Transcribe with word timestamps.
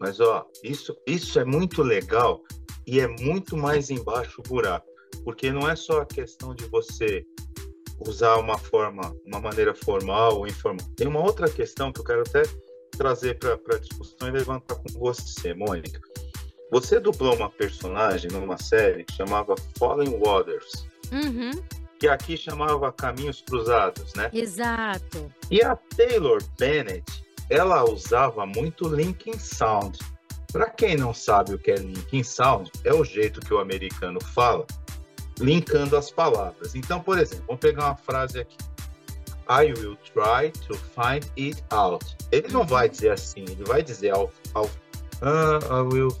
Mas 0.00 0.20
ó, 0.20 0.46
isso, 0.62 0.96
isso 1.06 1.38
é 1.38 1.44
muito 1.44 1.82
legal 1.82 2.42
e 2.86 3.00
é 3.00 3.08
muito 3.08 3.56
mais 3.56 3.90
embaixo 3.90 4.40
o 4.40 4.48
buraco, 4.48 4.86
porque 5.24 5.50
não 5.50 5.68
é 5.68 5.76
só 5.76 6.02
a 6.02 6.06
questão 6.06 6.54
de 6.54 6.66
você 6.66 7.24
usar 8.00 8.36
uma 8.36 8.58
forma, 8.58 9.14
uma 9.24 9.40
maneira 9.40 9.74
formal 9.74 10.38
ou 10.38 10.46
informal. 10.46 10.86
Tem 10.96 11.06
uma 11.06 11.20
outra 11.20 11.48
questão 11.48 11.92
que 11.92 12.00
eu 12.00 12.04
quero 12.04 12.22
até 12.22 12.42
trazer 12.96 13.38
para 13.38 13.54
a 13.54 13.78
discussão 13.78 14.28
e 14.28 14.30
levantar 14.30 14.76
com 14.76 14.98
você, 14.98 15.54
Mônica. 15.54 16.00
Você 16.70 16.98
dublou 16.98 17.36
uma 17.36 17.50
personagem 17.50 18.30
numa 18.30 18.58
série 18.58 19.04
que 19.04 19.14
chamava 19.14 19.54
Fallen 19.78 20.18
Waters. 20.18 20.86
Uhum. 21.12 21.52
Que 21.98 22.08
aqui 22.08 22.36
chamava 22.36 22.92
Caminhos 22.92 23.42
Cruzados, 23.42 24.12
né? 24.14 24.30
Exato. 24.32 25.32
E 25.50 25.62
a 25.62 25.76
Taylor 25.76 26.42
Bennett, 26.58 27.23
ela 27.50 27.84
usava 27.84 28.46
muito 28.46 28.88
Linkin 28.88 29.38
Sound. 29.38 29.98
Para 30.52 30.70
quem 30.70 30.96
não 30.96 31.12
sabe 31.12 31.54
o 31.54 31.58
que 31.58 31.72
é 31.72 31.76
Linkin 31.76 32.22
Sound, 32.22 32.70
é 32.84 32.94
o 32.94 33.04
jeito 33.04 33.40
que 33.40 33.52
o 33.52 33.58
americano 33.58 34.20
fala 34.20 34.66
linkando 35.38 35.96
as 35.96 36.10
palavras. 36.10 36.74
Então, 36.74 37.00
por 37.00 37.18
exemplo, 37.18 37.44
vamos 37.46 37.60
pegar 37.60 37.86
uma 37.86 37.96
frase 37.96 38.40
aqui. 38.40 38.56
I 39.48 39.72
will 39.78 39.96
try 39.96 40.50
to 40.66 40.74
find 40.74 41.24
it 41.36 41.62
out. 41.70 42.16
Ele 42.32 42.48
não 42.48 42.64
vai 42.64 42.88
dizer 42.88 43.10
assim, 43.10 43.42
ele 43.42 43.64
vai 43.64 43.82
dizer 43.82 44.08
I'll, 44.08 44.30
I'll, 44.56 44.70
uh, 45.22 45.60
I 45.70 45.82
will, 45.82 46.16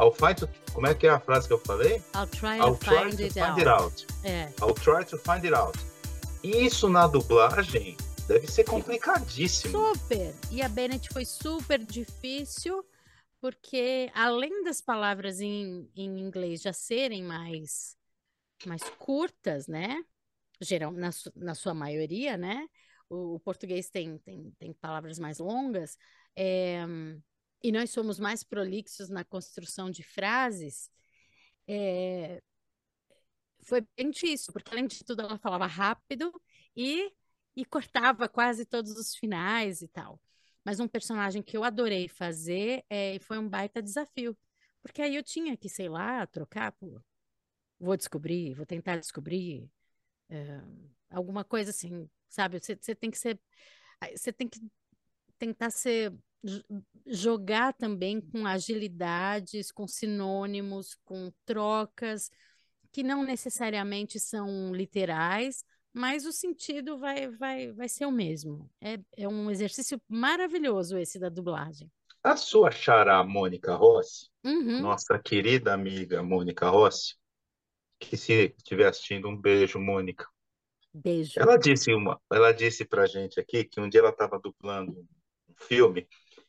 I'll 0.00 0.12
find 0.12 0.34
to, 0.36 0.48
como 0.72 0.86
é 0.86 0.94
que 0.94 1.06
é 1.06 1.10
a 1.10 1.20
frase 1.20 1.46
que 1.46 1.54
eu 1.54 1.58
falei? 1.58 2.02
I'll 2.16 2.26
try, 2.26 2.58
I'll 2.58 2.74
to, 2.76 2.84
try 2.84 3.10
find, 3.10 3.16
to 3.16 3.22
it, 3.22 3.34
find 3.34 3.50
out. 3.50 3.60
it 3.60 3.68
out. 3.68 4.06
É. 4.24 4.48
I'll 4.60 4.74
try 4.74 5.04
to 5.04 5.18
find 5.18 5.44
it 5.44 5.54
out. 5.54 5.78
E 6.42 6.66
isso 6.66 6.88
na 6.88 7.06
dublagem 7.06 7.96
deve 8.26 8.46
ser 8.46 8.64
complicadíssimo. 8.64 9.72
Super. 9.72 10.34
E 10.50 10.62
a 10.62 10.68
Bennett 10.68 11.08
foi 11.12 11.24
super 11.24 11.84
difícil, 11.84 12.84
porque 13.40 14.10
além 14.14 14.62
das 14.64 14.80
palavras 14.80 15.40
em, 15.40 15.90
em 15.94 16.20
inglês 16.20 16.62
já 16.62 16.72
serem 16.72 17.22
mais, 17.22 17.96
mais 18.66 18.82
curtas, 18.98 19.66
né? 19.66 20.02
Geral, 20.60 20.92
na, 20.92 21.10
na 21.36 21.54
sua 21.54 21.74
maioria, 21.74 22.36
né? 22.36 22.66
O, 23.08 23.34
o 23.34 23.40
português 23.40 23.90
tem, 23.90 24.18
tem, 24.18 24.50
tem 24.58 24.72
palavras 24.72 25.18
mais 25.18 25.38
longas, 25.38 25.96
é, 26.36 26.82
e 27.62 27.72
nós 27.72 27.90
somos 27.90 28.18
mais 28.18 28.42
prolixos 28.42 29.08
na 29.08 29.24
construção 29.24 29.90
de 29.90 30.02
frases. 30.02 30.90
é, 31.68 32.42
foi 33.64 33.86
bem 33.96 34.10
difícil, 34.10 34.52
porque 34.52 34.70
além 34.70 34.86
de 34.86 35.02
tudo 35.04 35.22
ela 35.22 35.38
falava 35.38 35.66
rápido 35.66 36.32
e, 36.76 37.10
e 37.56 37.64
cortava 37.64 38.28
quase 38.28 38.64
todos 38.64 38.92
os 38.92 39.14
finais 39.14 39.82
e 39.82 39.88
tal. 39.88 40.20
Mas 40.64 40.80
um 40.80 40.88
personagem 40.88 41.42
que 41.42 41.56
eu 41.56 41.64
adorei 41.64 42.08
fazer 42.08 42.84
é, 42.88 43.18
foi 43.20 43.38
um 43.38 43.48
baita 43.48 43.82
desafio, 43.82 44.36
porque 44.82 45.02
aí 45.02 45.16
eu 45.16 45.22
tinha 45.22 45.56
que, 45.56 45.68
sei 45.68 45.88
lá, 45.88 46.26
trocar 46.26 46.72
por 46.72 47.04
vou 47.78 47.96
descobrir, 47.96 48.54
vou 48.54 48.64
tentar 48.64 48.96
descobrir 48.96 49.68
é, 50.30 50.60
alguma 51.10 51.44
coisa 51.44 51.70
assim, 51.70 52.08
sabe? 52.28 52.58
Você, 52.58 52.94
tem 52.94 53.10
que 53.10 53.18
ser, 53.18 53.38
você 54.16 54.32
tem 54.32 54.48
que 54.48 54.60
tentar 55.38 55.70
ser 55.70 56.14
jogar 57.06 57.72
também 57.72 58.20
com 58.20 58.46
agilidades, 58.46 59.70
com 59.72 59.86
sinônimos, 59.86 60.94
com 61.04 61.32
trocas 61.44 62.30
que 62.92 63.02
não 63.02 63.24
necessariamente 63.24 64.20
são 64.20 64.72
literais, 64.72 65.64
mas 65.94 66.26
o 66.26 66.32
sentido 66.32 66.98
vai, 66.98 67.28
vai, 67.28 67.72
vai 67.72 67.88
ser 67.88 68.06
o 68.06 68.12
mesmo. 68.12 68.68
É, 68.80 68.98
é 69.16 69.28
um 69.28 69.50
exercício 69.50 70.00
maravilhoso 70.08 70.98
esse 70.98 71.18
da 71.18 71.28
dublagem. 71.28 71.90
A 72.22 72.36
sua 72.36 72.70
xará 72.70 73.22
Mônica 73.22 73.74
Rossi, 73.74 74.28
Uhum. 74.44 74.80
nossa 74.82 75.18
querida 75.18 75.72
amiga 75.72 76.22
Mônica 76.22 76.68
Rossi, 76.68 77.14
que 77.98 78.16
se 78.16 78.54
estiver 78.56 78.88
assistindo, 78.88 79.28
um 79.28 79.36
beijo, 79.36 79.78
Mônica. 79.78 80.26
Beijo. 80.92 81.40
Ela 81.40 81.56
disse 81.56 81.92
uma, 81.92 82.20
ela 82.30 82.52
disse 82.52 82.84
pra 82.84 83.06
gente 83.06 83.40
aqui 83.40 83.64
que 83.64 83.80
um 83.80 83.88
dia 83.88 84.00
ela 84.00 84.10
estava 84.10 84.38
dublando 84.38 84.92
um 84.92 85.54
filme 85.56 86.06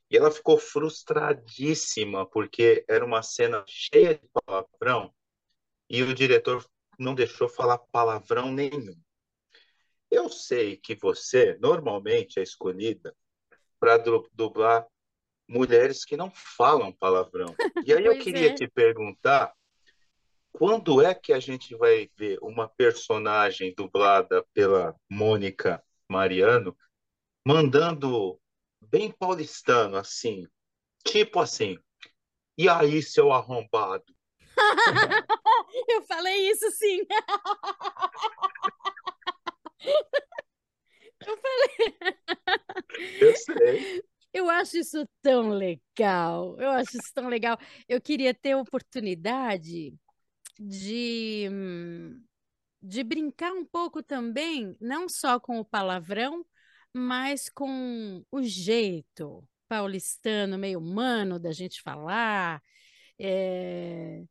e 0.09 0.17
ela 0.17 0.31
ficou 0.31 0.57
frustradíssima 0.57 2.25
porque 2.25 2.85
era 2.87 3.03
uma 3.05 3.21
cena 3.23 3.63
cheia 3.67 4.15
de 4.15 4.27
palavrão 4.45 5.13
e 5.89 6.03
o 6.03 6.13
diretor 6.13 6.65
não 6.99 7.15
deixou 7.15 7.49
falar 7.49 7.77
palavrão 7.77 8.51
nenhum. 8.51 8.95
Eu 10.09 10.29
sei 10.29 10.77
que 10.77 10.95
você 10.95 11.57
normalmente 11.59 12.39
é 12.39 12.43
escolhida 12.43 13.15
para 13.79 13.97
dublar 14.33 14.87
mulheres 15.47 16.03
que 16.03 16.17
não 16.17 16.31
falam 16.31 16.91
palavrão. 16.91 17.55
E 17.85 17.93
aí 17.93 18.05
eu 18.05 18.17
queria 18.19 18.49
é. 18.51 18.53
te 18.53 18.67
perguntar, 18.67 19.53
quando 20.51 21.01
é 21.01 21.13
que 21.13 21.33
a 21.33 21.39
gente 21.39 21.75
vai 21.75 22.09
ver 22.15 22.39
uma 22.41 22.67
personagem 22.67 23.73
dublada 23.75 24.45
pela 24.53 24.95
Mônica 25.09 25.83
Mariano 26.09 26.75
mandando 27.45 28.39
bem 28.81 29.11
paulistano, 29.11 29.97
assim, 29.97 30.47
tipo 31.03 31.39
assim, 31.39 31.77
e 32.57 32.69
aí, 32.69 33.03
seu 33.03 33.33
arrombado? 33.33 34.05
Eu 35.89 36.05
falei 36.05 36.49
isso 36.49 36.71
sim. 36.71 37.05
Eu 41.27 41.37
falei. 41.37 41.97
Eu 43.21 43.35
sei. 43.35 44.03
Eu 44.33 44.49
acho 44.49 44.77
isso 44.77 45.07
tão 45.21 45.49
legal. 45.49 46.59
Eu 46.59 46.71
acho 46.71 46.97
isso 46.97 47.11
tão 47.13 47.27
legal. 47.29 47.57
Eu 47.87 48.01
queria 48.01 48.33
ter 48.33 48.51
a 48.51 48.57
oportunidade 48.57 49.93
de, 50.59 51.49
de 52.81 53.03
brincar 53.03 53.53
um 53.53 53.65
pouco 53.65 54.03
também, 54.03 54.75
não 54.79 55.07
só 55.09 55.39
com 55.39 55.59
o 55.59 55.65
palavrão, 55.65 56.45
mas 56.93 57.49
com 57.49 58.23
o 58.31 58.41
jeito 58.43 59.47
paulistano, 59.67 60.57
meio 60.57 60.79
humano 60.79 61.39
da 61.39 61.51
gente 61.51 61.81
falar. 61.81 62.61
É, 63.19 64.23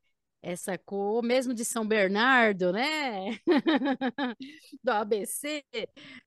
essa 0.45 0.77
cor, 0.79 1.23
mesmo 1.23 1.55
de 1.55 1.65
São 1.65 1.87
Bernardo, 1.87 2.73
né? 2.73 3.39
Do 4.83 4.91
ABC, 4.93 5.65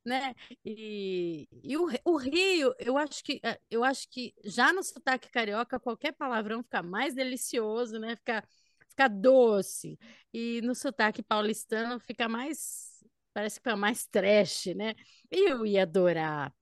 né? 0.05 0.33
E, 0.65 1.47
e 1.63 1.77
o, 1.77 1.87
o 2.05 2.17
Rio, 2.17 2.73
eu 2.79 2.97
acho 2.97 3.23
que 3.23 3.39
eh, 3.43 3.59
eu 3.69 3.83
acho 3.83 4.07
que 4.09 4.33
já 4.43 4.73
no 4.73 4.83
sotaque 4.83 5.29
carioca 5.29 5.79
qualquer 5.79 6.13
palavrão 6.13 6.63
fica 6.63 6.81
mais 6.83 7.13
delicioso, 7.13 7.99
né? 7.99 8.15
Fica, 8.15 8.43
fica 8.89 9.07
doce. 9.07 9.97
E 10.33 10.61
no 10.61 10.73
sotaque 10.75 11.21
paulistano 11.23 11.99
fica 11.99 12.27
mais, 12.27 13.03
parece 13.33 13.55
que 13.59 13.63
fica 13.63 13.75
mais 13.77 14.05
trash, 14.07 14.67
né? 14.75 14.93
Eu 15.31 15.65
ia 15.65 15.83
adorar 15.83 16.53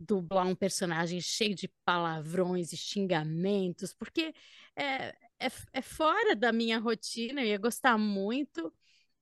dublar 0.00 0.46
um 0.46 0.54
personagem 0.54 1.20
cheio 1.20 1.54
de 1.54 1.68
palavrões 1.84 2.72
e 2.72 2.76
xingamentos, 2.76 3.92
porque 3.92 4.34
é, 4.74 5.08
é, 5.38 5.48
é 5.74 5.82
fora 5.82 6.34
da 6.34 6.52
minha 6.52 6.78
rotina, 6.78 7.42
eu 7.42 7.48
ia 7.48 7.58
gostar 7.58 7.98
muito. 7.98 8.72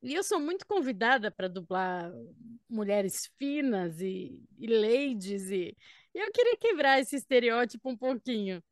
E 0.00 0.14
eu 0.14 0.22
sou 0.22 0.38
muito 0.38 0.64
convidada 0.64 1.28
para 1.28 1.48
dublar 1.48 2.12
mulheres 2.68 3.26
finas 3.36 4.00
e, 4.00 4.40
e 4.56 4.66
ladies, 4.68 5.50
e, 5.50 5.76
e 6.14 6.18
eu 6.18 6.30
queria 6.30 6.56
quebrar 6.56 7.00
esse 7.00 7.16
estereótipo 7.16 7.90
um 7.90 7.96
pouquinho. 7.96 8.62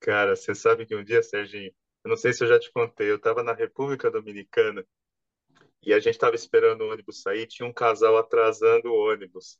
Cara, 0.00 0.36
você 0.36 0.54
sabe 0.54 0.84
que 0.84 0.94
um 0.94 1.02
dia, 1.02 1.22
Serginho, 1.22 1.72
eu 2.04 2.08
não 2.10 2.16
sei 2.16 2.32
se 2.32 2.44
eu 2.44 2.48
já 2.48 2.58
te 2.58 2.70
contei, 2.72 3.10
eu 3.10 3.16
estava 3.16 3.42
na 3.42 3.54
República 3.54 4.10
Dominicana 4.10 4.86
e 5.82 5.92
a 5.94 6.00
gente 6.00 6.14
estava 6.14 6.34
esperando 6.34 6.82
o 6.82 6.90
ônibus 6.90 7.22
sair, 7.22 7.46
tinha 7.46 7.66
um 7.66 7.72
casal 7.72 8.18
atrasando 8.18 8.90
o 8.90 9.10
ônibus. 9.10 9.58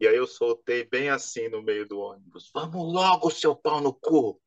E 0.00 0.06
aí 0.06 0.16
eu 0.16 0.26
soltei 0.26 0.88
bem 0.88 1.10
assim 1.10 1.48
no 1.48 1.62
meio 1.62 1.86
do 1.86 1.98
ônibus: 2.00 2.50
Vamos 2.54 2.92
logo, 2.92 3.30
seu 3.30 3.54
pau 3.54 3.80
no 3.80 3.92
cu! 3.92 4.40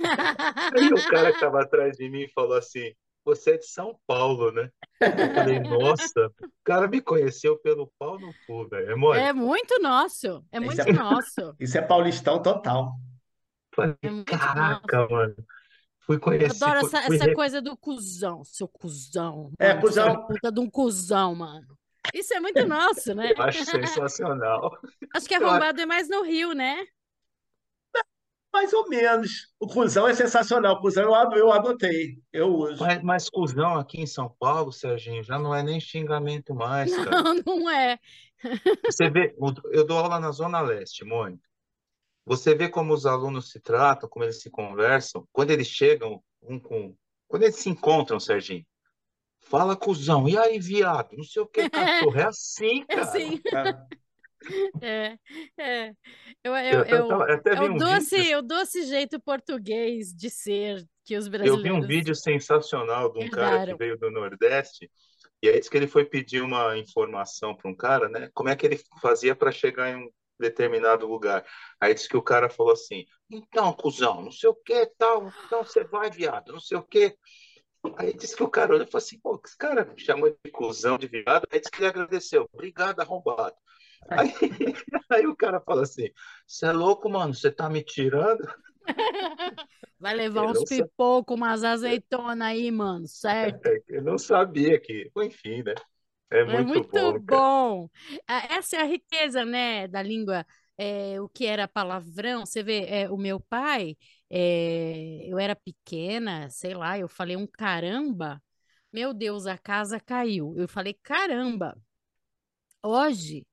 Aí 0.00 0.92
o 0.92 1.02
cara 1.08 1.30
que 1.30 1.36
estava 1.36 1.62
atrás 1.62 1.96
de 1.96 2.08
mim 2.10 2.28
falou 2.34 2.56
assim: 2.56 2.92
Você 3.24 3.52
é 3.52 3.56
de 3.58 3.66
São 3.66 3.98
Paulo, 4.06 4.52
né? 4.52 4.70
Eu 5.00 5.34
falei: 5.34 5.60
Nossa, 5.60 6.26
o 6.26 6.50
cara 6.62 6.86
me 6.86 7.00
conheceu 7.00 7.58
pelo 7.58 7.90
pau 7.98 8.18
no 8.18 8.34
cu, 8.46 8.68
velho. 8.68 8.90
É 8.90 8.94
mole. 8.94 9.20
É 9.20 9.32
muito 9.32 9.80
nosso, 9.80 10.44
é 10.52 10.58
Isso 10.58 10.66
muito 10.66 10.88
é- 10.90 10.92
nosso, 10.92 11.56
Isso 11.58 11.78
é 11.78 11.82
paulistão 11.82 12.42
total. 12.42 12.94
Falei, 13.74 13.96
é 14.02 14.24
Caraca, 14.24 14.98
nosso. 14.98 15.12
mano. 15.12 15.36
Fui 16.00 16.16
Eu 16.16 16.20
conhecer, 16.20 16.64
adoro 16.64 16.86
essa, 16.86 17.02
fui 17.02 17.16
essa 17.16 17.34
coisa 17.34 17.62
do 17.62 17.76
cuzão, 17.76 18.42
seu 18.44 18.66
cuzão, 18.66 19.52
É, 19.58 19.68
mano, 19.68 19.78
é 19.78 19.80
cuzão. 19.80 20.26
puta 20.26 20.50
de 20.50 20.60
um 20.60 20.70
cuzão, 20.70 21.34
mano. 21.34 21.77
Isso 22.14 22.34
é 22.34 22.40
muito 22.40 22.66
nosso, 22.66 23.14
né? 23.14 23.32
Eu 23.36 23.42
acho 23.42 23.64
sensacional. 23.64 24.78
Acho 25.14 25.26
que 25.28 25.34
arrombado 25.34 25.80
é 25.80 25.86
mais 25.86 26.08
no 26.08 26.22
Rio, 26.22 26.52
né? 26.52 26.86
Mais 28.52 28.72
ou 28.72 28.88
menos. 28.88 29.52
O 29.60 29.66
cuzão 29.68 30.08
é 30.08 30.14
sensacional. 30.14 30.76
O 30.76 30.80
cuzão 30.80 31.04
eu, 31.04 31.14
ado- 31.14 31.36
eu 31.36 31.52
adotei. 31.52 32.18
Eu 32.32 32.48
uso. 32.48 32.82
Mas, 32.82 33.02
mas 33.02 33.30
cuzão 33.30 33.76
aqui 33.76 34.00
em 34.00 34.06
São 34.06 34.34
Paulo, 34.38 34.72
Serginho, 34.72 35.22
já 35.22 35.38
não 35.38 35.54
é 35.54 35.62
nem 35.62 35.78
xingamento 35.78 36.54
mais, 36.54 36.94
cara. 36.96 37.10
Não, 37.22 37.34
não 37.46 37.70
é. 37.70 37.98
Você 38.86 39.10
vê, 39.10 39.34
eu 39.70 39.86
dou 39.86 39.98
aula 39.98 40.18
na 40.18 40.30
Zona 40.30 40.60
Leste, 40.60 41.04
Mônica. 41.04 41.42
você 42.24 42.54
vê 42.54 42.68
como 42.68 42.94
os 42.94 43.04
alunos 43.04 43.50
se 43.50 43.60
tratam, 43.60 44.08
como 44.08 44.24
eles 44.24 44.40
se 44.40 44.48
conversam, 44.50 45.28
quando 45.32 45.50
eles 45.50 45.66
chegam 45.68 46.22
um 46.42 46.58
com. 46.58 46.96
Quando 47.28 47.42
eles 47.42 47.56
se 47.56 47.68
encontram, 47.68 48.18
Serginho. 48.18 48.64
Fala, 49.48 49.74
cuzão, 49.74 50.28
e 50.28 50.36
aí, 50.36 50.58
viado? 50.58 51.16
Não 51.16 51.24
sei 51.24 51.42
o 51.42 51.46
que, 51.46 51.68
cachorro. 51.70 52.12
É 52.18 52.24
assim, 52.24 52.84
É 52.88 52.96
cara. 52.96 53.02
assim. 53.02 53.40
É. 53.52 53.98
É, 54.80 55.18
é. 55.58 55.88
Eu, 56.44 56.54
Eu 56.54 56.72
eu, 56.72 56.80
até, 56.80 56.96
eu, 56.96 57.22
até 57.22 57.54
é 57.56 57.60
o 57.60 57.72
um 57.72 57.76
doce, 57.76 58.16
vídeo, 58.16 58.38
o 58.38 58.42
doce 58.42 58.84
jeito 58.84 59.18
português 59.18 60.14
de 60.14 60.30
ser 60.30 60.86
que 61.04 61.16
os 61.16 61.26
eu 61.26 61.30
vi 61.30 61.72
um 61.72 61.80
brasileiros 61.80 61.86
vídeo 61.88 62.14
sensacional 62.14 63.12
de 63.12 63.24
um 63.24 63.28
cara 63.28 63.66
que 63.66 63.74
veio 63.74 63.98
do 63.98 64.12
Nordeste, 64.12 64.88
e 65.42 65.48
aí 65.48 65.58
disse 65.58 65.68
que 65.68 65.76
ele 65.76 65.88
foi 65.88 66.04
pedir 66.04 66.40
uma 66.40 66.78
informação 66.78 67.52
para 67.52 67.68
um 67.68 67.74
cara, 67.74 68.08
né? 68.08 68.30
Como 68.32 68.48
é 68.48 68.54
que 68.54 68.64
ele 68.64 68.80
fazia 69.02 69.34
para 69.34 69.50
chegar 69.50 69.90
em 69.90 69.96
um 69.96 70.10
determinado 70.38 71.06
lugar. 71.06 71.44
Aí 71.80 71.92
disse 71.92 72.08
que 72.08 72.16
o 72.16 72.22
cara 72.22 72.48
falou 72.48 72.72
assim: 72.72 73.04
então, 73.28 73.72
cuzão, 73.72 74.22
não 74.22 74.30
sei 74.30 74.48
o 74.48 74.54
que, 74.54 74.86
tal, 74.96 75.32
então 75.46 75.64
você 75.64 75.82
vai, 75.84 76.10
viado, 76.10 76.52
não 76.52 76.60
sei 76.60 76.78
o 76.78 76.82
que. 76.82 77.16
Aí 77.96 78.12
disse 78.16 78.36
que 78.36 78.42
o 78.42 78.48
cara 78.50 78.72
olhou 78.74 78.86
e 78.86 78.90
falou 78.90 79.04
assim: 79.04 79.18
pô, 79.20 79.40
esse 79.44 79.56
cara 79.56 79.84
me 79.84 79.98
chamou 80.00 80.30
de 80.44 80.50
cuzão, 80.50 80.98
de 80.98 81.06
viado. 81.08 81.46
Aí 81.50 81.60
disse 81.60 81.70
que 81.70 81.78
ele 81.78 81.86
agradeceu: 81.88 82.48
obrigado, 82.52 83.00
arrombado. 83.00 83.54
Aí, 84.10 84.28
aí 85.10 85.26
o 85.26 85.36
cara 85.36 85.60
fala 85.60 85.82
assim: 85.82 86.08
você 86.46 86.66
é 86.66 86.72
louco, 86.72 87.08
mano, 87.10 87.34
você 87.34 87.50
tá 87.52 87.68
me 87.70 87.82
tirando? 87.84 88.42
Vai 89.98 90.14
levar 90.14 90.44
Eu 90.50 90.50
uns 90.50 90.64
pipocos, 90.64 91.36
umas 91.36 91.64
azeitonas 91.64 92.40
aí, 92.48 92.70
mano, 92.70 93.06
certo? 93.06 93.78
eu 93.88 94.02
não 94.02 94.18
sabia 94.18 94.80
que. 94.80 95.10
Enfim, 95.16 95.62
né? 95.62 95.74
É 96.30 96.44
É 96.46 96.62
muito 96.62 96.82
muito 96.88 96.88
bom, 96.88 97.18
bom. 97.20 97.90
Ah, 98.26 98.46
Essa 98.54 98.76
é 98.76 98.80
a 98.80 98.84
riqueza, 98.84 99.44
né, 99.44 99.86
da 99.88 100.02
língua. 100.02 100.46
É, 100.78 101.20
o 101.20 101.28
que 101.28 101.44
era 101.44 101.68
palavrão, 101.68 102.46
você 102.46 102.62
vê, 102.62 102.84
é, 102.86 103.10
o 103.10 103.16
meu 103.18 103.40
pai, 103.40 103.96
é, 104.30 105.26
eu 105.28 105.38
era 105.38 105.56
pequena, 105.56 106.50
sei 106.50 106.74
lá, 106.74 106.98
eu 106.98 107.08
falei 107.08 107.36
um 107.36 107.46
caramba, 107.46 108.42
meu 108.92 109.12
Deus, 109.14 109.46
a 109.46 109.58
casa 109.58 110.00
caiu. 110.00 110.54
Eu 110.58 110.68
falei 110.68 110.94
caramba. 110.94 111.76
Hoje, 112.82 113.46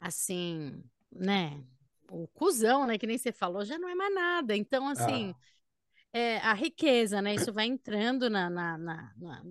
assim, 0.00 0.82
né, 1.12 1.64
o 2.10 2.28
cuzão, 2.28 2.86
né, 2.86 2.98
que 2.98 3.06
nem 3.06 3.18
você 3.18 3.32
falou, 3.32 3.64
já 3.64 3.78
não 3.78 3.88
é 3.88 3.94
mais 3.94 4.14
nada. 4.14 4.56
Então, 4.56 4.88
assim, 4.88 5.34
Ah, 5.34 6.18
é, 6.18 6.38
a 6.38 6.54
riqueza, 6.54 7.22
né? 7.22 7.34
Isso 7.36 7.52
vai 7.52 7.66
entrando 7.66 8.30
na, 8.30 8.50
na- 8.50 8.78
na- 8.78 9.14
na- 9.18 9.44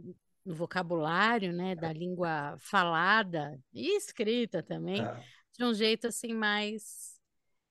no 0.46 0.56
vocabulário, 0.56 1.54
né? 1.54 1.76
Da 1.76 1.94
língua 1.94 2.58
falada 2.60 3.60
e 3.74 3.98
escrita 3.98 4.64
também, 4.64 5.10
ah, 5.10 5.24
de 5.58 5.64
um 5.66 5.74
jeito 5.74 6.08
assim 6.08 6.34
mais, 6.34 7.20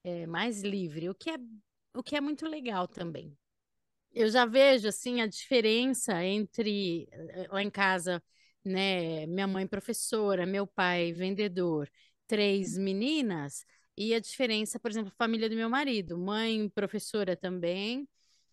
é, 0.05 0.27
mais 0.27 0.63
livre, 0.63 1.09
o 1.11 1.15
que 1.15 1.31
é, 1.31 1.39
o 1.95 2.03
que 2.03 2.17
é 2.17 2.21
muito 2.21 2.47
legal 2.47 2.87
também. 2.89 3.37
Eu 4.13 4.31
já 4.31 4.47
vejo 4.47 4.89
assim 4.89 5.21
a 5.21 5.27
diferença 5.27 6.25
entre 6.25 7.09
eh, 7.13 7.49
lá 7.51 7.63
em 7.63 7.71
casa, 7.71 8.23
né, 8.65 9.27
minha 9.27 9.47
mãe 9.47 9.67
professora, 9.67 10.47
meu 10.47 10.67
pai 10.67 11.13
vendedor, 11.13 11.91
três 12.27 12.77
meninas, 12.79 13.65
e 13.97 14.15
a 14.15 14.21
diferença, 14.21 14.81
por 14.81 14.91
exemplo, 14.91 15.11
a 15.13 15.17
família 15.17 15.49
do 15.49 15.57
meu 15.57 15.71
marido, 15.71 16.19
mãe 16.19 16.69
professora 16.71 17.37
também, 17.37 18.09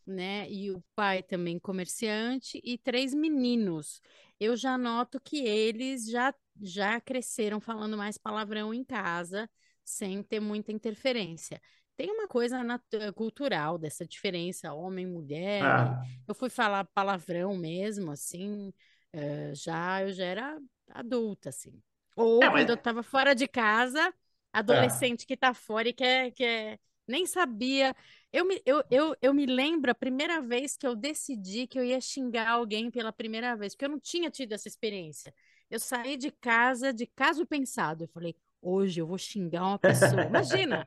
né, 0.06 0.50
e 0.50 0.72
o 0.72 0.84
pai 0.96 1.22
também 1.24 1.60
comerciante 1.60 2.62
e 2.64 2.78
três 2.78 3.14
meninos. 3.14 4.02
Eu 4.40 4.56
já 4.56 4.78
noto 4.78 5.20
que 5.22 5.38
eles 5.40 6.08
já 6.10 6.34
já 6.62 7.00
cresceram 7.00 7.60
falando 7.62 7.96
mais 7.98 8.18
palavrão 8.18 8.74
em 8.74 8.84
casa, 8.84 9.50
sem 9.84 10.24
ter 10.24 10.40
muita 10.40 10.72
interferência. 10.72 11.62
Tem 11.98 12.12
uma 12.12 12.28
coisa 12.28 12.64
nat- 12.64 12.84
cultural 13.16 13.78
dessa 13.78 14.06
diferença 14.06 14.72
homem-mulher, 14.72 15.64
e 15.64 15.66
ah. 15.66 16.04
eu 16.28 16.36
fui 16.36 16.50
falar 16.50 16.86
palavrão 16.86 17.58
mesmo, 17.58 18.12
assim, 18.12 18.72
eh, 19.12 19.52
já 19.56 20.04
eu 20.04 20.14
já 20.14 20.24
era 20.26 20.60
adulta, 20.90 21.50
assim. 21.50 21.82
É, 22.16 22.22
Ou 22.22 22.40
mas. 22.40 22.52
quando 22.52 22.70
eu 22.70 22.76
estava 22.76 23.02
fora 23.02 23.34
de 23.34 23.48
casa, 23.48 24.14
ah, 24.54 24.60
adolescente 24.60 25.26
que 25.26 25.34
está 25.34 25.54
fora 25.54 25.90
e 25.90 25.94
quer, 25.94 26.32
quer, 26.32 26.80
nem 27.08 27.26
sabia. 27.26 27.96
Eu 28.32 28.46
me, 28.46 28.62
eu, 28.66 28.84
eu, 28.92 29.16
eu 29.22 29.34
me 29.34 29.46
lembro 29.46 29.90
a 29.90 29.96
primeira 29.96 30.40
vez 30.42 30.78
que 30.78 30.86
eu 30.86 30.96
decidi 30.96 31.66
que 31.66 31.80
eu 31.80 31.84
ia 31.84 32.00
xingar 32.00 32.50
alguém 32.50 32.92
pela 32.92 33.12
primeira 33.12 33.56
vez, 33.56 33.74
porque 33.74 33.86
eu 33.86 33.90
não 33.90 34.00
tinha 34.00 34.30
tido 34.30 34.54
essa 34.54 34.68
experiência. 34.68 35.34
Eu 35.70 35.80
saí 35.80 36.16
de 36.16 36.32
casa 36.32 36.94
de 36.94 37.08
caso 37.08 37.46
pensado. 37.46 38.04
Eu 38.04 38.08
falei, 38.10 38.36
hoje 38.62 39.02
eu 39.02 39.08
vou 39.08 39.18
xingar 39.18 39.64
uma 39.64 39.80
pessoa. 39.80 40.26
Imagina, 40.28 40.86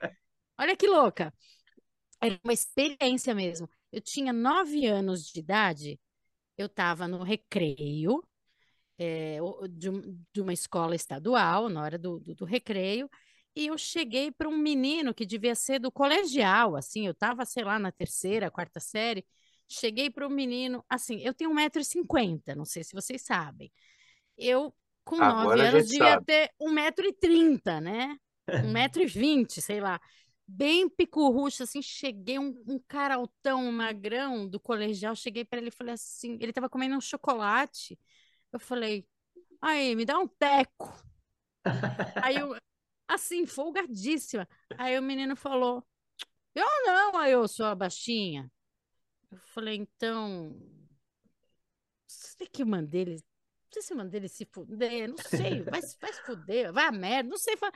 olha 0.61 0.77
que 0.77 0.87
louca. 0.87 1.33
Era 2.23 2.39
uma 2.45 2.53
experiência 2.53 3.35
mesmo. 3.35 3.69
Eu 3.93 4.01
tinha 4.01 4.33
nove 4.33 4.87
anos 4.87 5.27
de 5.27 5.41
idade, 5.41 6.01
eu 6.59 6.67
estava 6.67 7.09
no 7.09 7.23
recreio, 7.23 8.23
é, 8.99 9.39
de, 9.71 9.89
de 10.33 10.41
uma 10.41 10.53
escola 10.53 10.95
estadual, 10.95 11.69
na 11.69 11.83
hora 11.83 11.99
do, 11.99 12.21
do, 12.21 12.35
do 12.35 12.45
recreio, 12.45 13.11
e 13.57 13.67
eu 13.67 13.79
cheguei 13.79 14.31
para 14.31 14.49
um 14.49 14.57
menino 14.57 15.15
que 15.15 15.27
devia 15.27 15.55
ser 15.55 15.81
do 15.81 15.91
colegial, 15.91 16.77
assim, 16.77 17.07
eu 17.07 17.13
estava, 17.13 17.45
sei 17.45 17.65
lá, 17.65 17.79
na 17.79 17.91
terceira, 17.91 18.51
quarta 18.51 18.79
série, 18.81 19.27
cheguei 19.69 20.11
para 20.11 20.27
o 20.27 20.31
menino, 20.31 20.85
assim, 20.89 21.21
eu 21.23 21.35
tenho 21.35 21.51
um 21.51 21.55
metro 21.55 21.81
e 21.81 21.85
cinquenta, 21.85 22.55
não 22.55 22.65
sei 22.65 22.85
se 22.85 22.93
vocês 22.95 23.23
sabem. 23.23 23.73
Eu, 24.37 24.75
com 25.05 25.23
nove 25.25 25.61
anos, 25.61 25.87
devia 25.89 26.15
sabe. 26.15 26.25
ter 26.25 26.51
um 26.61 26.71
metro 26.71 27.07
e 27.07 27.13
trinta, 27.13 27.81
né? 27.81 28.17
Um 28.63 28.73
metro 28.73 29.03
e 29.03 29.07
vinte, 29.07 29.61
sei 29.63 29.81
lá. 29.81 30.01
Bem 30.53 30.89
picurrucho, 30.89 31.63
assim, 31.63 31.81
cheguei, 31.81 32.39
um, 32.39 32.63
um 32.67 32.79
cara 32.89 33.17
um 33.55 33.73
magrão 33.73 34.49
do 34.49 34.59
colegial, 34.59 35.15
cheguei 35.15 35.45
para 35.45 35.59
ele 35.61 35.69
e 35.69 35.71
falei 35.71 35.95
assim, 35.95 36.35
ele 36.41 36.51
estava 36.51 36.69
comendo 36.69 36.97
um 36.97 37.01
chocolate, 37.01 37.99
eu 38.53 38.59
falei, 38.61 39.07
aí, 39.63 39.95
me 39.97 40.05
dá 40.05 40.19
um 40.19 40.29
teco. 40.29 40.93
Aí 42.21 42.37
eu, 42.37 42.57
assim, 43.09 43.47
folgadíssima. 43.47 44.49
Aí 44.79 44.99
o 44.99 45.03
menino 45.03 45.37
falou, 45.37 45.85
eu 46.55 46.67
não, 46.87 47.17
aí 47.19 47.33
eu 47.33 47.49
sou 47.49 47.67
a 47.67 47.75
baixinha. 47.75 48.51
Eu 49.33 49.39
falei, 49.39 49.77
então, 49.77 50.57
sei 52.07 52.47
que 52.47 52.65
mandei 52.65 53.01
ele, 53.03 53.25
sei 53.73 53.83
se 53.83 53.95
mandei 53.95 54.21
ele 54.21 54.29
se 54.29 54.45
fuder, 54.47 55.09
não 55.09 55.19
sei, 55.19 55.63
vai, 55.69 55.83
se- 55.83 55.97
vai 56.01 56.13
se 56.13 56.23
fuder, 56.23 56.73
vai 56.73 56.87
a 56.87 56.93
merda, 56.93 57.29
não 57.31 57.39
sei. 57.39 57.57
fa- 57.57 57.73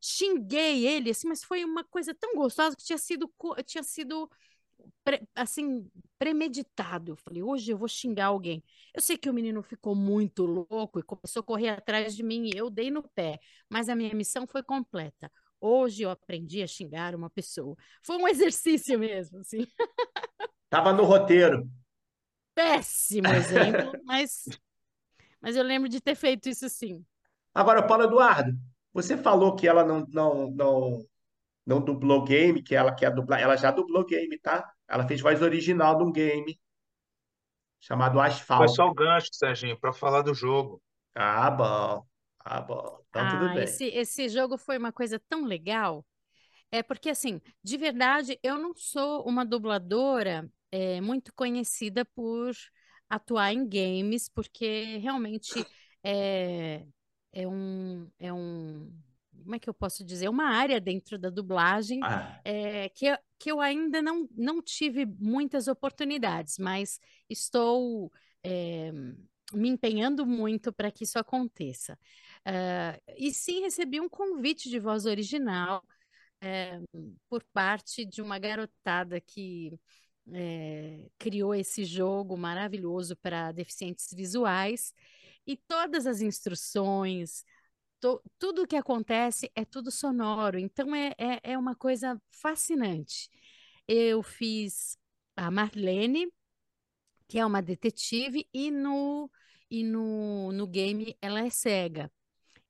Xinguei 0.00 0.86
ele, 0.86 1.10
assim, 1.10 1.28
mas 1.28 1.42
foi 1.44 1.64
uma 1.64 1.84
coisa 1.84 2.14
tão 2.14 2.34
gostosa 2.34 2.76
que 2.76 2.84
tinha 2.84 2.98
sido, 2.98 3.32
tinha 3.66 3.82
sido 3.82 4.30
pre- 5.04 5.26
assim, 5.34 5.90
premeditado. 6.18 7.12
Eu 7.12 7.16
falei, 7.16 7.42
hoje 7.42 7.72
eu 7.72 7.78
vou 7.78 7.88
xingar 7.88 8.26
alguém. 8.26 8.62
Eu 8.94 9.00
sei 9.02 9.16
que 9.16 9.28
o 9.30 9.34
menino 9.34 9.62
ficou 9.62 9.94
muito 9.94 10.44
louco 10.44 10.98
e 10.98 11.02
começou 11.02 11.40
a 11.40 11.44
correr 11.44 11.70
atrás 11.70 12.14
de 12.16 12.22
mim 12.22 12.46
e 12.52 12.56
eu 12.56 12.70
dei 12.70 12.90
no 12.90 13.02
pé, 13.02 13.38
mas 13.68 13.88
a 13.88 13.96
minha 13.96 14.14
missão 14.14 14.46
foi 14.46 14.62
completa. 14.62 15.30
Hoje 15.60 16.02
eu 16.02 16.10
aprendi 16.10 16.62
a 16.62 16.66
xingar 16.66 17.14
uma 17.14 17.28
pessoa. 17.30 17.76
Foi 18.02 18.16
um 18.16 18.28
exercício 18.28 18.98
mesmo, 18.98 19.40
assim. 19.40 19.66
Tava 20.70 20.92
no 20.94 21.04
roteiro. 21.04 21.68
Péssimo 22.54 23.32
exemplo, 23.34 23.98
mas, 24.04 24.52
mas 25.40 25.56
eu 25.56 25.62
lembro 25.62 25.88
de 25.88 26.00
ter 26.00 26.14
feito 26.14 26.48
isso 26.48 26.68
sim. 26.68 27.04
Agora, 27.54 27.86
Paulo 27.86 28.04
Eduardo, 28.04 28.52
você 28.92 29.16
falou 29.16 29.56
que 29.56 29.66
ela 29.68 29.84
não, 29.84 30.04
não, 30.08 30.50
não, 30.50 31.06
não 31.66 31.80
dublou 31.82 32.24
game, 32.24 32.62
que 32.62 32.74
ela 32.74 32.94
quer 32.94 33.14
dublar. 33.14 33.40
Ela 33.40 33.56
já 33.56 33.70
dublou 33.70 34.04
game, 34.06 34.38
tá? 34.40 34.70
Ela 34.88 35.06
fez 35.08 35.20
voz 35.20 35.42
original 35.42 35.98
de 35.98 36.04
um 36.04 36.12
game 36.12 36.58
chamado 37.80 38.20
Foi 38.56 38.68
só 38.68 38.86
Asfalto. 38.86 38.88
o 38.88 38.94
gancho, 38.94 39.28
Serginho, 39.32 39.78
para 39.78 39.92
falar 39.92 40.22
do 40.22 40.34
jogo. 40.34 40.82
Ah, 41.14 41.50
bom. 41.50 42.06
Ah, 42.40 42.60
bom. 42.60 43.00
Então, 43.08 43.26
tudo 43.28 43.48
Ah, 43.48 43.54
bem. 43.54 43.64
esse, 43.64 43.84
esse 43.86 44.28
jogo 44.28 44.56
foi 44.56 44.78
uma 44.78 44.92
coisa 44.92 45.18
tão 45.28 45.44
legal. 45.44 46.06
É 46.70 46.82
porque, 46.82 47.10
assim, 47.10 47.40
de 47.62 47.76
verdade, 47.78 48.38
eu 48.42 48.58
não 48.58 48.74
sou 48.76 49.24
uma 49.28 49.44
dubladora 49.44 50.50
é, 50.70 51.00
muito 51.00 51.32
conhecida 51.34 52.04
por 52.04 52.52
atuar 53.08 53.52
em 53.52 53.66
games, 53.68 54.28
porque 54.28 54.98
realmente 54.98 55.66
é, 56.04 56.86
é 57.32 57.46
um, 57.48 58.10
é 58.18 58.32
um, 58.32 58.92
como 59.42 59.54
é 59.54 59.58
que 59.58 59.68
eu 59.68 59.74
posso 59.74 60.04
dizer? 60.04 60.28
Uma 60.28 60.48
área 60.50 60.80
dentro 60.80 61.18
da 61.18 61.30
dublagem 61.30 62.06
Ah, 62.06 62.42
é, 62.44 62.88
que, 62.90 63.06
eu- 63.06 63.18
que 63.38 63.50
eu 63.52 63.60
ainda 63.60 64.00
não, 64.02 64.28
não 64.36 64.62
tive 64.62 65.06
muitas 65.06 65.68
oportunidades, 65.68 66.58
mas 66.58 67.00
estou 67.28 68.12
é, 68.42 68.92
me 69.52 69.68
empenhando 69.68 70.26
muito 70.26 70.72
para 70.72 70.90
que 70.90 71.04
isso 71.04 71.18
aconteça. 71.18 71.98
Ah, 72.44 72.98
e 73.16 73.32
sim, 73.32 73.60
recebi 73.62 74.00
um 74.00 74.08
convite 74.08 74.68
de 74.70 74.78
voz 74.78 75.06
original 75.06 75.82
é, 76.40 76.80
por 77.28 77.44
parte 77.52 78.04
de 78.04 78.22
uma 78.22 78.38
garotada 78.38 79.20
que 79.20 79.72
é, 80.32 81.08
criou 81.18 81.54
esse 81.54 81.84
jogo 81.84 82.36
maravilhoso 82.36 83.16
para 83.16 83.52
deficientes 83.52 84.08
visuais 84.12 84.92
e 85.46 85.56
todas 85.56 86.06
as 86.06 86.20
instruções, 86.20 87.44
to, 88.00 88.22
tudo 88.38 88.66
que 88.66 88.76
acontece 88.76 89.50
é 89.54 89.64
tudo 89.64 89.90
sonoro, 89.90 90.58
então 90.58 90.94
é, 90.94 91.14
é, 91.18 91.52
é 91.52 91.58
uma 91.58 91.74
coisa 91.74 92.20
fascinante. 92.30 93.30
Eu 93.86 94.22
fiz 94.22 94.98
a 95.36 95.50
Marlene, 95.50 96.30
que 97.28 97.38
é 97.38 97.46
uma 97.46 97.62
detetive, 97.62 98.48
e 98.52 98.70
no, 98.70 99.30
e 99.70 99.84
no, 99.84 100.52
no 100.52 100.66
game 100.66 101.16
ela 101.20 101.40
é 101.40 101.50
cega. 101.50 102.10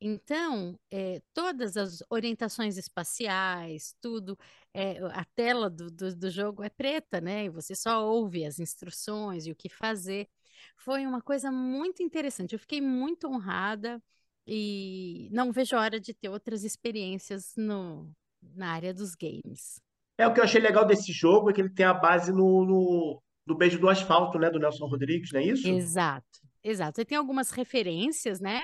Então, 0.00 0.78
é, 0.92 1.20
todas 1.34 1.76
as 1.76 2.02
orientações 2.08 2.76
espaciais, 2.76 3.96
tudo, 4.00 4.38
é, 4.72 4.98
a 5.12 5.24
tela 5.34 5.68
do, 5.68 5.90
do, 5.90 6.14
do, 6.14 6.30
jogo 6.30 6.62
é 6.62 6.68
preta, 6.68 7.20
né? 7.20 7.46
E 7.46 7.48
você 7.48 7.74
só 7.74 8.06
ouve 8.06 8.44
as 8.44 8.60
instruções 8.60 9.46
e 9.46 9.50
o 9.50 9.56
que 9.56 9.68
fazer. 9.68 10.28
Foi 10.76 11.04
uma 11.04 11.20
coisa 11.20 11.50
muito 11.50 12.00
interessante. 12.02 12.52
Eu 12.52 12.60
fiquei 12.60 12.80
muito 12.80 13.26
honrada 13.26 14.00
e 14.46 15.28
não 15.32 15.50
vejo 15.50 15.76
a 15.76 15.80
hora 15.80 16.00
de 16.00 16.14
ter 16.14 16.28
outras 16.28 16.62
experiências 16.62 17.54
no, 17.56 18.08
na 18.40 18.72
área 18.72 18.94
dos 18.94 19.16
games. 19.16 19.80
É 20.16 20.26
o 20.26 20.32
que 20.32 20.38
eu 20.38 20.44
achei 20.44 20.60
legal 20.60 20.84
desse 20.84 21.12
jogo 21.12 21.50
é 21.50 21.52
que 21.52 21.60
ele 21.60 21.70
tem 21.70 21.86
a 21.86 21.94
base 21.94 22.32
no, 22.32 22.64
no, 22.64 23.22
no 23.46 23.54
Beijo 23.56 23.80
do 23.80 23.88
Asfalto, 23.88 24.38
né? 24.38 24.48
Do 24.48 24.60
Nelson 24.60 24.86
Rodrigues, 24.86 25.32
não 25.32 25.40
é 25.40 25.44
isso? 25.44 25.68
Exato, 25.68 26.40
exato. 26.62 26.96
Você 26.96 27.04
tem 27.04 27.18
algumas 27.18 27.50
referências, 27.50 28.40
né? 28.40 28.62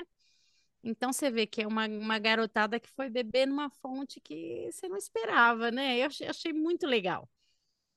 Então 0.84 1.12
você 1.12 1.30
vê 1.30 1.46
que 1.46 1.62
é 1.62 1.66
uma, 1.66 1.86
uma 1.86 2.18
garotada 2.18 2.78
que 2.78 2.90
foi 2.90 3.08
beber 3.08 3.46
numa 3.46 3.70
fonte 3.70 4.20
que 4.20 4.68
você 4.70 4.86
não 4.86 4.98
esperava, 4.98 5.70
né? 5.70 5.98
Eu 5.98 6.06
achei, 6.06 6.28
achei 6.28 6.52
muito 6.52 6.86
legal. 6.86 7.28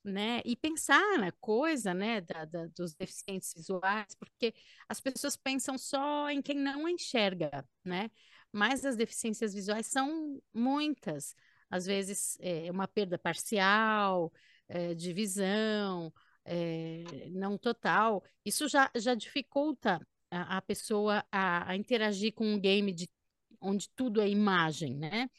Né? 0.04 0.42
E 0.46 0.56
pensar 0.56 1.20
na 1.20 1.34
coisa, 1.34 1.94
né, 1.94 2.22
da, 2.22 2.46
da, 2.46 2.68
dos 2.68 2.96
deficientes 2.96 3.54
visuais, 3.54 4.16
porque 4.18 4.54
as 4.88 5.02
pessoas 5.02 5.36
pensam 5.36 5.78
só 5.78 6.30
em 6.30 6.42
quem 6.42 6.56
não 6.56 6.88
enxerga, 6.88 7.68
né? 7.84 8.10
Mas 8.50 8.86
as 8.86 8.96
deficiências 8.96 9.54
visuais 9.54 9.88
são 9.88 10.42
muitas. 10.54 11.36
Às 11.70 11.86
vezes 11.86 12.38
é 12.40 12.72
uma 12.72 12.88
perda 12.88 13.20
parcial, 13.20 14.32
é, 14.70 14.94
de 14.94 15.12
visão, 15.12 16.14
é, 16.46 17.04
não 17.32 17.58
total. 17.58 18.24
Isso 18.46 18.68
já, 18.70 18.90
já 18.96 19.14
dificulta 19.14 20.00
a, 20.30 20.62
pessoa 20.62 21.24
a, 21.32 21.72
a, 21.72 21.76
interagir 21.76 22.34
com 22.34 22.46
um 22.46 22.60
game 22.60 22.92
de, 22.94 23.10
onde 23.62 23.90
tudo 23.96 24.22
é 24.22 24.30
imagem, 24.30 24.96
né? 24.96 25.30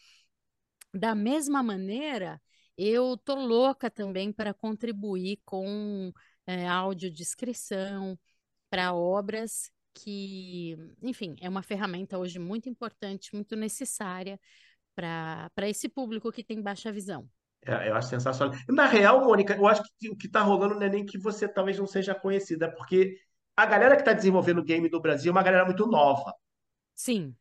Da 0.92 1.14
mesma 1.14 1.62
maneira, 1.62 2.40
eu 2.76 3.16
tô 3.16 3.34
louca 3.34 3.90
também 3.90 4.32
para 4.32 4.54
contribuir 4.54 5.40
com 5.44 6.12
é, 6.46 6.66
audiodescrição 6.66 8.18
para 8.70 8.94
obras 8.94 9.70
que, 9.94 10.76
enfim, 11.02 11.36
é 11.40 11.48
uma 11.48 11.62
ferramenta 11.62 12.18
hoje 12.18 12.38
muito 12.38 12.68
importante, 12.68 13.34
muito 13.34 13.56
necessária 13.56 14.38
para 14.94 15.68
esse 15.68 15.88
público 15.88 16.32
que 16.32 16.44
tem 16.44 16.62
baixa 16.62 16.92
visão. 16.92 17.28
É, 17.66 17.88
eu 17.88 17.94
acho 17.94 18.08
sensacional. 18.08 18.56
Na 18.68 18.86
real, 18.86 19.24
Mônica, 19.24 19.54
eu 19.54 19.66
acho 19.66 19.82
que 19.98 20.08
o 20.08 20.16
que 20.16 20.26
está 20.26 20.42
rolando 20.42 20.74
não 20.74 20.82
é 20.82 20.88
nem 20.88 21.04
que 21.04 21.18
você 21.18 21.48
talvez 21.48 21.78
não 21.78 21.86
seja 21.86 22.14
conhecida, 22.14 22.66
é 22.66 22.70
porque 22.70 23.16
a 23.58 23.66
galera 23.66 23.96
que 23.96 24.02
está 24.02 24.12
desenvolvendo 24.12 24.58
o 24.58 24.64
game 24.64 24.88
do 24.88 25.00
Brasil 25.00 25.30
é 25.30 25.32
uma 25.32 25.42
galera 25.42 25.64
muito 25.64 25.84
nova. 25.84 26.32
Sim. 26.94 27.34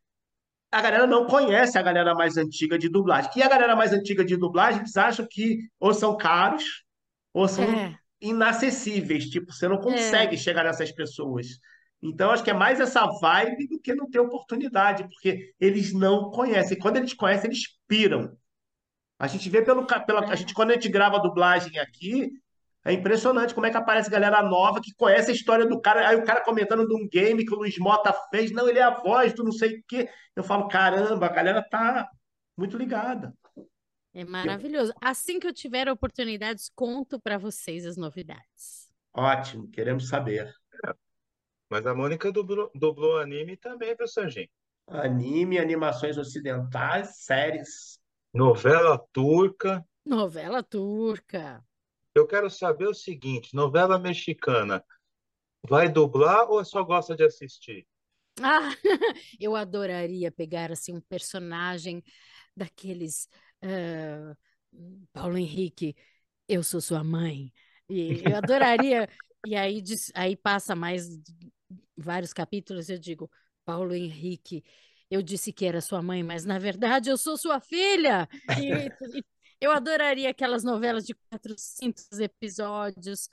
A 0.72 0.82
galera 0.82 1.06
não 1.06 1.28
conhece 1.28 1.78
a 1.78 1.82
galera 1.84 2.16
mais 2.16 2.38
antiga 2.38 2.76
de 2.76 2.90
dublagem. 2.90 3.30
E 3.36 3.44
a 3.44 3.48
galera 3.48 3.76
mais 3.76 3.94
antiga 3.94 4.26
de 4.26 4.36
dublagem, 4.36 4.80
eles 4.80 4.98
acham 4.98 5.28
que 5.30 5.60
ou 5.80 5.94
são 5.94 6.18
caros 6.18 6.84
ou 7.32 7.48
são 7.48 7.66
é. 7.66 7.96
inacessíveis. 8.20 9.30
Tipo, 9.30 9.54
você 9.54 9.68
não 9.68 9.78
consegue 9.78 10.34
é. 10.34 10.40
chegar 10.40 10.64
nessas 10.64 10.92
pessoas. 10.92 11.60
Então, 12.02 12.32
acho 12.32 12.44
que 12.44 12.50
é 12.50 12.54
mais 12.54 12.80
essa 12.80 13.06
vibe 13.22 13.68
do 13.68 13.80
que 13.80 13.94
não 13.94 14.10
ter 14.10 14.20
oportunidade, 14.20 15.04
porque 15.04 15.54
eles 15.60 15.94
não 15.94 16.32
conhecem. 16.32 16.80
Quando 16.80 16.98
eles 16.98 17.14
conhecem, 17.14 17.52
eles 17.52 17.78
piram. 17.88 18.36
A 19.20 19.28
gente 19.28 19.48
vê 19.52 19.62
pelo, 19.62 19.86
pela, 19.86 20.22
a 20.22 20.36
gente 20.36 20.56
quando 20.56 20.72
a 20.72 20.74
gente 20.74 20.90
grava 20.90 21.20
dublagem 21.20 21.78
aqui, 21.78 22.32
é 22.88 22.94
impressionante 22.94 23.54
como 23.54 23.66
é 23.66 23.70
que 23.70 23.76
aparece 23.76 24.10
galera 24.10 24.42
nova 24.42 24.80
que 24.80 24.96
conhece 24.96 25.30
a 25.30 25.34
história 25.34 25.66
do 25.66 25.82
cara. 25.82 26.08
Aí 26.08 26.16
o 26.16 26.24
cara 26.24 26.42
comentando 26.42 26.88
de 26.88 26.96
um 26.96 27.06
game 27.10 27.46
que 27.46 27.54
o 27.54 27.58
Luiz 27.58 27.78
Mota 27.78 28.14
fez. 28.32 28.50
Não, 28.50 28.68
ele 28.70 28.80
é 28.80 28.84
a 28.84 29.02
voz 29.02 29.34
do 29.34 29.44
não 29.44 29.52
sei 29.52 29.80
o 29.80 29.84
quê. 29.86 30.10
Eu 30.34 30.42
falo, 30.42 30.70
caramba, 30.70 31.26
a 31.26 31.30
galera 31.30 31.62
tá 31.62 32.10
muito 32.58 32.78
ligada. 32.78 33.34
É 34.14 34.24
maravilhoso. 34.24 34.94
Assim 35.02 35.38
que 35.38 35.46
eu 35.46 35.54
tiver 35.54 35.90
oportunidades, 35.90 36.72
conto 36.74 37.20
para 37.20 37.38
vocês 37.38 37.86
as 37.86 37.98
novidades. 37.98 38.88
Ótimo, 39.14 39.70
queremos 39.70 40.08
saber. 40.08 40.50
Mas 41.70 41.86
a 41.86 41.94
Mônica 41.94 42.32
dublou, 42.32 42.72
dublou 42.74 43.20
anime 43.20 43.58
também, 43.58 43.98
professor 43.98 44.30
Gin. 44.30 44.48
Anime, 44.88 45.60
animações 45.60 46.18
ocidentais, 46.18 47.18
séries. 47.18 48.00
Novela 48.34 48.98
turca. 49.12 49.86
Novela 50.06 50.64
turca. 50.64 51.62
Eu 52.18 52.26
quero 52.26 52.50
saber 52.50 52.88
o 52.88 52.94
seguinte: 52.94 53.56
novela 53.56 54.00
mexicana, 54.00 54.84
vai 55.68 55.88
dublar 55.88 56.50
ou 56.50 56.64
só 56.66 56.84
gosta 56.84 57.16
de 57.16 57.24
assistir? 57.24 57.88
Ah, 58.42 58.70
eu 59.40 59.56
adoraria 59.56 60.32
pegar 60.32 60.72
assim 60.72 60.94
um 60.94 61.02
personagem 61.02 62.04
daqueles 62.56 63.28
uh, 63.64 64.36
Paulo 65.14 65.38
Henrique, 65.38 65.96
eu 66.48 66.64
sou 66.64 66.82
sua 66.82 67.04
mãe. 67.04 67.54
E 67.90 68.24
eu 68.26 68.36
adoraria. 68.36 69.08
e 69.46 69.56
aí, 69.56 69.84
aí 70.16 70.36
passa 70.36 70.76
mais 70.76 71.08
vários 71.96 72.34
capítulos, 72.34 72.90
eu 72.90 72.98
digo, 72.98 73.30
Paulo 73.64 73.94
Henrique, 73.94 74.64
eu 75.10 75.22
disse 75.22 75.54
que 75.54 75.66
era 75.66 75.82
sua 75.82 76.02
mãe, 76.02 76.24
mas 76.24 76.46
na 76.46 76.60
verdade 76.60 77.10
eu 77.10 77.18
sou 77.18 77.38
sua 77.38 77.60
filha. 77.60 78.28
E, 78.60 79.18
e 79.18 79.24
eu 79.62 79.72
adoraria 79.72 80.30
aquelas 80.30 80.64
novelas 80.64 81.06
de 81.06 81.14
400 81.30 82.20
episódios. 82.20 83.30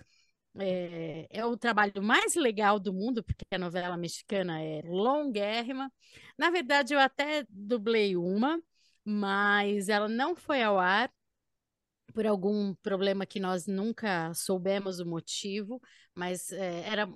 É, 0.56 1.26
é, 1.30 1.44
o 1.44 1.56
trabalho 1.56 2.00
mais 2.02 2.36
legal 2.36 2.78
do 2.78 2.92
mundo, 2.92 3.24
porque 3.24 3.44
a 3.52 3.58
novela 3.58 3.96
mexicana 3.96 4.62
é 4.62 4.82
longuérrima. 4.84 5.92
Na 6.38 6.50
verdade, 6.50 6.94
eu 6.94 7.00
até 7.00 7.44
dublei 7.50 8.16
uma, 8.16 8.62
mas 9.04 9.88
ela 9.88 10.08
não 10.08 10.36
foi 10.36 10.62
ao 10.62 10.78
ar 10.78 11.12
por 12.14 12.26
algum 12.26 12.74
problema 12.76 13.26
que 13.26 13.40
nós 13.40 13.66
nunca 13.66 14.32
soubemos 14.34 15.00
o 15.00 15.06
motivo, 15.06 15.80
mas 16.14 16.52
é, 16.52 16.88
era 16.88 17.06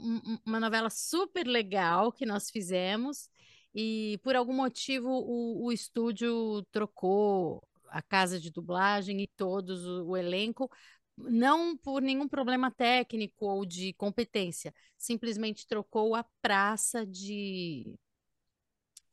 uma 0.44 0.58
novela 0.58 0.90
super 0.90 1.46
legal 1.46 2.12
que 2.12 2.26
nós 2.26 2.50
fizemos 2.50 3.28
e 3.74 4.18
por 4.24 4.34
algum 4.34 4.54
motivo 4.54 5.08
o, 5.08 5.66
o 5.66 5.72
estúdio 5.72 6.64
trocou 6.72 7.62
a 7.90 8.02
casa 8.02 8.40
de 8.40 8.50
dublagem 8.50 9.23
e 9.23 9.26
todos 9.26 9.85
o, 9.87 10.09
o 10.09 10.16
elenco, 10.16 10.71
não 11.16 11.76
por 11.76 12.00
nenhum 12.00 12.28
problema 12.28 12.71
técnico 12.71 13.47
ou 13.47 13.66
de 13.66 13.92
competência, 13.95 14.75
simplesmente 14.97 15.66
trocou 15.66 16.14
a 16.14 16.25
praça 16.40 17.04
de 17.04 17.99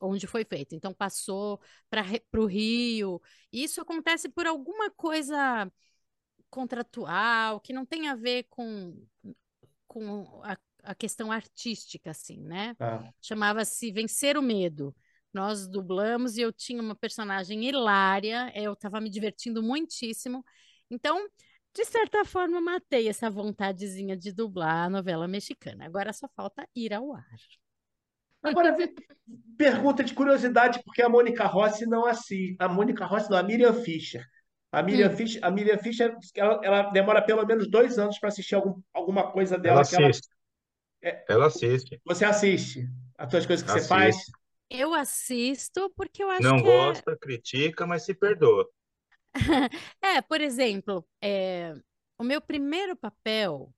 onde 0.00 0.26
foi 0.26 0.44
feito. 0.44 0.74
Então 0.74 0.92
passou 0.92 1.60
para 1.90 2.04
o 2.40 2.46
Rio. 2.46 3.20
Isso 3.52 3.80
acontece 3.80 4.28
por 4.28 4.46
alguma 4.46 4.90
coisa 4.90 5.70
contratual 6.50 7.60
que 7.60 7.72
não 7.72 7.84
tem 7.84 8.08
a 8.08 8.14
ver 8.14 8.44
com, 8.44 8.96
com 9.86 10.42
a, 10.44 10.56
a 10.82 10.94
questão 10.94 11.32
artística, 11.32 12.10
assim, 12.10 12.38
né? 12.38 12.76
Ah. 12.78 13.12
Chamava-se 13.20 13.90
Vencer 13.90 14.36
o 14.36 14.42
Medo. 14.42 14.94
Nós 15.36 15.68
dublamos 15.68 16.38
e 16.38 16.40
eu 16.40 16.50
tinha 16.50 16.80
uma 16.80 16.96
personagem 16.96 17.62
hilária, 17.62 18.50
eu 18.54 18.72
estava 18.72 19.02
me 19.02 19.10
divertindo 19.10 19.62
muitíssimo. 19.62 20.42
Então, 20.90 21.28
de 21.74 21.84
certa 21.84 22.24
forma, 22.24 22.58
matei 22.58 23.06
essa 23.06 23.28
vontadezinha 23.28 24.16
de 24.16 24.32
dublar 24.32 24.86
a 24.86 24.88
novela 24.88 25.28
mexicana. 25.28 25.84
Agora 25.84 26.10
só 26.14 26.26
falta 26.34 26.66
ir 26.74 26.94
ao 26.94 27.12
ar. 27.12 27.26
Agora, 28.42 28.74
pergunta 29.58 30.02
de 30.02 30.14
curiosidade, 30.14 30.82
porque 30.82 31.02
a 31.02 31.08
Mônica 31.08 31.44
Rossi 31.44 31.84
não 31.84 32.06
assiste. 32.06 32.56
A 32.58 32.66
Mônica 32.66 33.04
Rossi 33.04 33.28
não, 33.28 33.36
a 33.36 33.42
Miriam 33.42 33.74
Fischer. 33.74 34.24
A 34.72 34.82
Miriam, 34.82 35.10
hum. 35.10 35.16
Fischer, 35.16 35.44
a 35.44 35.50
Miriam 35.50 35.76
Fischer 35.76 36.16
ela, 36.34 36.60
ela, 36.64 36.82
demora 36.92 37.20
pelo 37.20 37.44
menos 37.44 37.70
dois 37.70 37.98
anos 37.98 38.18
para 38.18 38.30
assistir 38.30 38.54
algum, 38.54 38.80
alguma 38.90 39.30
coisa 39.30 39.58
dela. 39.58 39.74
Ela 39.74 39.80
assiste. 39.82 40.28
Ela, 41.02 41.14
é, 41.14 41.24
ela 41.28 41.46
assiste. 41.48 42.00
Você 42.06 42.24
assiste 42.24 42.88
as 43.18 43.30
suas 43.30 43.44
coisas 43.44 43.62
que 43.62 43.70
assiste. 43.70 43.86
você 43.86 43.94
faz? 43.94 44.16
Eu 44.68 44.94
assisto 44.94 45.90
porque 45.96 46.22
eu 46.22 46.30
acho 46.30 46.42
Não 46.42 46.56
que 46.56 46.68
é 46.68 46.72
gosta, 46.72 47.12
é... 47.12 47.16
critica, 47.16 47.86
mas 47.86 48.04
se 48.04 48.14
perdoa. 48.14 48.68
é, 50.02 50.20
por 50.22 50.40
exemplo, 50.40 51.06
é, 51.22 51.74
o 52.18 52.24
meu 52.24 52.40
primeiro 52.40 52.96
papel 52.96 53.72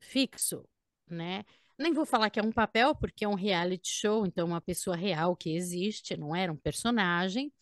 fixo, 0.00 0.66
né? 1.08 1.44
Nem 1.78 1.92
vou 1.92 2.04
falar 2.06 2.30
que 2.30 2.38
é 2.38 2.42
um 2.42 2.52
papel, 2.52 2.94
porque 2.94 3.24
é 3.24 3.28
um 3.28 3.34
reality 3.34 3.88
show, 3.88 4.26
então 4.26 4.46
uma 4.46 4.60
pessoa 4.60 4.96
real 4.96 5.34
que 5.34 5.54
existe, 5.54 6.16
não 6.16 6.36
era 6.36 6.52
um 6.52 6.56
personagem. 6.56 7.52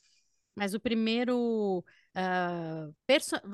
Mas 0.55 0.75
o 0.75 0.81
primeiro. 0.81 1.85
Uh, 2.17 2.93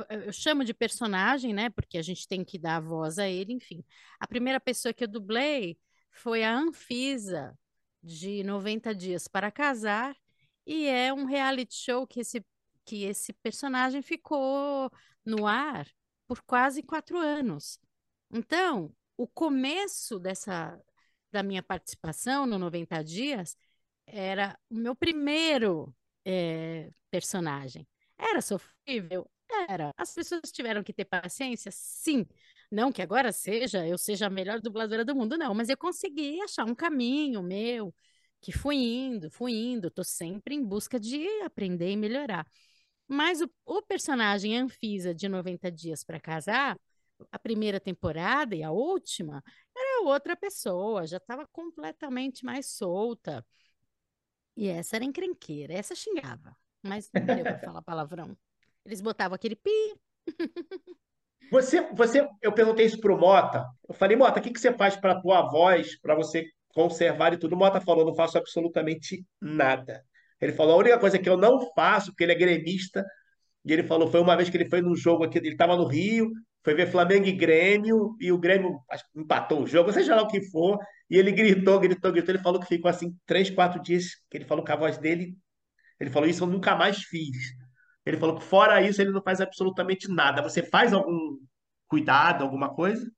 eu 0.09 0.33
chamo 0.33 0.65
de 0.65 0.73
personagem, 0.73 1.53
né? 1.53 1.69
Porque 1.69 1.99
a 1.99 2.03
gente 2.03 2.27
tem 2.27 2.43
que 2.43 2.59
dar 2.59 2.77
a 2.77 2.81
voz 2.81 3.19
a 3.19 3.29
ele, 3.29 3.53
enfim. 3.53 3.85
A 4.19 4.27
primeira 4.27 4.59
pessoa 4.59 4.95
que 4.95 5.05
eu 5.05 5.09
dublei 5.09 5.79
foi 6.11 6.43
a 6.43 6.57
Anfisa, 6.57 7.55
de 8.05 8.45
90 8.45 8.95
Dias 8.95 9.27
para 9.27 9.51
Casar, 9.51 10.15
e 10.67 10.87
é 10.87 11.13
um 11.13 11.25
reality 11.25 11.75
show 11.75 12.07
que 12.07 12.21
esse, 12.21 12.45
que 12.85 13.05
esse 13.05 13.33
personagem 13.33 14.03
ficou 14.03 14.91
no 15.25 15.47
ar 15.47 15.89
por 16.27 16.43
quase 16.43 16.83
quatro 16.83 17.19
anos. 17.19 17.79
Então, 18.31 18.95
o 19.17 19.27
começo 19.27 20.19
dessa 20.19 20.81
da 21.33 21.43
minha 21.43 21.63
participação 21.63 22.47
no 22.47 22.59
90 22.59 23.03
Dias 23.03 23.57
era 24.07 24.57
o 24.71 24.75
meu 24.77 24.95
primeiro 24.95 25.95
é, 26.25 26.91
personagem. 27.11 27.89
Era 28.17 28.41
sofrível? 28.41 29.29
Era. 29.69 29.93
As 29.97 30.15
pessoas 30.15 30.51
tiveram 30.53 30.83
que 30.83 30.93
ter 30.93 31.05
paciência? 31.05 31.71
Sim. 31.73 32.27
Não 32.71 32.91
que 32.91 33.03
agora 33.03 33.33
seja, 33.33 33.87
eu 33.87 33.97
seja 33.99 34.27
a 34.27 34.31
melhor 34.31 34.61
dubladora 34.61 35.05
do 35.05 35.15
mundo, 35.15 35.37
não, 35.37 35.55
mas 35.55 35.69
eu 35.69 35.77
consegui 35.77 36.41
achar 36.41 36.65
um 36.65 36.75
caminho 36.75 37.43
meu, 37.43 37.95
que 38.41 38.53
fui 38.53 38.77
indo, 38.77 39.31
fui 39.31 39.53
indo, 39.53 39.91
tô 39.91 40.03
sempre 40.03 40.55
em 40.55 40.65
busca 40.65 40.99
de 40.99 41.27
aprender 41.43 41.91
e 41.91 41.97
melhorar. 41.97 42.47
Mas 43.07 43.41
o, 43.41 43.51
o 43.65 43.83
personagem 43.83 44.59
Anfisa 44.59 45.15
de 45.15 45.29
90 45.29 45.71
Dias 45.71 46.03
para 46.05 46.21
Casar, 46.21 46.79
a 47.31 47.39
primeira 47.39 47.79
temporada 47.79 48.55
e 48.57 48.63
a 48.63 48.71
última, 48.71 49.43
era 49.77 50.03
outra 50.05 50.37
pessoa, 50.37 51.07
já 51.07 51.19
estava 51.19 51.47
completamente 51.47 52.45
mais 52.45 52.67
solta. 52.67 53.45
E 54.57 54.69
essa 54.69 54.97
era 54.97 55.05
encrenqueira, 55.05 55.75
essa 55.75 55.95
xingava, 55.95 56.57
mas 56.83 57.11
não 57.13 57.25
deu 57.25 57.47
para 57.47 57.59
falar 57.59 57.83
palavrão. 57.83 58.37
Eles 58.85 59.01
botavam 59.01 59.35
aquele 59.35 59.57
pi. 59.57 59.95
Você, 61.51 61.81
você, 61.93 62.27
eu 62.43 62.53
perguntei 62.53 62.87
isso 62.87 62.99
pro 62.99 63.19
Mota. 63.19 63.65
Eu 63.89 63.95
falei, 63.95 64.17
Mota, 64.17 64.41
o 64.41 64.43
que 64.43 64.51
que 64.51 64.61
você 64.61 64.73
faz 64.73 64.97
para 64.97 65.21
tua 65.21 65.43
voz, 65.43 65.99
para 66.01 66.15
você 66.15 66.47
conservar 66.69 67.33
e 67.33 67.37
tudo? 67.37 67.55
O 67.55 67.59
Mota 67.59 67.81
falou, 67.81 68.05
não 68.05 68.15
faço 68.15 68.39
absolutamente 68.39 69.25
nada. 69.41 70.03
Ele 70.41 70.53
falou, 70.53 70.75
a 70.75 70.79
única 70.79 70.99
coisa 70.99 71.19
que 71.19 71.29
eu 71.29 71.37
não 71.37 71.73
faço, 71.75 72.07
porque 72.07 72.25
ele 72.25 72.33
é 72.33 72.37
gremista, 72.37 73.05
e 73.65 73.73
ele 73.73 73.83
falou, 73.83 74.11
foi 74.11 74.21
uma 74.21 74.37
vez 74.37 74.51
que 74.51 74.57
ele 74.57 74.69
foi 74.69 74.81
num 74.81 74.97
jogo 74.97 75.25
aqui, 75.25 75.39
ele 75.39 75.51
estava 75.51 75.77
no 75.77 75.87
Rio, 75.87 76.31
foi 76.65 76.75
ver 76.75 76.91
Flamengo 76.91 77.27
e 77.27 77.33
Grêmio, 77.33 78.17
e 78.21 78.33
o 78.33 78.39
Grêmio 78.39 78.81
empatou 79.15 79.63
o 79.63 79.67
jogo, 79.67 79.93
seja 79.93 80.17
lá 80.17 80.23
o 80.23 80.29
que 80.29 80.43
for, 80.51 80.79
e 81.09 81.17
ele 81.17 81.31
gritou, 81.31 81.79
gritou, 81.79 82.11
gritou. 82.11 82.35
Ele 82.35 82.43
falou 82.43 82.61
que 82.61 82.67
ficou 82.67 82.89
assim 82.89 83.15
três, 83.27 83.51
quatro 83.51 83.81
dias, 83.83 84.07
que 84.31 84.39
ele 84.39 84.45
falou 84.45 84.65
que 84.65 84.73
a 84.73 84.77
voz 84.77 84.99
dele, 84.99 85.37
ele 86.01 86.11
falou, 86.11 86.29
isso 86.29 86.43
eu 86.43 86.49
nunca 86.49 86.75
mais 86.75 87.03
fiz. 87.05 87.55
Ele 88.05 88.19
falou 88.19 88.37
que 88.37 88.45
fora 88.45 88.83
isso 88.83 89.01
ele 89.01 89.11
não 89.11 89.23
faz 89.23 89.41
absolutamente 89.41 90.09
nada. 90.09 90.43
Você 90.43 90.63
faz 90.63 90.93
algum 90.93 91.39
cuidado, 91.89 92.43
alguma 92.43 92.75
coisa? 92.75 93.11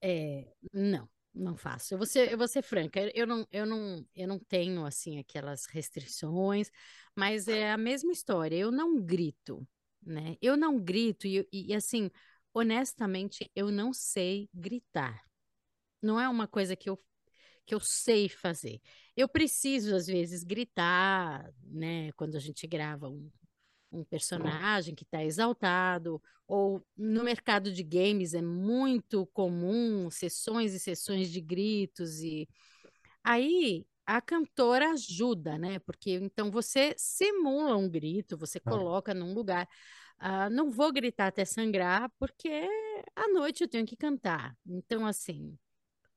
É, 0.00 0.46
não, 0.72 1.08
não 1.34 1.56
faço. 1.56 1.94
Eu 1.94 1.98
vou 1.98 2.06
ser, 2.06 2.32
eu 2.32 2.38
vou 2.38 2.48
ser 2.48 2.62
franca, 2.62 3.00
eu 3.14 3.26
não, 3.26 3.46
eu 3.52 3.66
não, 3.66 4.06
eu 4.14 4.26
não 4.26 4.38
tenho 4.38 4.84
assim 4.84 5.18
aquelas 5.18 5.66
restrições, 5.66 6.70
mas 7.14 7.46
é 7.46 7.70
a 7.70 7.76
mesma 7.76 8.12
história. 8.12 8.56
Eu 8.56 8.70
não 8.70 9.00
grito, 9.00 9.66
né? 10.02 10.36
Eu 10.40 10.56
não 10.56 10.80
grito 10.80 11.26
e, 11.26 11.46
e 11.52 11.74
assim, 11.74 12.10
honestamente, 12.54 13.50
eu 13.54 13.70
não 13.70 13.92
sei 13.92 14.48
gritar. 14.52 15.22
Não 16.02 16.18
é 16.18 16.28
uma 16.28 16.48
coisa 16.48 16.74
que 16.74 16.90
eu 16.90 17.00
que 17.64 17.74
eu 17.74 17.80
sei 17.80 18.28
fazer. 18.28 18.80
Eu 19.16 19.28
preciso 19.28 19.94
às 19.94 20.06
vezes 20.06 20.42
gritar, 20.42 21.48
né, 21.62 22.10
quando 22.12 22.36
a 22.36 22.40
gente 22.40 22.66
grava 22.66 23.08
um, 23.08 23.30
um 23.92 24.04
personagem 24.04 24.94
que 24.94 25.04
está 25.04 25.22
exaltado, 25.22 26.20
ou 26.46 26.82
no 26.96 27.22
mercado 27.22 27.72
de 27.72 27.82
games 27.82 28.34
é 28.34 28.42
muito 28.42 29.26
comum 29.26 30.10
sessões 30.10 30.74
e 30.74 30.80
sessões 30.80 31.30
de 31.30 31.40
gritos 31.40 32.20
e 32.20 32.48
aí 33.22 33.86
a 34.06 34.20
cantora 34.20 34.90
ajuda, 34.90 35.56
né? 35.58 35.78
Porque 35.80 36.12
então 36.12 36.50
você 36.50 36.94
simula 36.96 37.76
um 37.76 37.88
grito, 37.88 38.36
você 38.36 38.58
ah. 38.64 38.70
coloca 38.70 39.14
num 39.14 39.32
lugar. 39.34 39.68
Uh, 40.20 40.50
não 40.50 40.70
vou 40.70 40.92
gritar 40.92 41.28
até 41.28 41.44
sangrar, 41.44 42.10
porque 42.18 42.48
à 43.16 43.28
noite 43.28 43.62
eu 43.62 43.68
tenho 43.68 43.86
que 43.86 43.96
cantar. 43.96 44.56
Então, 44.66 45.04
assim, 45.04 45.58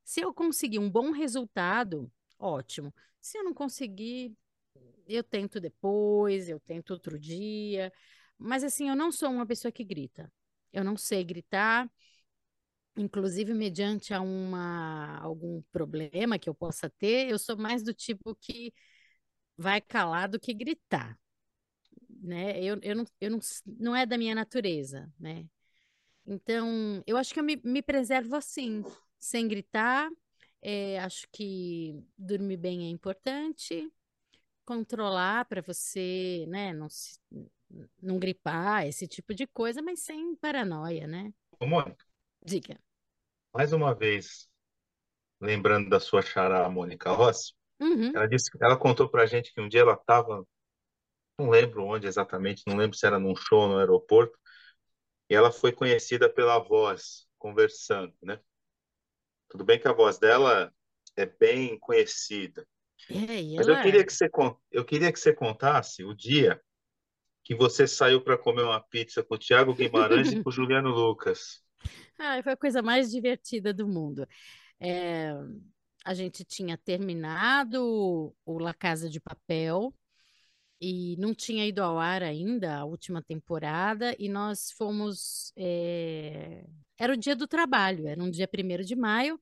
se 0.04 0.20
eu 0.20 0.32
conseguir 0.32 0.78
um 0.78 0.90
bom 0.90 1.10
resultado, 1.10 2.10
ótimo. 2.38 2.94
Se 3.20 3.38
eu 3.38 3.44
não 3.44 3.52
conseguir, 3.52 4.36
eu 5.06 5.22
tento 5.24 5.60
depois, 5.60 6.48
eu 6.48 6.60
tento 6.60 6.90
outro 6.92 7.18
dia. 7.18 7.92
Mas 8.38 8.64
assim, 8.64 8.88
eu 8.88 8.96
não 8.96 9.12
sou 9.12 9.30
uma 9.30 9.46
pessoa 9.46 9.72
que 9.72 9.84
grita. 9.84 10.32
Eu 10.72 10.84
não 10.84 10.96
sei 10.96 11.24
gritar. 11.24 11.90
Inclusive, 12.98 13.52
mediante 13.52 14.14
a 14.14 14.22
uma, 14.22 15.18
algum 15.18 15.60
problema 15.70 16.38
que 16.38 16.48
eu 16.48 16.54
possa 16.54 16.88
ter, 16.88 17.28
eu 17.30 17.38
sou 17.38 17.54
mais 17.56 17.82
do 17.82 17.92
tipo 17.92 18.34
que 18.36 18.72
vai 19.56 19.80
calar 19.80 20.28
do 20.28 20.40
que 20.40 20.54
gritar. 20.54 21.18
Né? 22.22 22.62
Eu, 22.62 22.78
eu, 22.82 22.96
não, 22.96 23.04
eu 23.20 23.30
não, 23.30 23.38
não 23.66 23.96
é 23.96 24.06
da 24.06 24.18
minha 24.18 24.34
natureza, 24.34 25.12
né? 25.18 25.46
Então, 26.26 27.02
eu 27.06 27.16
acho 27.16 27.34
que 27.34 27.40
eu 27.40 27.44
me, 27.44 27.56
me 27.64 27.82
preservo 27.82 28.36
assim, 28.36 28.84
sem 29.18 29.48
gritar. 29.48 30.10
É, 30.62 30.98
acho 31.00 31.26
que 31.32 32.02
dormir 32.18 32.56
bem 32.58 32.86
é 32.86 32.90
importante 32.90 33.90
controlar 34.66 35.46
para 35.46 35.62
você, 35.62 36.44
né, 36.48 36.72
não, 36.74 36.88
se, 36.90 37.20
não 38.02 38.18
gripar, 38.18 38.86
esse 38.86 39.06
tipo 39.08 39.34
de 39.34 39.46
coisa, 39.46 39.82
mas 39.82 40.00
sem 40.00 40.34
paranoia, 40.36 41.06
né? 41.06 41.32
Ô, 41.60 41.66
Mônica, 41.66 42.04
Diga. 42.44 42.78
mais 43.52 43.72
uma 43.72 43.94
vez, 43.94 44.48
lembrando 45.40 45.90
da 45.90 46.00
sua 46.00 46.22
xará, 46.22 46.68
Mônica 46.68 47.10
Rossi, 47.12 47.54
Uhum. 47.80 48.12
ela 48.14 48.28
disse, 48.28 48.50
ela 48.60 48.78
contou 48.78 49.08
pra 49.08 49.26
gente 49.26 49.52
que 49.54 49.60
um 49.60 49.68
dia 49.68 49.82
ela 49.82 49.94
estava, 49.94 50.46
não 51.38 51.50
lembro 51.50 51.84
onde 51.84 52.06
exatamente, 52.06 52.62
não 52.66 52.76
lembro 52.76 52.96
se 52.96 53.06
era 53.06 53.18
num 53.18 53.36
show 53.36 53.68
no 53.68 53.78
aeroporto, 53.78 54.38
e 55.30 55.34
ela 55.34 55.52
foi 55.52 55.72
conhecida 55.72 56.28
pela 56.32 56.58
voz, 56.58 57.26
conversando, 57.38 58.14
né? 58.22 58.40
Tudo 59.48 59.64
bem 59.64 59.78
que 59.80 59.88
a 59.88 59.92
voz 59.92 60.18
dela 60.18 60.72
é 61.16 61.26
bem 61.26 61.78
conhecida, 61.78 62.66
É, 63.08 63.40
Mas 63.56 63.68
eu 63.68 63.78
queria 63.78 64.04
que 64.04 64.12
você, 64.12 64.28
eu 64.70 64.84
queria 64.84 65.12
que 65.12 65.18
você 65.18 65.32
contasse 65.32 66.04
o 66.04 66.14
dia 66.14 66.60
que 67.44 67.54
você 67.54 67.86
saiu 67.88 68.22
para 68.22 68.38
comer 68.38 68.62
uma 68.62 68.80
pizza 68.80 69.22
com 69.22 69.34
o 69.36 69.38
Thiago 69.38 69.74
Guimarães 69.74 70.32
e 70.32 70.38
com 70.38 70.50
o 70.50 70.52
Juliano 70.52 70.90
Lucas. 70.90 71.62
Ai, 72.18 72.42
foi 72.42 72.52
a 72.52 72.56
coisa 72.56 72.82
mais 72.82 73.10
divertida 73.10 73.72
do 73.74 73.86
mundo. 73.88 74.26
É, 74.80 75.32
a 76.04 76.14
gente 76.14 76.44
tinha 76.44 76.78
terminado 76.78 78.34
o 78.44 78.58
La 78.58 78.74
Casa 78.74 79.08
de 79.10 79.20
Papel 79.20 79.94
e 80.80 81.16
não 81.18 81.34
tinha 81.34 81.66
ido 81.66 81.82
ao 81.82 81.98
ar 81.98 82.22
ainda 82.22 82.78
a 82.78 82.84
última 82.84 83.22
temporada, 83.22 84.14
e 84.18 84.28
nós 84.28 84.72
fomos. 84.72 85.52
é, 85.56 86.64
Era 86.98 87.12
o 87.14 87.16
dia 87.16 87.36
do 87.36 87.46
trabalho, 87.48 88.08
era 88.08 88.22
um 88.22 88.30
dia 88.30 88.48
primeiro 88.48 88.84
de 88.84 88.96
maio. 88.96 89.40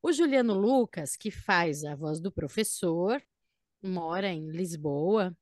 O 0.00 0.12
Juliano 0.12 0.54
Lucas, 0.54 1.16
que 1.16 1.30
faz 1.30 1.84
a 1.84 1.94
voz 1.94 2.20
do 2.20 2.30
professor, 2.30 3.22
mora 3.82 4.28
em 4.28 4.50
Lisboa 4.50 5.36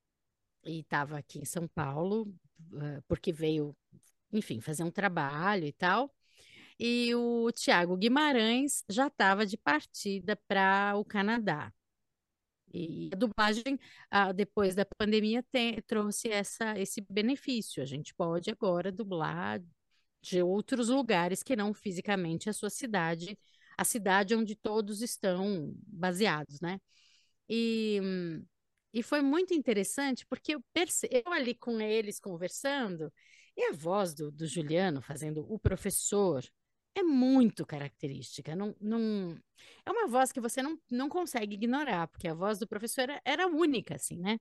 e 0.64 0.80
estava 0.80 1.18
aqui 1.18 1.40
em 1.40 1.44
São 1.44 1.68
Paulo, 1.68 2.34
eh, 2.82 3.02
porque 3.08 3.32
veio, 3.32 3.76
enfim, 4.32 4.60
fazer 4.60 4.84
um 4.84 4.90
trabalho 4.90 5.66
e 5.66 5.72
tal. 5.72 6.14
E 6.78 7.14
o 7.14 7.50
Tiago 7.52 7.96
Guimarães 7.96 8.84
já 8.88 9.08
estava 9.08 9.46
de 9.46 9.56
partida 9.58 10.36
para 10.48 10.96
o 10.96 11.04
Canadá. 11.04 11.72
E 12.72 13.10
a 13.12 13.16
dublagem, 13.16 13.78
ah, 14.10 14.32
depois 14.32 14.74
da 14.74 14.84
pandemia, 14.98 15.42
tem- 15.50 15.80
trouxe 15.82 16.28
essa, 16.28 16.78
esse 16.78 17.00
benefício. 17.08 17.82
A 17.82 17.86
gente 17.86 18.14
pode 18.14 18.50
agora 18.50 18.92
dublar 18.92 19.60
de 20.20 20.42
outros 20.42 20.88
lugares 20.88 21.42
que 21.42 21.56
não 21.56 21.72
fisicamente 21.72 22.50
a 22.50 22.52
sua 22.52 22.70
cidade, 22.70 23.38
a 23.76 23.84
cidade 23.84 24.34
onde 24.34 24.54
todos 24.56 25.02
estão 25.02 25.74
baseados, 25.86 26.60
né? 26.60 26.80
E, 27.48 28.00
e 28.92 29.02
foi 29.02 29.22
muito 29.22 29.54
interessante 29.54 30.26
porque 30.26 30.54
eu 30.54 30.64
perce... 30.72 31.08
eu 31.10 31.32
ali 31.32 31.54
com 31.54 31.80
eles 31.80 32.18
conversando 32.18 33.12
e 33.56 33.64
a 33.64 33.72
voz 33.72 34.14
do, 34.14 34.30
do 34.30 34.46
Juliano 34.46 35.00
fazendo 35.02 35.46
o 35.52 35.58
professor 35.58 36.44
é 36.94 37.02
muito 37.02 37.66
característica. 37.66 38.56
Não, 38.56 38.74
não... 38.80 39.38
É 39.84 39.90
uma 39.90 40.08
voz 40.08 40.32
que 40.32 40.40
você 40.40 40.62
não, 40.62 40.80
não 40.90 41.08
consegue 41.08 41.54
ignorar, 41.54 42.08
porque 42.08 42.26
a 42.26 42.34
voz 42.34 42.58
do 42.58 42.66
professor 42.66 43.02
era, 43.02 43.20
era 43.24 43.46
única, 43.46 43.96
assim, 43.96 44.18
né? 44.18 44.38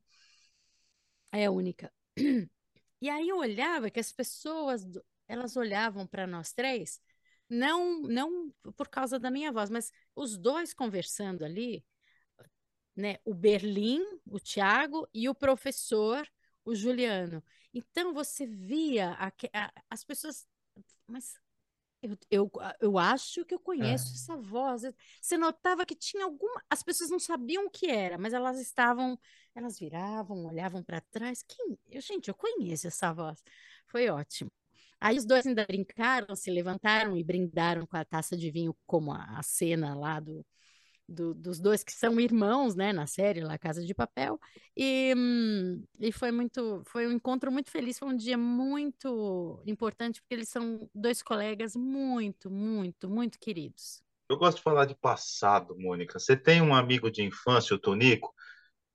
É 1.31 1.49
única. 1.49 1.91
E 3.01 3.09
aí 3.09 3.29
eu 3.29 3.37
olhava 3.37 3.89
que 3.89 3.99
as 3.99 4.11
pessoas, 4.11 4.83
elas 5.27 5.57
olhavam 5.57 6.07
para 6.07 6.25
nós 6.25 6.53
três, 6.53 6.99
não, 7.49 8.01
não 8.03 8.51
por 8.75 8.87
causa 8.89 9.19
da 9.19 9.31
minha 9.31 9.51
voz, 9.51 9.69
mas 9.69 9.91
os 10.15 10.37
dois 10.37 10.73
conversando 10.73 11.43
ali, 11.45 11.83
né? 12.95 13.17
O 13.25 13.33
Berlim, 13.33 14.01
o 14.25 14.39
Tiago, 14.39 15.07
e 15.13 15.27
o 15.29 15.35
professor, 15.35 16.27
o 16.63 16.73
Juliano. 16.75 17.43
Então 17.73 18.13
você 18.13 18.45
via 18.45 19.11
aque- 19.13 19.49
a- 19.53 19.71
as 19.89 20.03
pessoas, 20.03 20.47
mas 21.07 21.39
Eu, 22.03 22.17
eu, 22.31 22.51
eu 22.81 22.97
acho 22.99 23.45
que 23.45 23.55
eu 23.55 23.59
conheço 23.59 24.09
é. 24.09 24.15
essa 24.15 24.37
voz. 24.37 24.83
Você 25.21 25.37
notava 25.37 25.85
que 25.85 25.95
tinha 25.95 26.25
alguma. 26.25 26.63
As 26.69 26.83
pessoas 26.83 27.09
não 27.09 27.19
sabiam 27.19 27.65
o 27.67 27.69
que 27.71 27.87
era, 27.89 28.17
mas 28.17 28.33
elas 28.33 28.59
estavam. 28.59 29.19
Elas 29.55 29.79
viravam, 29.79 30.45
olhavam 30.45 30.83
para 30.83 31.01
trás. 31.01 31.43
Quem... 31.43 31.77
Eu, 31.89 32.01
gente, 32.01 32.29
eu 32.29 32.35
conheço 32.35 32.87
essa 32.87 33.13
voz. 33.13 33.43
Foi 33.87 34.09
ótimo. 34.09 34.51
Aí 34.99 35.17
os 35.17 35.25
dois 35.25 35.45
ainda 35.45 35.65
brincaram, 35.65 36.35
se 36.35 36.49
levantaram 36.51 37.15
e 37.17 37.23
brindaram 37.23 37.85
com 37.85 37.97
a 37.97 38.05
taça 38.05 38.35
de 38.37 38.49
vinho, 38.51 38.75
como 38.85 39.11
a, 39.11 39.37
a 39.37 39.43
cena 39.43 39.95
lá 39.95 40.19
do, 40.19 40.45
do, 41.07 41.33
dos 41.33 41.59
dois 41.59 41.83
que 41.83 41.91
são 41.91 42.19
irmãos, 42.19 42.75
né, 42.75 42.91
na 42.91 43.07
série 43.07 43.41
lá 43.41 43.57
Casa 43.57 43.85
de 43.85 43.93
Papel, 43.93 44.39
e, 44.75 45.13
e 45.99 46.11
foi 46.11 46.31
muito, 46.31 46.81
foi 46.87 47.07
um 47.07 47.11
encontro 47.11 47.51
muito 47.51 47.69
feliz, 47.69 47.99
foi 47.99 48.09
um 48.09 48.17
dia 48.17 48.37
muito 48.37 49.61
importante 49.65 50.21
porque 50.21 50.33
eles 50.33 50.49
são 50.49 50.89
dois 50.93 51.21
colegas 51.21 51.75
muito, 51.75 52.49
muito, 52.49 53.09
muito 53.09 53.39
queridos. 53.39 54.03
Eu 54.27 54.37
gosto 54.37 54.57
de 54.57 54.63
falar 54.63 54.85
de 54.85 54.95
passado, 54.95 55.77
Mônica. 55.77 56.17
Você 56.17 56.35
tem 56.35 56.61
um 56.61 56.73
amigo 56.73 57.11
de 57.11 57.21
infância, 57.21 57.75
o 57.75 57.79
Tonico, 57.79 58.33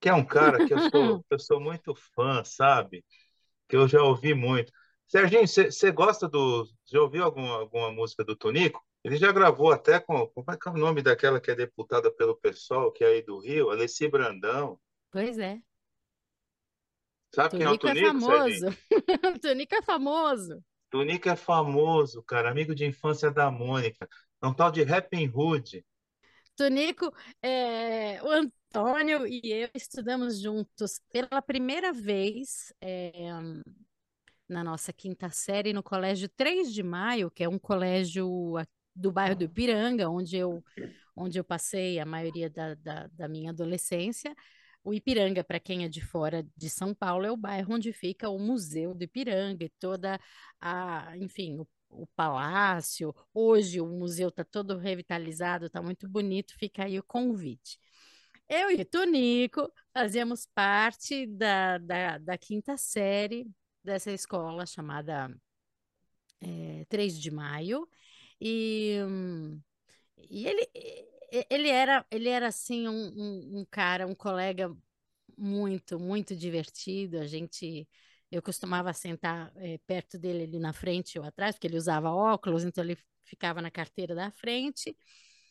que 0.00 0.08
é 0.08 0.14
um 0.14 0.24
cara 0.24 0.66
que 0.66 0.74
eu 0.74 0.78
sou, 0.80 1.24
eu 1.30 1.38
sou 1.38 1.60
muito 1.60 1.94
fã, 1.94 2.42
sabe? 2.44 3.04
Que 3.68 3.76
eu 3.76 3.86
já 3.86 4.02
ouvi 4.02 4.34
muito. 4.34 4.72
Serginho, 5.10 5.44
você 5.44 5.90
gosta 5.90 6.28
do. 6.28 6.68
Já 6.86 7.00
ouviu 7.00 7.24
alguma, 7.24 7.56
alguma 7.56 7.90
música 7.90 8.22
do 8.22 8.36
Tonico? 8.36 8.80
Ele 9.02 9.16
já 9.16 9.32
gravou 9.32 9.72
até 9.72 9.98
com. 9.98 10.24
Como 10.28 10.48
é 10.52 10.56
que 10.56 10.68
é 10.68 10.70
o 10.70 10.76
nome 10.76 11.02
daquela 11.02 11.40
que 11.40 11.50
é 11.50 11.54
deputada 11.56 12.12
pelo 12.12 12.36
PSOL, 12.36 12.92
que 12.92 13.02
é 13.02 13.08
aí 13.08 13.22
do 13.22 13.40
Rio? 13.40 13.70
Alessi 13.70 14.06
Brandão. 14.06 14.78
Pois 15.10 15.36
é. 15.36 15.60
Sabe 17.34 17.58
quem 17.58 17.66
é 17.66 17.70
o 17.70 17.76
Tunico, 17.76 17.98
é 18.06 18.10
famoso. 18.12 18.66
Tunico 19.42 19.74
é 19.74 19.82
famoso. 19.82 20.64
Tunico 20.88 21.28
é 21.28 21.36
famoso, 21.36 22.22
cara. 22.22 22.48
Amigo 22.48 22.72
de 22.72 22.86
infância 22.86 23.32
da 23.32 23.50
Mônica. 23.50 24.08
É 24.40 24.46
um 24.46 24.54
tal 24.54 24.70
de 24.70 24.84
Rapping 24.84 25.28
Hood. 25.34 25.84
Tunico, 26.54 27.12
é, 27.42 28.22
o 28.22 28.28
Antônio 28.28 29.26
e 29.26 29.40
eu 29.50 29.70
estudamos 29.74 30.40
juntos 30.40 31.00
pela 31.10 31.42
primeira 31.42 31.92
vez 31.92 32.72
é, 32.80 33.12
na 34.50 34.64
nossa 34.64 34.92
quinta 34.92 35.30
série 35.30 35.72
no 35.72 35.82
Colégio 35.82 36.28
3 36.28 36.74
de 36.74 36.82
Maio, 36.82 37.30
que 37.30 37.44
é 37.44 37.48
um 37.48 37.58
colégio 37.58 38.54
do 38.94 39.12
bairro 39.12 39.36
do 39.36 39.44
Ipiranga, 39.44 40.10
onde 40.10 40.36
eu, 40.36 40.62
onde 41.14 41.38
eu 41.38 41.44
passei 41.44 41.98
a 42.00 42.04
maioria 42.04 42.50
da, 42.50 42.74
da, 42.74 43.06
da 43.06 43.28
minha 43.28 43.50
adolescência. 43.50 44.34
O 44.82 44.92
Ipiranga, 44.92 45.44
para 45.44 45.60
quem 45.60 45.84
é 45.84 45.88
de 45.88 46.00
fora 46.00 46.44
de 46.56 46.68
São 46.68 46.92
Paulo, 46.94 47.24
é 47.24 47.30
o 47.30 47.36
bairro 47.36 47.74
onde 47.74 47.92
fica 47.92 48.28
o 48.28 48.38
Museu 48.38 48.92
do 48.92 49.04
Ipiranga 49.04 49.64
e 49.64 49.72
toda 49.78 50.18
a, 50.60 51.16
enfim, 51.16 51.58
o, 51.60 51.68
o 51.88 52.06
palácio. 52.16 53.14
Hoje 53.32 53.80
o 53.80 53.86
museu 53.86 54.30
está 54.30 54.44
todo 54.44 54.78
revitalizado, 54.78 55.66
está 55.66 55.80
muito 55.80 56.08
bonito, 56.08 56.54
fica 56.58 56.84
aí 56.84 56.98
o 56.98 57.04
convite. 57.04 57.78
Eu 58.48 58.70
e 58.70 58.82
o 58.82 58.84
Tonico 58.84 59.72
fazíamos 59.92 60.44
parte 60.52 61.24
da, 61.26 61.78
da, 61.78 62.18
da 62.18 62.36
quinta 62.36 62.76
série 62.76 63.46
dessa 63.82 64.10
escola 64.12 64.66
chamada 64.66 65.34
é, 66.40 66.84
3 66.88 67.18
de 67.18 67.30
Maio, 67.30 67.88
e, 68.40 68.96
e 70.16 70.46
ele, 70.46 70.68
ele, 71.50 71.68
era, 71.68 72.04
ele 72.10 72.28
era 72.28 72.48
assim 72.48 72.88
um, 72.88 73.12
um, 73.16 73.60
um 73.60 73.64
cara, 73.70 74.06
um 74.06 74.14
colega 74.14 74.74
muito, 75.36 75.98
muito 75.98 76.36
divertido. 76.36 77.18
A 77.18 77.26
gente, 77.26 77.88
eu 78.30 78.42
costumava 78.42 78.92
sentar 78.92 79.52
é, 79.56 79.78
perto 79.86 80.18
dele 80.18 80.44
ali 80.44 80.58
na 80.58 80.72
frente 80.72 81.18
ou 81.18 81.24
atrás, 81.24 81.54
porque 81.56 81.66
ele 81.66 81.76
usava 81.78 82.10
óculos, 82.10 82.64
então 82.64 82.84
ele 82.84 82.98
ficava 83.24 83.62
na 83.62 83.70
carteira 83.70 84.14
da 84.14 84.30
frente. 84.30 84.96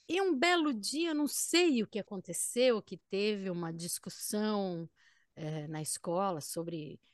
E 0.08 0.22
um 0.22 0.38
belo 0.38 0.74
dia, 0.74 1.14
não 1.14 1.28
sei 1.28 1.84
o 1.84 1.88
que 1.88 2.00
aconteceu, 2.00 2.82
que 2.82 2.98
teve 3.10 3.50
uma 3.50 3.72
discussão 3.72 4.90
é, 5.36 5.68
na 5.68 5.82
escola 5.82 6.42
sobre 6.42 6.94
eh, 6.94 7.09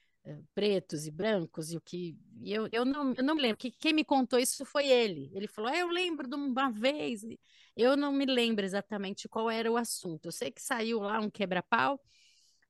pretos 0.54 1.06
e 1.06 1.12
brancos 1.12 1.72
e 1.72 1.78
o 1.78 1.82
que 1.82 2.18
eu, 2.44 2.68
eu, 2.72 2.84
não, 2.86 3.14
eu 3.14 3.24
não 3.24 3.36
me 3.36 3.42
lembro 3.42 3.58
que 3.58 3.72
quem 3.72 3.94
me 3.94 4.04
contou 4.04 4.40
isso 4.40 4.66
foi 4.66 4.88
ele 4.88 5.32
ele 5.34 5.48
falou 5.48 5.70
ah, 5.72 5.78
eu 5.78 5.88
lembro 5.88 6.28
de 6.28 6.36
uma 6.36 6.72
vez 6.72 7.22
eu 7.76 7.96
não 7.96 8.12
me 8.12 8.26
lembro 8.26 8.66
exatamente 8.66 9.28
qual 9.28 9.50
era 9.50 9.72
o 9.72 9.78
assunto 9.78 10.28
eu 10.28 10.32
sei 10.32 10.52
que 10.52 10.62
saiu 10.62 11.00
lá 11.00 11.20
um 11.20 11.30
quebra-pau 11.30 12.00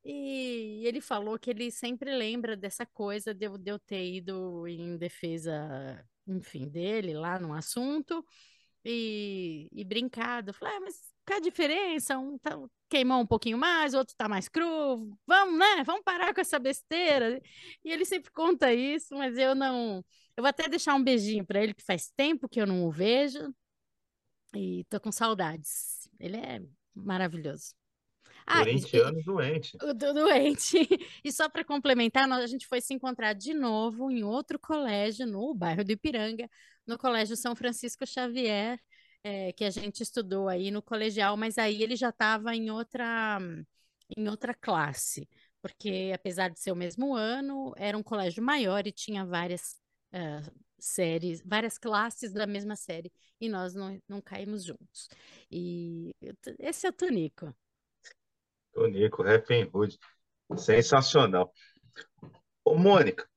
e 0.04 0.84
ele 0.86 1.02
falou 1.02 1.40
que 1.40 1.50
ele 1.50 1.72
sempre 1.72 2.16
lembra 2.16 2.56
dessa 2.56 2.86
coisa 2.86 3.34
de 3.34 3.46
eu, 3.46 3.58
de 3.58 3.72
eu 3.72 3.80
ter 3.80 4.06
ido 4.06 4.68
em 4.68 4.98
defesa 4.98 6.06
enfim 6.28 6.68
dele 6.68 7.14
lá 7.14 7.40
no 7.40 7.54
assunto 7.54 8.26
e, 8.86 9.68
e 9.72 9.84
brincado. 9.84 10.54
falei, 10.54 10.76
ah, 10.78 10.80
mas 10.82 11.15
qual 11.26 11.38
a 11.38 11.42
diferença? 11.42 12.18
Um 12.18 12.38
tá, 12.38 12.58
queimou 12.90 13.20
um 13.20 13.26
pouquinho 13.26 13.58
mais, 13.58 13.94
o 13.94 13.98
outro 13.98 14.16
tá 14.16 14.30
mais 14.30 14.48
cru. 14.48 15.18
Vamos, 15.26 15.58
né? 15.58 15.84
Vamos 15.84 16.04
parar 16.04 16.34
com 16.34 16.42
essa 16.42 16.60
besteira. 16.60 17.42
E 17.84 17.92
ele 17.92 18.06
sempre 18.06 18.32
conta 18.32 18.74
isso, 18.74 19.16
mas 19.16 19.38
eu 19.38 19.56
não. 19.56 20.04
Eu 20.38 20.44
vou 20.44 20.50
até 20.50 20.68
deixar 20.68 20.96
um 20.96 21.04
beijinho 21.04 21.46
para 21.46 21.62
ele, 21.64 21.74
que 21.74 21.84
faz 21.84 22.12
tempo 22.16 22.50
que 22.50 22.62
eu 22.62 22.68
não 22.68 22.86
o 22.86 22.92
vejo. 22.92 23.54
E 24.56 24.86
tô 24.90 25.00
com 25.00 25.12
saudades. 25.12 26.10
Ele 26.20 26.38
é 26.38 26.62
maravilhoso. 26.94 27.74
Ah, 28.48 28.60
Corintiano 28.60 29.22
doente. 29.24 29.76
Doente. 29.98 30.88
E 31.24 31.32
só 31.32 31.50
para 31.50 31.66
complementar, 31.66 32.28
nós, 32.28 32.44
a 32.44 32.48
gente 32.48 32.68
foi 32.68 32.80
se 32.80 32.94
encontrar 32.94 33.34
de 33.34 33.54
novo 33.54 34.12
em 34.12 34.24
outro 34.24 34.60
colégio, 34.60 35.26
no 35.26 35.54
bairro 35.56 35.84
do 35.84 35.92
Ipiranga, 35.92 36.48
no 36.86 36.98
Colégio 36.98 37.36
São 37.36 37.56
Francisco 37.56 38.06
Xavier, 38.06 38.80
é, 39.26 39.52
que 39.54 39.66
a 39.66 39.72
gente 39.72 40.04
estudou 40.04 40.48
aí 40.48 40.70
no 40.70 40.84
colegial, 40.84 41.36
mas 41.36 41.58
aí 41.58 41.82
ele 41.82 41.96
já 41.96 42.10
estava 42.10 42.56
em 42.56 42.70
outra, 42.70 43.40
em 44.16 44.30
outra 44.30 44.54
classe, 44.54 45.28
porque 45.64 46.12
apesar 46.14 46.50
de 46.50 46.60
ser 46.60 46.72
o 46.72 46.76
mesmo 46.76 47.16
ano, 47.16 47.74
era 47.76 47.98
um 47.98 48.04
colégio 48.04 48.44
maior 48.44 48.86
e 48.86 48.92
tinha 48.92 49.26
várias 49.26 49.82
uh, 50.14 50.54
séries, 50.78 51.42
várias 51.44 51.80
classes 51.80 52.32
da 52.34 52.46
mesma 52.46 52.76
série, 52.76 53.12
e 53.42 53.50
nós 53.50 53.74
não, 53.74 54.00
não 54.08 54.22
caímos 54.22 54.64
juntos. 54.64 55.10
E 55.50 56.14
esse 56.60 56.86
é 56.86 56.92
o 56.92 56.94
Tonico. 56.94 57.52
Tonico, 58.74 59.24
Rapping 59.24 59.72
Hood. 59.74 59.98
Sensacional. 60.56 61.52
Ô, 62.64 62.76
Mônica, 62.76 63.28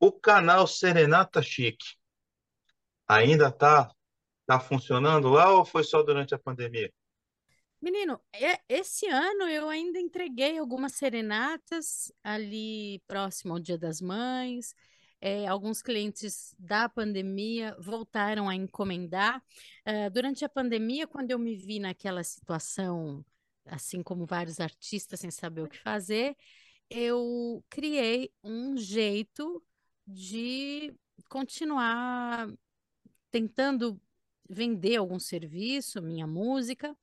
o 0.00 0.10
canal 0.10 0.66
Serenata 0.66 1.40
Chique 1.40 1.94
ainda 3.06 3.46
está 3.46 3.94
tá 4.46 4.60
funcionando 4.60 5.28
lá 5.28 5.52
ou 5.52 5.64
foi 5.64 5.84
só 5.84 6.02
durante 6.02 6.34
a 6.34 6.38
pandemia? 6.38 6.92
Menino, 7.80 8.20
esse 8.68 9.06
ano 9.06 9.44
eu 9.44 9.68
ainda 9.68 9.98
entreguei 9.98 10.58
algumas 10.58 10.92
serenatas 10.92 12.10
ali 12.24 13.02
próximo 13.06 13.52
ao 13.52 13.60
Dia 13.60 13.76
das 13.76 14.00
Mães. 14.00 14.74
É, 15.20 15.46
alguns 15.46 15.82
clientes 15.82 16.54
da 16.58 16.88
pandemia 16.88 17.76
voltaram 17.78 18.48
a 18.48 18.54
encomendar. 18.54 19.42
Uh, 19.86 20.10
durante 20.10 20.44
a 20.44 20.48
pandemia, 20.48 21.06
quando 21.06 21.30
eu 21.30 21.38
me 21.38 21.54
vi 21.54 21.78
naquela 21.78 22.22
situação 22.22 23.24
assim 23.66 24.02
como 24.02 24.26
vários 24.26 24.60
artistas 24.60 25.20
sem 25.20 25.30
saber 25.30 25.62
o 25.62 25.68
que 25.68 25.78
fazer, 25.78 26.36
eu 26.88 27.64
criei 27.68 28.32
um 28.42 28.76
jeito 28.76 29.62
de 30.06 30.94
continuar 31.28 32.48
tentando 33.30 34.00
vender 34.48 34.96
algum 34.96 35.18
serviço, 35.18 36.02
minha 36.02 36.26
música, 36.26 36.96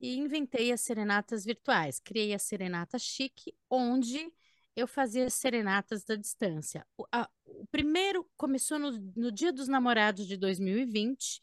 e 0.00 0.16
inventei 0.16 0.72
as 0.72 0.80
serenatas 0.82 1.44
virtuais. 1.44 1.98
Criei 2.00 2.34
a 2.34 2.38
Serenata 2.38 2.98
Chique, 2.98 3.54
onde 3.70 4.32
eu 4.74 4.86
fazia 4.86 5.30
serenatas 5.30 6.04
da 6.04 6.16
distância. 6.16 6.86
O, 6.96 7.04
a, 7.10 7.28
o 7.44 7.66
primeiro 7.66 8.28
começou 8.36 8.78
no, 8.78 8.92
no 9.16 9.32
Dia 9.32 9.52
dos 9.52 9.68
Namorados 9.68 10.26
de 10.26 10.36
2020. 10.36 11.40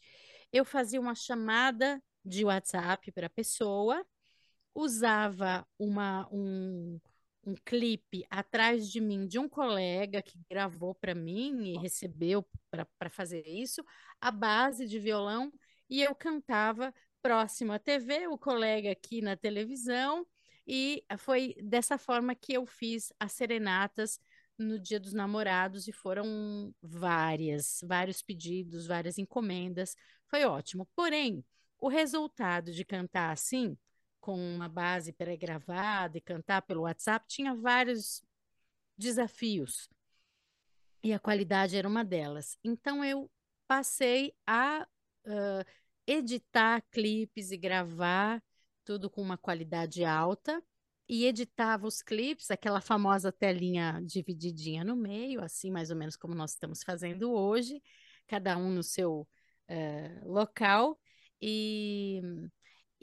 Eu 0.52 0.64
fazia 0.64 1.00
uma 1.00 1.14
chamada 1.14 2.02
de 2.24 2.44
WhatsApp 2.44 3.10
para 3.12 3.26
a 3.26 3.30
pessoa 3.30 4.04
usava 4.74 5.66
uma, 5.78 6.28
um, 6.32 7.00
um 7.46 7.54
clipe 7.64 8.24
atrás 8.30 8.90
de 8.90 9.00
mim 9.00 9.26
de 9.26 9.38
um 9.38 9.48
colega 9.48 10.22
que 10.22 10.38
gravou 10.50 10.94
para 10.94 11.14
mim 11.14 11.64
e 11.64 11.78
recebeu 11.78 12.46
para 12.98 13.10
fazer 13.10 13.46
isso, 13.46 13.84
a 14.20 14.30
base 14.30 14.86
de 14.86 14.98
violão, 14.98 15.52
e 15.88 16.02
eu 16.02 16.14
cantava 16.14 16.92
próximo 17.22 17.72
à 17.72 17.78
TV, 17.78 18.26
o 18.28 18.38
colega 18.38 18.90
aqui 18.90 19.20
na 19.20 19.36
televisão, 19.36 20.26
e 20.66 21.04
foi 21.18 21.54
dessa 21.62 21.98
forma 21.98 22.34
que 22.34 22.52
eu 22.54 22.64
fiz 22.66 23.12
as 23.20 23.32
serenatas 23.32 24.18
no 24.58 24.78
Dia 24.78 25.00
dos 25.00 25.12
Namorados 25.12 25.88
e 25.88 25.92
foram 25.92 26.72
várias, 26.80 27.80
vários 27.82 28.22
pedidos, 28.22 28.86
várias 28.86 29.18
encomendas, 29.18 29.94
foi 30.26 30.44
ótimo. 30.44 30.88
Porém, 30.94 31.44
o 31.78 31.88
resultado 31.88 32.72
de 32.72 32.84
cantar 32.84 33.30
assim 33.30 33.76
com 34.24 34.38
uma 34.38 34.70
base 34.70 35.12
pré-gravada 35.12 36.16
e 36.16 36.20
cantar 36.22 36.62
pelo 36.62 36.84
WhatsApp, 36.84 37.26
tinha 37.28 37.54
vários 37.54 38.24
desafios. 38.96 39.86
E 41.02 41.12
a 41.12 41.18
qualidade 41.18 41.76
era 41.76 41.86
uma 41.86 42.02
delas. 42.02 42.56
Então 42.64 43.04
eu 43.04 43.30
passei 43.68 44.32
a 44.46 44.88
uh, 45.26 45.70
editar 46.06 46.82
clipes 46.90 47.50
e 47.50 47.58
gravar 47.58 48.42
tudo 48.82 49.10
com 49.10 49.20
uma 49.20 49.36
qualidade 49.36 50.06
alta 50.06 50.64
e 51.06 51.26
editava 51.26 51.86
os 51.86 52.00
clipes, 52.00 52.50
aquela 52.50 52.80
famosa 52.80 53.30
telinha 53.30 54.00
divididinha 54.06 54.82
no 54.82 54.96
meio, 54.96 55.42
assim 55.42 55.70
mais 55.70 55.90
ou 55.90 55.96
menos 55.96 56.16
como 56.16 56.34
nós 56.34 56.52
estamos 56.52 56.82
fazendo 56.82 57.30
hoje, 57.30 57.82
cada 58.26 58.56
um 58.56 58.70
no 58.70 58.82
seu 58.82 59.28
uh, 59.68 60.32
local, 60.32 60.98
e, 61.42 62.22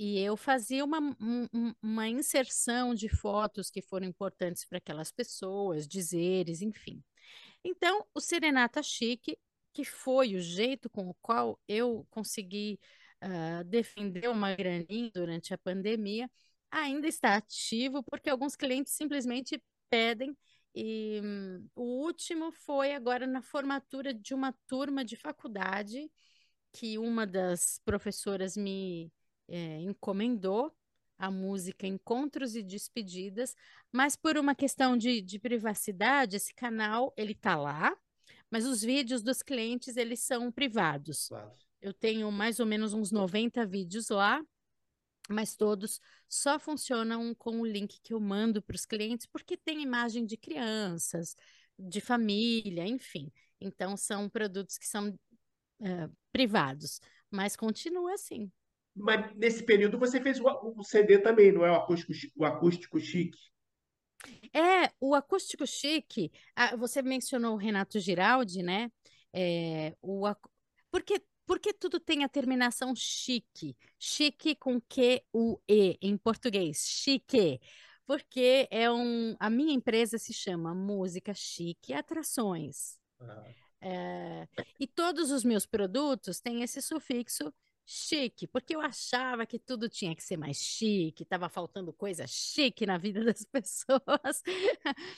e 0.04 0.18
eu 0.20 0.36
fazia 0.36 0.84
uma, 0.84 1.00
um, 1.00 1.76
uma 1.80 2.10
inserção 2.10 2.96
de 2.96 3.08
fotos 3.08 3.70
que 3.70 3.84
foram 3.84 4.08
importantes 4.08 4.66
para 4.66 4.80
aquelas 4.80 5.12
pessoas, 5.12 5.88
dizeres, 5.88 6.64
enfim. 6.64 7.04
Então, 7.64 8.04
o 8.12 8.20
Serenata 8.20 8.82
Chique, 8.82 9.38
que 9.72 9.86
foi 9.86 10.34
o 10.34 10.40
jeito 10.42 10.90
com 10.90 11.08
o 11.08 11.14
qual 11.22 11.60
eu 11.68 12.04
consegui 12.10 12.80
uh, 13.24 13.64
defender 13.66 14.28
uma 14.28 14.56
graninha 14.56 15.12
durante 15.14 15.54
a 15.54 15.58
pandemia, 15.60 16.28
ainda 16.72 17.08
está 17.08 17.36
ativo, 17.36 18.02
porque 18.02 18.28
alguns 18.32 18.56
clientes 18.56 18.94
simplesmente 18.94 19.62
pedem. 19.88 20.36
E 20.74 21.22
um, 21.24 21.70
o 21.76 21.84
último 22.04 22.52
foi 22.52 22.96
agora 22.96 23.28
na 23.28 23.44
formatura 23.44 24.16
de 24.16 24.34
uma 24.34 24.52
turma 24.68 25.06
de 25.06 25.16
faculdade 25.16 26.10
que 26.74 26.98
uma 26.98 27.28
das 27.28 27.80
professoras 27.86 28.58
me 28.58 29.12
é, 29.52 29.82
encomendou 29.82 30.74
a 31.18 31.30
música 31.30 31.86
Encontros 31.86 32.56
e 32.56 32.64
Despedidas, 32.64 33.56
mas 33.92 34.16
por 34.16 34.38
uma 34.38 34.56
questão 34.56 34.98
de, 34.98 35.22
de 35.22 35.38
privacidade, 35.38 36.36
esse 36.36 36.54
canal 36.54 37.14
ele 37.16 37.36
tá 37.36 37.56
lá, 37.56 37.96
mas 38.50 38.66
os 38.66 38.82
vídeos 38.82 39.22
dos 39.22 39.44
clientes 39.44 39.98
eles 39.98 40.22
são 40.22 40.52
privados. 40.52 41.28
Claro. 41.28 41.54
Eu 41.80 41.94
tenho 41.94 42.32
mais 42.32 42.60
ou 42.60 42.66
menos 42.66 42.94
uns 42.94 43.12
90 43.12 43.66
vídeos 43.66 44.10
lá, 44.10 44.44
mas 45.30 45.56
todos 45.56 46.02
só 46.28 46.58
funcionam 46.58 47.34
com 47.36 47.62
o 47.62 47.66
link 47.66 48.00
que 48.02 48.14
eu 48.14 48.20
mando 48.20 48.62
para 48.62 48.76
os 48.76 48.86
clientes, 48.86 49.26
porque 49.26 49.56
tem 49.56 49.82
imagem 49.84 50.26
de 50.26 50.38
crianças, 50.38 51.36
de 51.78 52.02
família, 52.02 52.86
enfim. 52.88 53.32
Então, 53.60 53.96
são 53.96 54.30
produtos 54.30 54.78
que 54.78 54.88
são 54.88 55.10
uh, 55.10 56.16
privados, 56.32 57.00
mas 57.30 57.56
continua 57.56 58.14
assim. 58.14 58.52
Mas 58.96 59.36
nesse 59.36 59.64
período 59.64 59.98
você 59.98 60.22
fez 60.22 60.40
o, 60.40 60.46
o 60.78 60.84
CD 60.84 61.20
também, 61.20 61.52
não 61.52 61.66
é? 61.66 61.72
O 61.72 61.76
acústico, 61.76 62.14
o 62.36 62.46
acústico 62.46 63.00
chique. 63.00 63.38
É, 64.54 64.92
o 65.00 65.16
acústico 65.16 65.66
chique. 65.66 66.32
Ah, 66.56 66.76
você 66.76 67.02
mencionou 67.02 67.54
o 67.54 67.58
Renato 67.58 68.00
Giraldi, 68.00 68.62
né? 68.62 68.92
É, 69.34 69.96
o, 70.02 70.28
porque 70.92 71.22
porque 71.52 71.74
tudo 71.74 72.00
tem 72.00 72.24
a 72.24 72.30
terminação 72.30 72.96
chique. 72.96 73.76
Chique 74.00 74.56
com 74.56 74.80
Q-U-E 74.80 75.98
em 76.02 76.18
português. 76.18 76.86
Chique. 76.88 77.60
Porque 78.06 78.70
é 78.72 78.90
um. 78.90 79.36
A 79.38 79.50
minha 79.50 79.74
empresa 79.74 80.18
se 80.18 80.34
chama 80.34 80.74
Música 80.74 81.34
Chique 81.34 81.94
Atrações. 81.94 82.98
Ah. 83.20 83.44
É, 83.82 84.48
e 84.80 84.88
todos 84.88 85.32
os 85.32 85.44
meus 85.44 85.66
produtos 85.66 86.40
têm 86.40 86.62
esse 86.62 86.82
sufixo 86.82 87.52
chique, 87.92 88.48
porque 88.48 88.74
eu 88.74 88.80
achava 88.80 89.46
que 89.46 89.60
tudo 89.60 89.90
tinha 89.90 90.16
que 90.16 90.24
ser 90.24 90.38
mais 90.38 90.58
chique, 90.58 91.24
estava 91.24 91.50
faltando 91.50 91.92
coisa 91.92 92.26
chique 92.26 92.86
na 92.86 92.98
vida 92.98 93.24
das 93.26 93.44
pessoas. 93.44 94.42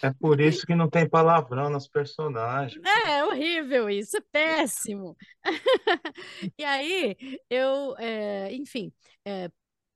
É 0.02 0.12
por 0.20 0.42
isso 0.42 0.66
que 0.66 0.74
não 0.74 0.90
tem 0.90 1.08
palavrão 1.08 1.70
nos 1.70 1.88
personagens. 1.88 2.84
É, 2.84 3.20
é 3.20 3.26
horrível 3.26 3.90
isso, 3.90 4.18
é 4.18 4.22
péssimo. 4.22 5.16
e 6.58 6.64
aí, 6.64 7.16
eu, 7.50 7.96
é, 7.98 8.52
enfim, 8.56 8.92
é, 9.24 9.52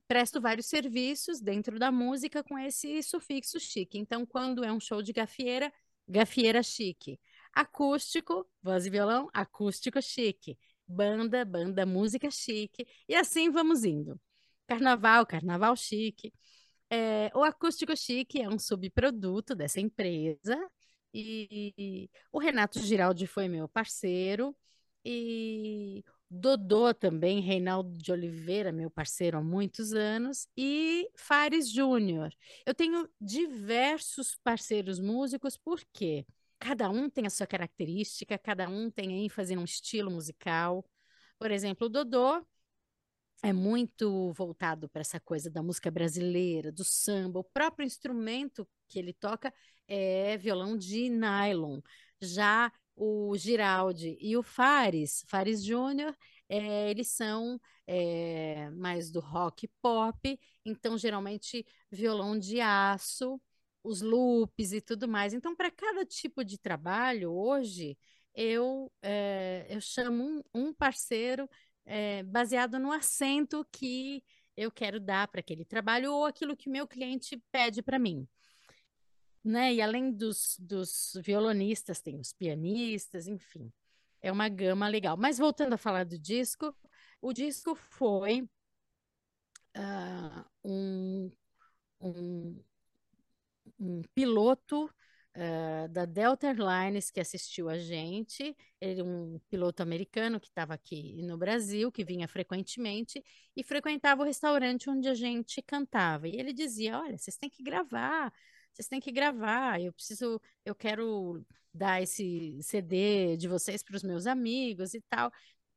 presto 0.06 0.40
vários 0.40 0.66
serviços 0.66 1.40
dentro 1.40 1.78
da 1.78 1.90
música 1.90 2.44
com 2.44 2.56
esse 2.56 3.02
sufixo 3.02 3.58
chique. 3.58 3.98
Então, 3.98 4.24
quando 4.24 4.64
é 4.64 4.72
um 4.72 4.78
show 4.80 5.02
de 5.02 5.12
gafieira, 5.12 5.72
gafieira 6.06 6.62
chique. 6.62 7.18
Acústico, 7.52 8.48
voz 8.62 8.86
e 8.86 8.90
violão, 8.90 9.28
acústico 9.34 10.00
chique 10.00 10.56
banda, 10.88 11.44
banda, 11.44 11.86
música 11.86 12.30
chique, 12.30 12.86
e 13.08 13.14
assim 13.14 13.50
vamos 13.50 13.84
indo. 13.84 14.20
Carnaval, 14.66 15.26
carnaval 15.26 15.76
chique. 15.76 16.32
É, 16.90 17.30
o 17.34 17.42
acústico 17.42 17.96
chique 17.96 18.40
é 18.40 18.48
um 18.48 18.58
subproduto 18.58 19.54
dessa 19.54 19.80
empresa, 19.80 20.58
e, 21.14 22.10
o 22.32 22.38
Renato 22.38 22.80
Giraldi 22.80 23.26
foi 23.26 23.48
meu 23.48 23.68
parceiro, 23.68 24.56
e 25.04 26.04
Dodô 26.30 26.92
também, 26.92 27.40
Reinaldo 27.40 27.96
de 27.96 28.12
Oliveira, 28.12 28.70
meu 28.72 28.90
parceiro 28.90 29.38
há 29.38 29.42
muitos 29.42 29.92
anos, 29.92 30.46
e 30.56 31.10
Fares 31.16 31.70
Júnior. 31.70 32.30
Eu 32.66 32.74
tenho 32.74 33.08
diversos 33.20 34.36
parceiros 34.44 35.00
músicos, 35.00 35.56
por 35.56 35.80
quê? 35.92 36.26
Cada 36.58 36.90
um 36.90 37.08
tem 37.08 37.26
a 37.26 37.30
sua 37.30 37.46
característica, 37.46 38.38
cada 38.38 38.68
um 38.68 38.90
tem 38.90 39.24
ênfase 39.24 39.54
num 39.56 39.64
estilo 39.64 40.10
musical. 40.10 40.84
Por 41.38 41.50
exemplo, 41.50 41.86
o 41.86 41.90
Dodô 41.90 42.44
é 43.42 43.52
muito 43.52 44.32
voltado 44.32 44.88
para 44.88 45.00
essa 45.00 45.20
coisa 45.20 45.50
da 45.50 45.62
música 45.62 45.90
brasileira, 45.90 46.72
do 46.72 46.84
samba. 46.84 47.40
O 47.40 47.44
próprio 47.44 47.86
instrumento 47.86 48.68
que 48.88 48.98
ele 48.98 49.12
toca 49.12 49.52
é 49.86 50.36
violão 50.36 50.76
de 50.76 51.08
nylon. 51.08 51.80
Já 52.20 52.72
o 52.96 53.36
Giraldi 53.36 54.18
e 54.20 54.36
o 54.36 54.42
Fares, 54.42 55.24
Fares 55.28 55.64
Júnior, 55.64 56.16
é, 56.48 56.90
eles 56.90 57.08
são 57.08 57.60
é, 57.86 58.70
mais 58.70 59.10
do 59.10 59.20
rock 59.20 59.68
pop, 59.80 60.38
então 60.64 60.98
geralmente 60.98 61.64
violão 61.90 62.36
de 62.38 62.60
aço 62.60 63.40
os 63.88 64.00
loops 64.02 64.72
e 64.72 64.80
tudo 64.80 65.08
mais. 65.08 65.32
Então, 65.32 65.56
para 65.56 65.70
cada 65.70 66.04
tipo 66.04 66.44
de 66.44 66.58
trabalho, 66.58 67.32
hoje, 67.32 67.96
eu, 68.34 68.92
é, 69.02 69.66
eu 69.68 69.80
chamo 69.80 70.24
um, 70.54 70.68
um 70.68 70.74
parceiro 70.74 71.48
é, 71.84 72.22
baseado 72.22 72.78
no 72.78 72.92
acento 72.92 73.66
que 73.72 74.22
eu 74.56 74.70
quero 74.70 75.00
dar 75.00 75.28
para 75.28 75.40
aquele 75.40 75.64
trabalho 75.64 76.12
ou 76.12 76.24
aquilo 76.24 76.56
que 76.56 76.68
o 76.68 76.72
meu 76.72 76.86
cliente 76.86 77.42
pede 77.50 77.82
para 77.82 77.98
mim. 77.98 78.28
Né? 79.42 79.74
E 79.74 79.80
além 79.80 80.12
dos, 80.12 80.56
dos 80.58 81.12
violonistas, 81.24 82.00
tem 82.00 82.20
os 82.20 82.32
pianistas, 82.32 83.26
enfim, 83.26 83.72
é 84.20 84.30
uma 84.30 84.48
gama 84.48 84.88
legal. 84.88 85.16
Mas 85.16 85.38
voltando 85.38 85.74
a 85.74 85.78
falar 85.78 86.04
do 86.04 86.18
disco, 86.18 86.74
o 87.22 87.32
disco 87.32 87.74
foi 87.74 88.42
uh, 89.76 90.44
um, 90.64 91.32
um, 92.00 92.62
um 93.78 94.02
piloto 94.14 94.84
uh, 95.36 95.88
da 95.88 96.04
Delta 96.04 96.48
Airlines 96.48 97.10
que 97.10 97.20
assistiu 97.20 97.68
a 97.68 97.78
gente, 97.78 98.56
ele 98.80 99.02
um 99.02 99.40
piloto 99.48 99.82
americano 99.82 100.40
que 100.40 100.48
estava 100.48 100.74
aqui 100.74 101.22
no 101.22 101.36
Brasil, 101.38 101.90
que 101.92 102.04
vinha 102.04 102.28
frequentemente 102.28 103.22
e 103.56 103.62
frequentava 103.62 104.22
o 104.22 104.24
restaurante 104.24 104.90
onde 104.90 105.08
a 105.08 105.14
gente 105.14 105.62
cantava. 105.62 106.28
E 106.28 106.36
ele 106.36 106.52
dizia: 106.52 106.98
Olha, 106.98 107.16
vocês 107.16 107.36
têm 107.36 107.50
que 107.50 107.62
gravar, 107.62 108.32
vocês 108.72 108.88
têm 108.88 109.00
que 109.00 109.12
gravar, 109.12 109.80
eu 109.80 109.92
preciso, 109.92 110.40
eu 110.64 110.74
quero 110.74 111.44
dar 111.72 112.02
esse 112.02 112.58
CD 112.62 113.36
de 113.36 113.48
vocês 113.48 113.82
para 113.82 113.96
os 113.96 114.02
meus 114.02 114.26
amigos 114.26 114.94
e 114.94 115.00
tal. 115.08 115.30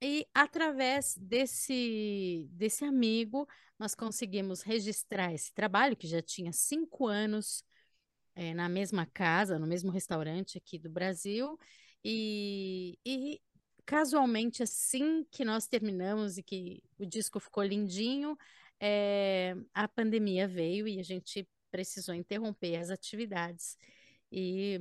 E 0.04 0.26
através 0.34 1.16
desse, 1.16 2.48
desse 2.52 2.84
amigo, 2.84 3.48
nós 3.78 3.94
conseguimos 3.94 4.62
registrar 4.64 5.32
esse 5.34 5.54
trabalho, 5.54 5.96
que 5.96 6.08
já 6.08 6.22
tinha 6.22 6.52
cinco 6.52 7.08
anos 7.08 7.64
é, 8.36 8.54
na 8.54 8.70
mesma 8.70 9.06
casa, 9.06 9.60
no 9.60 9.68
mesmo 9.68 9.92
restaurante 9.92 10.58
aqui 10.58 10.78
do 10.80 10.90
Brasil, 10.90 11.58
e, 12.04 12.98
e 13.06 13.42
casualmente 13.86 14.64
assim 14.64 15.26
que 15.32 15.44
nós 15.46 15.68
terminamos 15.68 16.38
e 16.38 16.44
que 16.44 16.84
o 16.98 17.06
disco 17.06 17.40
ficou 17.40 17.64
lindinho, 17.64 18.38
é, 18.80 19.56
a 19.74 19.88
pandemia 19.88 20.48
veio 20.48 20.88
e 20.88 21.00
a 21.00 21.04
gente 21.04 21.48
precisou 21.70 22.16
interromper 22.16 22.78
as 22.78 22.90
atividades. 22.90 23.78
E, 24.32 24.80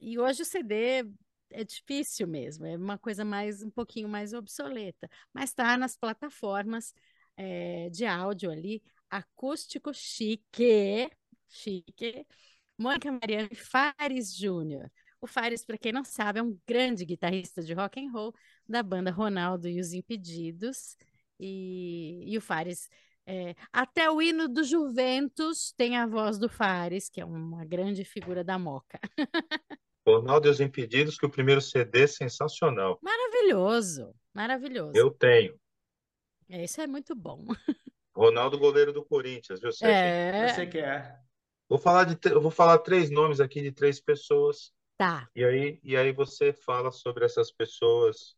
e 0.00 0.18
hoje 0.18 0.42
o 0.42 0.44
CD 0.44 1.04
é 1.50 1.64
difícil 1.64 2.26
mesmo, 2.26 2.66
é 2.66 2.76
uma 2.76 2.98
coisa 2.98 3.24
mais 3.24 3.62
um 3.62 3.70
pouquinho 3.70 4.08
mais 4.08 4.32
obsoleta, 4.32 5.08
mas 5.32 5.50
está 5.50 5.76
nas 5.76 5.96
plataformas 5.96 6.92
é, 7.36 7.88
de 7.90 8.04
áudio 8.04 8.50
ali, 8.50 8.82
acústico 9.08 9.92
chique, 9.94 11.10
chique, 11.48 12.26
Mônica 12.78 13.10
Mariano 13.10 13.48
e 13.50 13.54
Fares 13.54 14.34
Júnior. 14.36 14.90
O 15.20 15.26
Fares, 15.26 15.64
para 15.64 15.78
quem 15.78 15.92
não 15.92 16.04
sabe, 16.04 16.38
é 16.38 16.42
um 16.42 16.58
grande 16.66 17.04
guitarrista 17.04 17.62
de 17.62 17.72
rock 17.72 17.98
and 18.04 18.10
roll 18.10 18.34
da 18.68 18.82
banda 18.82 19.10
Ronaldo 19.10 19.68
e 19.68 19.80
os 19.80 19.92
Impedidos. 19.92 20.96
E, 21.40 22.24
e 22.26 22.36
o 22.36 22.40
Fares, 22.40 22.88
é, 23.26 23.54
até 23.72 24.10
o 24.10 24.20
hino 24.20 24.48
do 24.48 24.62
Juventus 24.62 25.72
tem 25.76 25.96
a 25.96 26.06
voz 26.06 26.38
do 26.38 26.48
Fares, 26.48 27.08
que 27.08 27.20
é 27.20 27.24
uma 27.24 27.64
grande 27.64 28.04
figura 28.04 28.44
da 28.44 28.58
Moca. 28.58 29.00
Ronaldo 30.06 30.48
e 30.48 30.50
os 30.50 30.60
Impedidos, 30.60 31.16
que 31.16 31.24
o 31.24 31.30
primeiro 31.30 31.62
CD 31.62 32.02
é 32.02 32.06
sensacional. 32.06 32.98
Maravilhoso, 33.00 34.14
maravilhoso. 34.34 34.92
Eu 34.94 35.10
tenho. 35.10 35.58
É, 36.50 36.64
Isso 36.64 36.80
é 36.80 36.86
muito 36.86 37.14
bom. 37.14 37.46
Ronaldo, 38.14 38.58
goleiro 38.58 38.92
do 38.92 39.02
Corinthians, 39.04 39.60
viu, 39.60 39.72
Sérgio? 39.72 39.96
É, 39.96 40.48
Você 40.48 40.66
quer. 40.66 41.18
Vou 41.68 41.78
falar 41.78 42.04
de, 42.04 42.18
eu 42.30 42.40
vou 42.40 42.50
falar 42.50 42.78
três 42.78 43.10
nomes 43.10 43.40
aqui 43.40 43.62
de 43.62 43.72
três 43.72 44.00
pessoas. 44.00 44.72
tá. 44.96 45.30
E 45.36 45.44
aí, 45.44 45.80
e 45.82 45.96
aí 45.96 46.12
você 46.12 46.52
fala 46.52 46.92
sobre 46.92 47.24
essas 47.24 47.50
pessoas, 47.52 48.36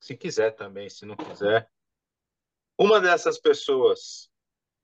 se 0.00 0.16
quiser 0.16 0.52
também, 0.52 0.90
se 0.90 1.06
não 1.06 1.16
quiser. 1.16 1.70
Uma 2.78 3.00
dessas 3.00 3.38
pessoas 3.38 4.30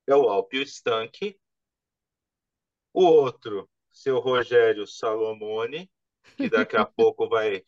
é 0.07 0.15
o 0.17 0.29
Alpio 0.29 0.63
Stanchi, 0.63 1.39
o 2.93 3.03
outro, 3.05 3.69
seu 3.93 4.19
Rogério 4.21 4.87
Salomone, 4.87 5.91
que 6.37 6.49
daqui 6.49 6.77
a 6.77 6.85
pouco 6.87 7.29
vai, 7.29 7.65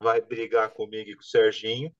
vai 0.00 0.20
brigar 0.20 0.70
comigo 0.70 1.10
e 1.10 1.14
com 1.16 1.22
o 1.22 1.24
Serginho, 1.24 1.94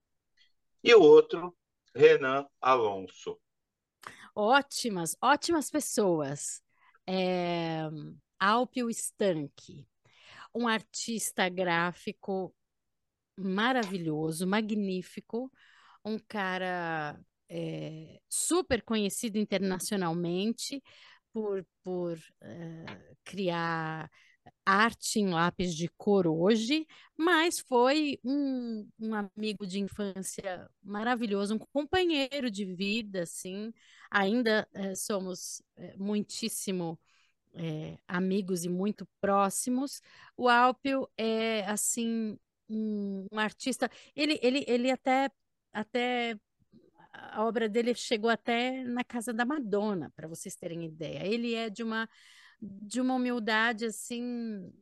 e 0.84 0.94
o 0.94 1.02
outro, 1.02 1.56
Renan 1.94 2.46
Alonso. 2.60 3.40
Ótimas, 4.34 5.16
ótimas 5.20 5.70
pessoas. 5.70 6.63
É, 7.06 7.82
Alpio 8.38 8.88
Stanchi, 8.90 9.86
um 10.54 10.66
artista 10.68 11.48
gráfico 11.48 12.54
maravilhoso, 13.36 14.46
magnífico, 14.46 15.50
um 16.04 16.18
cara 16.18 17.18
é, 17.48 18.20
super 18.28 18.82
conhecido 18.82 19.38
internacionalmente 19.38 20.82
por, 21.32 21.66
por 21.82 22.18
é, 22.42 23.16
criar 23.24 24.10
arte 24.64 25.20
em 25.20 25.28
lápis 25.28 25.74
de 25.74 25.88
cor 25.96 26.26
hoje, 26.26 26.86
mas 27.16 27.60
foi 27.60 28.18
um, 28.24 28.88
um 28.98 29.14
amigo 29.14 29.66
de 29.66 29.78
infância 29.80 30.68
maravilhoso, 30.82 31.54
um 31.54 31.58
companheiro 31.58 32.50
de 32.50 32.64
vida, 32.64 33.22
assim. 33.22 33.72
Ainda 34.10 34.66
eh, 34.74 34.94
somos 34.94 35.62
eh, 35.76 35.94
muitíssimo 35.98 36.98
eh, 37.54 37.98
amigos 38.08 38.64
e 38.64 38.68
muito 38.68 39.06
próximos. 39.20 40.00
O 40.36 40.48
Alpio 40.48 41.08
é, 41.16 41.64
assim, 41.66 42.38
um, 42.68 43.26
um 43.32 43.38
artista... 43.38 43.90
Ele, 44.16 44.38
ele, 44.42 44.64
ele 44.66 44.90
até, 44.90 45.30
até... 45.72 46.38
A 47.12 47.44
obra 47.44 47.68
dele 47.68 47.94
chegou 47.94 48.28
até 48.28 48.82
na 48.84 49.04
casa 49.04 49.32
da 49.32 49.44
Madonna, 49.44 50.12
para 50.16 50.26
vocês 50.26 50.56
terem 50.56 50.84
ideia. 50.84 51.24
Ele 51.24 51.54
é 51.54 51.70
de 51.70 51.82
uma 51.82 52.08
de 52.60 53.00
uma 53.00 53.14
humildade 53.14 53.86
assim 53.86 54.72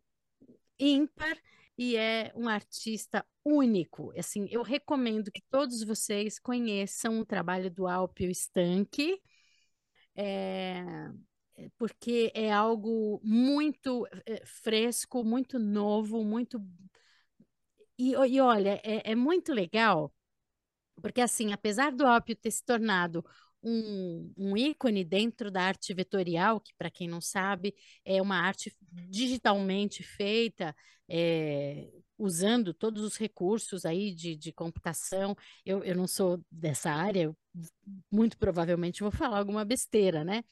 ímpar 0.79 1.37
e 1.77 1.97
é 1.97 2.33
um 2.35 2.49
artista 2.49 3.25
único. 3.45 4.13
Assim, 4.19 4.47
eu 4.51 4.63
recomendo 4.63 5.31
que 5.31 5.43
todos 5.51 5.83
vocês 5.83 6.39
conheçam 6.39 7.21
o 7.21 7.27
trabalho 7.27 7.71
do 7.71 7.87
Alpio 7.87 8.31
Stanchi, 8.31 9.21
é, 10.15 10.85
porque 11.79 12.31
é 12.35 12.53
algo 12.53 13.21
muito 13.25 14.07
é, 14.27 14.45
fresco, 14.45 15.25
muito 15.25 15.59
novo, 15.59 16.25
muito 16.25 16.61
e, 17.99 18.13
e 18.13 18.41
olha, 18.41 18.81
é, 18.85 19.13
é 19.13 19.15
muito 19.15 19.53
legal, 19.53 20.13
porque 21.01 21.21
assim, 21.21 21.53
apesar 21.53 21.93
do 21.93 22.07
Alpio 22.07 22.37
ter 22.37 22.51
se 22.51 22.65
tornado 22.65 23.25
um, 23.63 24.33
um 24.37 24.57
ícone 24.57 25.05
dentro 25.05 25.51
da 25.51 25.63
arte 25.63 25.95
vetorial, 25.95 26.61
que, 26.61 26.75
para 26.75 26.91
quem 26.91 27.09
não 27.09 27.21
sabe, 27.21 27.75
é 28.05 28.21
uma 28.21 28.37
arte 28.37 28.75
digitalmente 29.09 30.03
feita, 30.03 30.75
é, 31.09 31.89
usando 32.19 32.75
todos 32.75 33.03
os 33.03 33.17
recursos 33.17 33.85
aí 33.85 34.15
de, 34.15 34.37
de 34.37 34.53
computação. 34.53 35.37
Eu, 35.65 35.85
eu 35.85 35.95
não 35.95 36.07
sou 36.07 36.43
dessa 36.51 36.91
área, 36.91 37.35
muito 38.11 38.37
provavelmente 38.39 39.03
vou 39.03 39.11
falar 39.13 39.39
alguma 39.39 39.65
besteira, 39.65 40.25
né? 40.25 40.45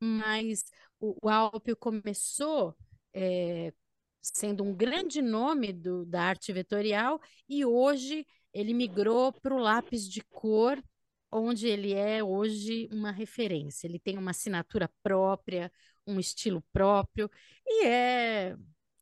Mas 0.00 0.64
o, 1.00 1.16
o 1.22 1.28
Alpio 1.28 1.76
começou 1.76 2.76
é, 3.14 3.72
sendo 4.20 4.64
um 4.64 4.74
grande 4.74 5.22
nome 5.22 5.72
do, 5.72 6.04
da 6.04 6.22
arte 6.22 6.52
vetorial 6.52 7.20
e 7.48 7.64
hoje 7.64 8.26
ele 8.52 8.74
migrou 8.74 9.32
para 9.32 9.54
o 9.54 9.58
lápis 9.58 10.08
de 10.08 10.22
cor 10.22 10.82
onde 11.30 11.66
ele 11.68 11.92
é 11.92 12.22
hoje 12.22 12.88
uma 12.92 13.10
referência. 13.10 13.86
Ele 13.86 13.98
tem 13.98 14.18
uma 14.18 14.30
assinatura 14.30 14.90
própria, 15.02 15.70
um 16.06 16.18
estilo 16.20 16.62
próprio 16.72 17.30
e 17.66 17.86
é 17.86 18.56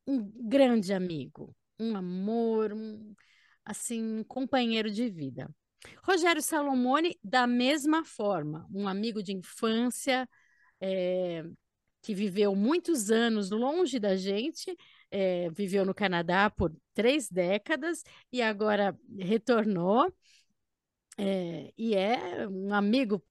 um 0.07 0.31
grande 0.49 0.93
amigo, 0.93 1.55
um 1.79 1.97
amor, 1.97 2.73
um, 2.73 3.15
assim, 3.65 4.03
um 4.21 4.25
companheiro 4.25 4.91
de 4.91 5.09
vida. 5.09 5.49
Rogério 6.03 6.43
Salomone, 6.43 7.19
da 7.23 7.47
mesma 7.47 8.05
forma, 8.05 8.67
um 8.73 8.89
amigo 8.89 9.23
de 9.23 9.33
infância 9.33 10.29
é, 10.81 11.45
que 12.03 12.15
viveu 12.15 12.55
muitos 12.55 13.11
anos 13.11 13.51
longe 13.51 13.99
da 13.99 14.17
gente, 14.17 14.77
é, 15.11 15.51
viveu 15.51 15.85
no 15.85 15.95
Canadá 15.95 16.51
por 16.51 16.75
três 16.93 17.29
décadas 17.29 18.03
e 18.33 18.43
agora 18.43 18.99
retornou 19.19 20.13
é, 21.17 21.73
e 21.77 21.95
é 21.95 22.47
um 22.49 22.73
amigo 22.75 23.23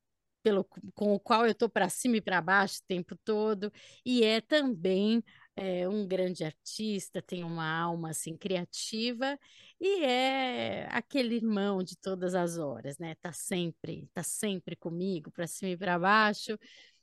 pelo, 0.43 0.65
com 0.93 1.13
o 1.13 1.19
qual 1.19 1.46
eu 1.46 1.52
estou 1.52 1.69
para 1.69 1.89
cima 1.89 2.17
e 2.17 2.22
para 2.22 2.41
baixo 2.41 2.80
o 2.82 2.88
tempo 2.88 3.15
todo, 3.24 3.72
e 4.06 4.24
é 4.24 4.41
também 4.41 5.24
é, 5.56 5.88
um 5.88 6.06
grande 6.08 6.43
artista, 6.43 7.22
tem 7.22 7.43
uma 7.43 7.65
alma 7.65 8.10
assim 8.10 8.36
criativa 8.36 9.39
e 9.80 10.04
é 10.04 10.88
aquele 10.91 11.36
irmão 11.36 11.84
de 11.84 11.96
todas 11.98 12.36
as 12.36 12.58
horas, 12.58 12.98
né? 12.98 13.15
Tá 13.15 13.32
sempre, 13.32 14.10
tá 14.13 14.24
sempre 14.24 14.76
comigo 14.76 15.32
para 15.32 15.48
cima 15.48 15.72
e 15.72 15.78
para 15.78 15.98
baixo. 16.00 16.58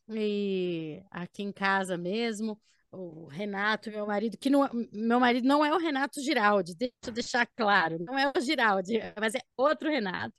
E 0.09 1.03
aqui 1.11 1.43
em 1.43 1.53
casa 1.53 1.97
mesmo, 1.97 2.61
o 2.91 3.27
Renato, 3.27 3.91
meu 3.91 4.07
marido, 4.07 4.37
que 4.37 4.51
não, 4.51 4.69
meu 4.93 5.21
marido 5.21 5.47
não 5.47 5.65
é 5.65 5.73
o 5.73 5.79
Renato 5.79 6.21
Giraldi, 6.21 6.75
deixa 6.75 6.95
eu 7.07 7.13
deixar 7.13 7.47
claro, 7.47 7.99
não 8.01 8.19
é 8.19 8.33
o 8.37 8.41
Giraldi, 8.41 8.99
mas 9.19 9.35
é 9.35 9.41
outro 9.57 9.89
Renato 9.89 10.35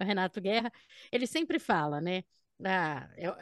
é 0.00 0.04
o 0.04 0.06
Renato 0.06 0.40
Guerra, 0.40 0.72
ele 1.12 1.26
sempre 1.26 1.58
fala, 1.58 2.00
né? 2.00 2.24
Ah, 2.64 3.08
eu, 3.16 3.34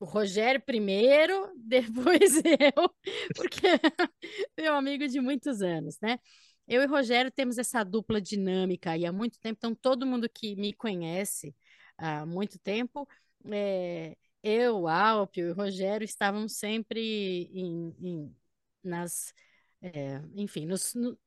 o 0.00 0.04
Rogério 0.04 0.60
primeiro, 0.60 1.52
depois 1.58 2.36
eu, 2.44 2.88
porque 3.36 3.66
é 4.58 4.62
meu 4.62 4.74
amigo 4.74 5.06
de 5.08 5.20
muitos 5.20 5.62
anos, 5.62 5.98
né? 6.00 6.18
Eu 6.66 6.82
e 6.82 6.86
Rogério 6.86 7.30
temos 7.30 7.58
essa 7.58 7.84
dupla 7.84 8.20
dinâmica 8.20 8.96
e 8.96 9.04
há 9.06 9.12
muito 9.12 9.38
tempo, 9.38 9.58
então 9.58 9.74
todo 9.74 10.06
mundo 10.06 10.28
que 10.28 10.56
me 10.56 10.72
conhece 10.72 11.54
há 11.98 12.24
muito 12.26 12.58
tempo, 12.58 13.06
é, 13.52 14.16
eu, 14.42 14.88
Alpio 14.88 15.48
e 15.50 15.52
Rogério 15.52 16.04
estávamos 16.04 16.54
sempre 16.56 17.00
em, 17.52 17.94
em 18.00 18.36
nas, 18.82 19.34
é, 19.82 20.20
enfim, 20.34 20.66
nos, 20.66 20.94
no, 20.94 21.18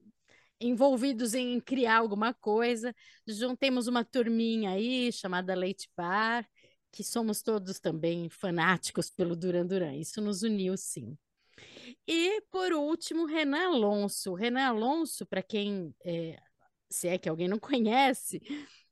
envolvidos 0.59 1.33
em 1.33 1.59
criar 1.59 1.97
alguma 1.97 2.33
coisa. 2.33 2.93
Juntemos 3.27 3.87
uma 3.87 4.03
turminha 4.03 4.71
aí 4.71 5.11
chamada 5.11 5.55
Leite 5.55 5.89
Bar, 5.95 6.47
que 6.91 7.03
somos 7.03 7.41
todos 7.41 7.79
também 7.79 8.29
fanáticos 8.29 9.09
pelo 9.09 9.35
Duran 9.35 9.65
Duran. 9.65 9.95
Isso 9.95 10.21
nos 10.21 10.43
uniu, 10.43 10.75
sim. 10.77 11.17
E, 12.07 12.41
por 12.51 12.73
último, 12.73 13.25
Renan 13.25 13.67
Alonso. 13.67 14.33
Renan 14.33 14.67
Alonso, 14.67 15.25
para 15.25 15.41
quem, 15.41 15.93
é, 16.03 16.39
se 16.89 17.07
é 17.07 17.17
que 17.17 17.29
alguém 17.29 17.47
não 17.47 17.59
conhece, 17.59 18.41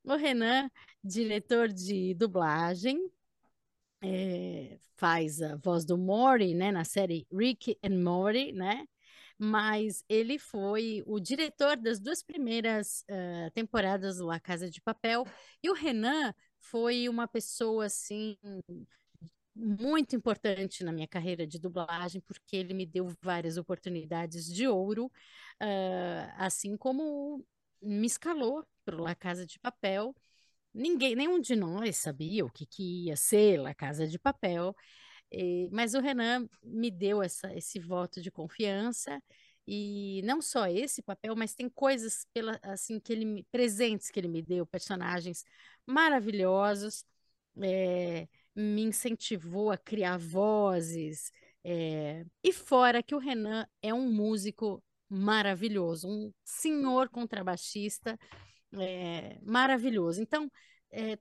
o 0.04 0.16
Renan, 0.16 0.70
diretor 1.04 1.68
de 1.68 2.14
dublagem, 2.14 3.00
é, 4.02 4.78
faz 4.98 5.42
a 5.42 5.56
voz 5.58 5.86
do 5.86 5.98
Morty, 5.98 6.54
né, 6.54 6.72
na 6.72 6.84
série 6.84 7.28
Rick 7.32 7.78
and 7.84 8.04
Morty, 8.04 8.52
né? 8.52 8.86
Mas 9.38 10.04
ele 10.08 10.40
foi 10.40 11.04
o 11.06 11.20
diretor 11.20 11.76
das 11.78 12.00
duas 12.00 12.24
primeiras 12.24 13.04
uh, 13.10 13.52
temporadas 13.54 14.18
do 14.18 14.26
La 14.26 14.40
Casa 14.40 14.70
de 14.70 14.82
Papel, 14.82 15.26
e 15.62 15.70
o 15.70 15.74
Renan 15.74 16.34
foi 16.60 17.08
uma 17.10 17.28
pessoa, 17.28 17.86
assim, 17.86 18.38
muito 19.56 20.16
importante 20.16 20.84
na 20.84 20.92
minha 20.92 21.08
carreira 21.08 21.46
de 21.48 21.60
dublagem, 21.60 22.22
porque 22.22 22.56
ele 22.56 22.74
me 22.74 22.86
deu 22.86 23.14
várias 23.22 23.58
oportunidades 23.58 24.46
de 24.46 24.68
ouro, 24.68 25.06
uh, 25.06 26.32
assim 26.38 26.76
como 26.76 27.46
me 27.82 28.08
escalou 28.08 28.66
para 28.84 29.02
La 29.02 29.16
Casa 29.16 29.46
de 29.46 29.60
Papel. 29.60 30.16
Ninguém, 30.74 31.16
nenhum 31.16 31.40
de 31.40 31.56
nós 31.56 31.98
sabia 31.98 32.46
o 32.46 32.52
que, 32.52 32.66
que 32.66 33.06
ia 33.06 33.16
ser 33.16 33.58
La 33.62 33.74
Casa 33.74 34.08
de 34.08 34.20
Papel, 34.20 34.76
e, 35.32 35.70
mas 35.72 35.94
o 35.94 36.00
Renan 36.00 36.48
me 36.64 36.92
deu 36.92 37.22
essa, 37.22 37.54
esse 37.54 37.80
voto 37.80 38.22
de 38.22 38.32
confiança 38.32 39.22
e 39.68 40.22
não 40.24 40.42
só 40.42 40.68
esse 40.68 41.02
papel, 41.02 41.36
mas 41.36 41.56
tem 41.56 41.68
coisas 41.70 42.26
pela, 42.34 42.60
assim 42.64 43.00
que 43.00 43.12
ele 43.12 43.46
presentes 43.52 44.12
que 44.12 44.20
ele 44.20 44.28
me 44.28 44.42
deu, 44.42 44.66
personagens 44.66 45.44
maravilhosos, 45.86 47.04
é, 47.62 48.28
me 48.56 48.84
incentivou 48.84 49.72
a 49.72 49.78
criar 49.78 50.18
vozes. 50.18 51.32
É, 51.64 52.24
e 52.44 52.54
fora 52.54 53.02
que 53.02 53.16
o 53.16 53.20
Renan 53.20 53.66
é 53.82 53.94
um 53.94 54.12
músico 54.12 54.84
maravilhoso, 55.10 56.08
um 56.08 56.32
senhor 56.44 57.10
contrabaixista 57.10 58.20
é, 58.74 59.40
maravilhoso. 59.42 60.22
Então, 60.22 60.52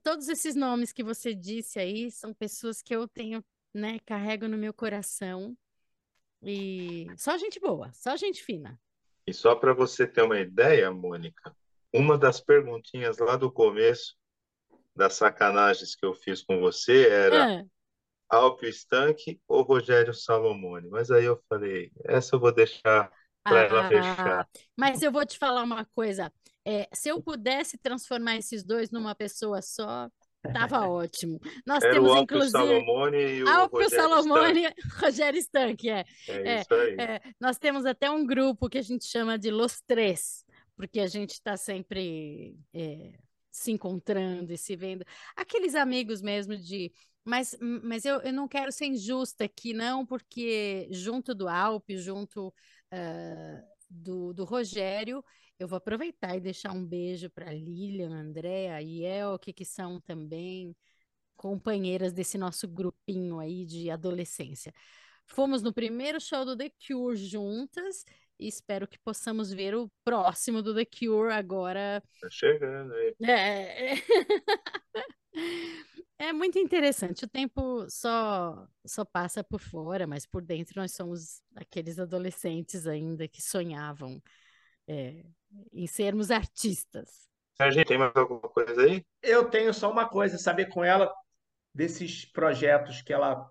todos 0.03 0.29
esses 0.29 0.55
nomes 0.55 0.93
que 0.93 1.03
você 1.03 1.35
disse 1.35 1.79
aí 1.79 2.09
são 2.09 2.33
pessoas 2.33 2.81
que 2.81 2.95
eu 2.95 3.07
tenho, 3.09 3.43
né, 3.75 3.99
carrego 4.05 4.47
no 4.47 4.57
meu 4.57 4.73
coração. 4.73 5.55
E 6.41 7.07
só 7.17 7.37
gente 7.37 7.59
boa, 7.59 7.91
só 7.93 8.15
gente 8.15 8.43
fina. 8.43 8.79
E 9.27 9.33
só 9.33 9.55
para 9.55 9.73
você 9.73 10.07
ter 10.07 10.21
uma 10.21 10.39
ideia, 10.39 10.89
Mônica, 10.91 11.55
uma 11.93 12.17
das 12.17 12.39
perguntinhas 12.39 13.17
lá 13.17 13.35
do 13.35 13.51
começo 13.51 14.15
das 14.95 15.15
sacanagens 15.15 15.95
que 15.95 16.05
eu 16.05 16.13
fiz 16.13 16.41
com 16.41 16.59
você 16.59 17.09
era 17.09 17.59
ah. 17.59 17.65
Alpio 18.29 18.71
ou 19.47 19.61
Rogério 19.63 20.13
Salomone? 20.13 20.87
Mas 20.89 21.11
aí 21.11 21.25
eu 21.25 21.41
falei, 21.49 21.91
essa 22.05 22.35
eu 22.35 22.39
vou 22.39 22.53
deixar 22.53 23.11
para 23.43 23.61
ah, 23.61 23.65
ela 23.65 23.87
fechar. 23.87 24.49
Mas 24.77 25.01
eu 25.01 25.11
vou 25.11 25.25
te 25.25 25.37
falar 25.37 25.63
uma 25.63 25.85
coisa. 25.85 26.31
É, 26.63 26.87
se 26.93 27.09
eu 27.09 27.21
pudesse 27.21 27.77
transformar 27.77 28.37
esses 28.37 28.63
dois 28.63 28.89
numa 28.89 29.13
pessoa 29.13 29.61
só, 29.61 30.09
tava 30.53 30.85
ótimo. 30.87 31.39
Nós 31.65 31.83
Era 31.83 31.93
temos, 31.93 32.11
o 32.11 32.17
inclusive. 32.17 32.51
Salomone 32.51 33.17
e 33.17 33.43
o 33.43 33.49
Alpio 33.49 33.83
Rogério 33.83 34.03
Salomone 34.03 34.61
Stank. 34.61 35.05
Rogério 35.05 35.39
Stank, 35.39 35.89
é. 35.89 36.05
É, 36.27 36.33
é 36.33 36.61
isso 36.61 36.73
aí. 36.73 36.95
É, 36.99 37.21
nós 37.39 37.57
temos 37.57 37.85
até 37.85 38.09
um 38.09 38.25
grupo 38.25 38.69
que 38.69 38.77
a 38.77 38.81
gente 38.81 39.05
chama 39.05 39.37
de 39.37 39.51
Los 39.51 39.81
Três, 39.87 40.43
porque 40.75 40.99
a 40.99 41.07
gente 41.07 41.31
está 41.31 41.57
sempre 41.57 42.55
é, 42.73 43.13
se 43.51 43.71
encontrando 43.71 44.51
e 44.51 44.57
se 44.57 44.75
vendo. 44.75 45.05
Aqueles 45.35 45.75
amigos 45.75 46.21
mesmo 46.21 46.57
de. 46.57 46.91
Mas, 47.23 47.57
mas 47.83 48.05
eu, 48.05 48.21
eu 48.21 48.31
não 48.31 48.47
quero 48.47 48.71
ser 48.71 48.85
injusta 48.85 49.45
aqui, 49.45 49.73
não, 49.73 50.05
porque 50.05 50.87
junto 50.91 51.33
do 51.33 51.47
Alpe, 51.47 51.97
junto 51.97 52.49
uh, 52.49 53.63
do, 53.89 54.31
do 54.31 54.43
Rogério, 54.43 55.23
eu 55.59 55.67
vou 55.67 55.77
aproveitar 55.77 56.35
e 56.35 56.41
deixar 56.41 56.71
um 56.71 56.85
beijo 56.85 57.29
para 57.29 57.51
Lilian, 57.51 58.09
Andréa 58.09 58.81
e 58.81 59.03
Elke, 59.03 59.53
que 59.53 59.65
são 59.65 59.99
também 60.01 60.75
companheiras 61.35 62.13
desse 62.13 62.37
nosso 62.37 62.67
grupinho 62.67 63.39
aí 63.39 63.65
de 63.65 63.89
adolescência. 63.89 64.73
Fomos 65.25 65.61
no 65.61 65.73
primeiro 65.73 66.19
show 66.19 66.45
do 66.45 66.55
The 66.55 66.71
Cure 66.87 67.15
juntas 67.15 68.05
e 68.39 68.47
espero 68.47 68.87
que 68.87 68.99
possamos 68.99 69.51
ver 69.51 69.75
o 69.75 69.89
próximo 70.03 70.61
do 70.61 70.73
The 70.75 70.85
Cure 70.85 71.31
agora. 71.33 72.03
Tá 72.21 72.29
chegando 72.29 72.93
aí. 72.93 73.15
É. 73.23 73.93
É 76.17 76.31
muito 76.33 76.59
interessante. 76.59 77.25
O 77.25 77.29
tempo 77.29 77.89
só 77.89 78.67
só 78.85 79.03
passa 79.03 79.43
por 79.43 79.59
fora, 79.59 80.05
mas 80.05 80.25
por 80.25 80.41
dentro 80.41 80.79
nós 80.79 80.93
somos 80.93 81.41
aqueles 81.55 81.97
adolescentes 81.97 82.87
ainda 82.87 83.27
que 83.27 83.41
sonhavam 83.41 84.21
é, 84.87 85.25
em 85.71 85.87
sermos 85.87 86.31
artistas. 86.31 87.27
Serginho, 87.55 87.85
tem 87.85 87.97
mais 87.97 88.15
alguma 88.15 88.41
coisa 88.41 88.81
aí? 88.81 89.05
Eu 89.21 89.49
tenho 89.49 89.73
só 89.73 89.91
uma 89.91 90.07
coisa, 90.07 90.37
saber 90.37 90.67
com 90.67 90.83
ela 90.83 91.11
desses 91.73 92.25
projetos 92.25 93.01
que 93.01 93.13
ela 93.13 93.49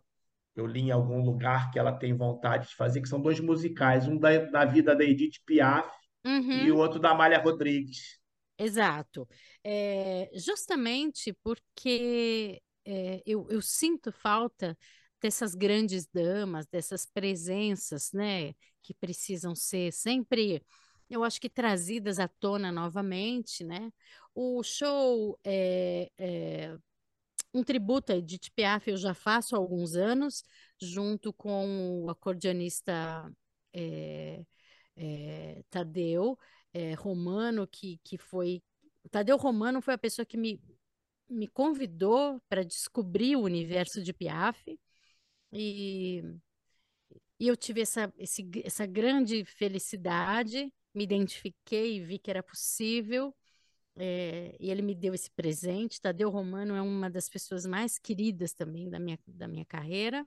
eu 0.57 0.67
li 0.67 0.83
em 0.83 0.91
algum 0.91 1.21
lugar 1.23 1.71
que 1.71 1.79
ela 1.79 1.93
tem 1.93 2.17
vontade 2.17 2.69
de 2.69 2.77
fazer, 2.77 3.01
que 3.01 3.09
são 3.09 3.21
dois 3.21 3.41
musicais, 3.41 4.07
um 4.07 4.17
da, 4.17 4.39
da 4.39 4.65
vida 4.65 4.95
da 4.95 5.03
Edith 5.03 5.41
Piaf 5.45 5.91
uhum. 6.25 6.65
e 6.65 6.71
o 6.71 6.77
outro 6.77 7.01
da 7.01 7.11
Amália 7.11 7.43
Rodrigues. 7.43 8.21
Exato. 8.57 9.29
É, 9.65 10.31
justamente 10.35 11.37
porque 11.43 12.63
é, 12.85 13.21
eu, 13.27 13.49
eu 13.51 13.61
sinto 13.61 14.13
falta 14.13 14.79
dessas 15.21 15.55
grandes 15.55 16.07
damas, 16.07 16.67
dessas 16.67 17.05
presenças, 17.05 18.13
né, 18.13 18.53
que 18.83 18.95
precisam 18.95 19.57
ser 19.57 19.93
sempre, 19.93 20.63
eu 21.15 21.25
acho 21.25 21.41
que 21.41 21.49
trazidas 21.49 22.19
à 22.19 22.29
tona 22.29 22.73
novamente, 22.73 23.65
né? 23.65 23.93
O 24.35 24.63
show 24.63 25.39
é, 25.45 26.11
é 26.19 26.77
um 27.53 27.63
tributo 27.63 28.13
a 28.13 28.17
Edith 28.17 28.51
Piaf 28.55 28.91
eu 28.91 28.97
já 28.97 29.15
faço 29.15 29.55
há 29.55 29.59
alguns 29.59 29.95
anos, 29.95 30.43
junto 30.81 31.33
com 31.33 32.05
o 32.05 32.11
acordeonista 32.11 33.31
é, 33.73 34.45
é, 34.97 35.63
Tadeu 35.71 36.39
é, 36.73 36.95
Romano, 36.95 37.67
que, 37.67 38.01
que 38.05 38.19
foi. 38.19 38.63
Tadeu 39.11 39.37
Romano 39.37 39.81
foi 39.81 39.95
a 39.95 39.99
pessoa 39.99 40.27
que 40.27 40.37
me, 40.37 40.61
me 41.29 41.47
convidou 41.49 42.41
para 42.49 42.65
descobrir 42.65 43.37
o 43.37 43.43
universo 43.43 44.03
de 44.03 44.13
Piaf. 44.13 44.79
E, 45.53 46.23
e 47.39 47.47
eu 47.49 47.57
tive 47.57 47.83
essa, 47.83 48.13
esse, 48.19 48.49
essa 48.65 48.87
grande 48.87 49.45
felicidade, 49.45 50.73
me 50.95 51.05
identifiquei 51.05 51.97
e 51.97 52.01
vi 52.01 52.19
que 52.19 52.31
era 52.31 52.43
possível. 52.43 53.35
É, 53.97 54.57
e 54.59 54.71
ele 54.71 54.83
me 54.83 54.95
deu 54.95 55.15
esse 55.15 55.31
presente. 55.31 56.01
Tadeu 56.01 56.31
Romano 56.31 56.75
é 56.75 56.83
uma 56.83 57.11
das 57.11 57.29
pessoas 57.29 57.67
mais 57.67 57.99
queridas 57.99 58.53
também 58.53 58.89
da 58.89 58.99
minha, 58.99 59.19
da 59.27 59.49
minha 59.49 59.65
carreira. 59.65 60.27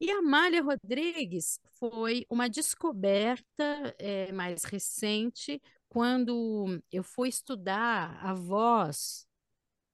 E 0.00 0.10
a 0.10 0.18
Amália 0.18 0.62
Rodrigues 0.62 1.60
foi 1.78 2.26
uma 2.28 2.48
descoberta 2.48 3.94
é, 3.98 4.32
mais 4.32 4.64
recente, 4.64 5.62
quando 5.88 6.82
eu 6.90 7.04
fui 7.04 7.28
estudar 7.28 8.18
a 8.20 8.34
voz 8.34 9.28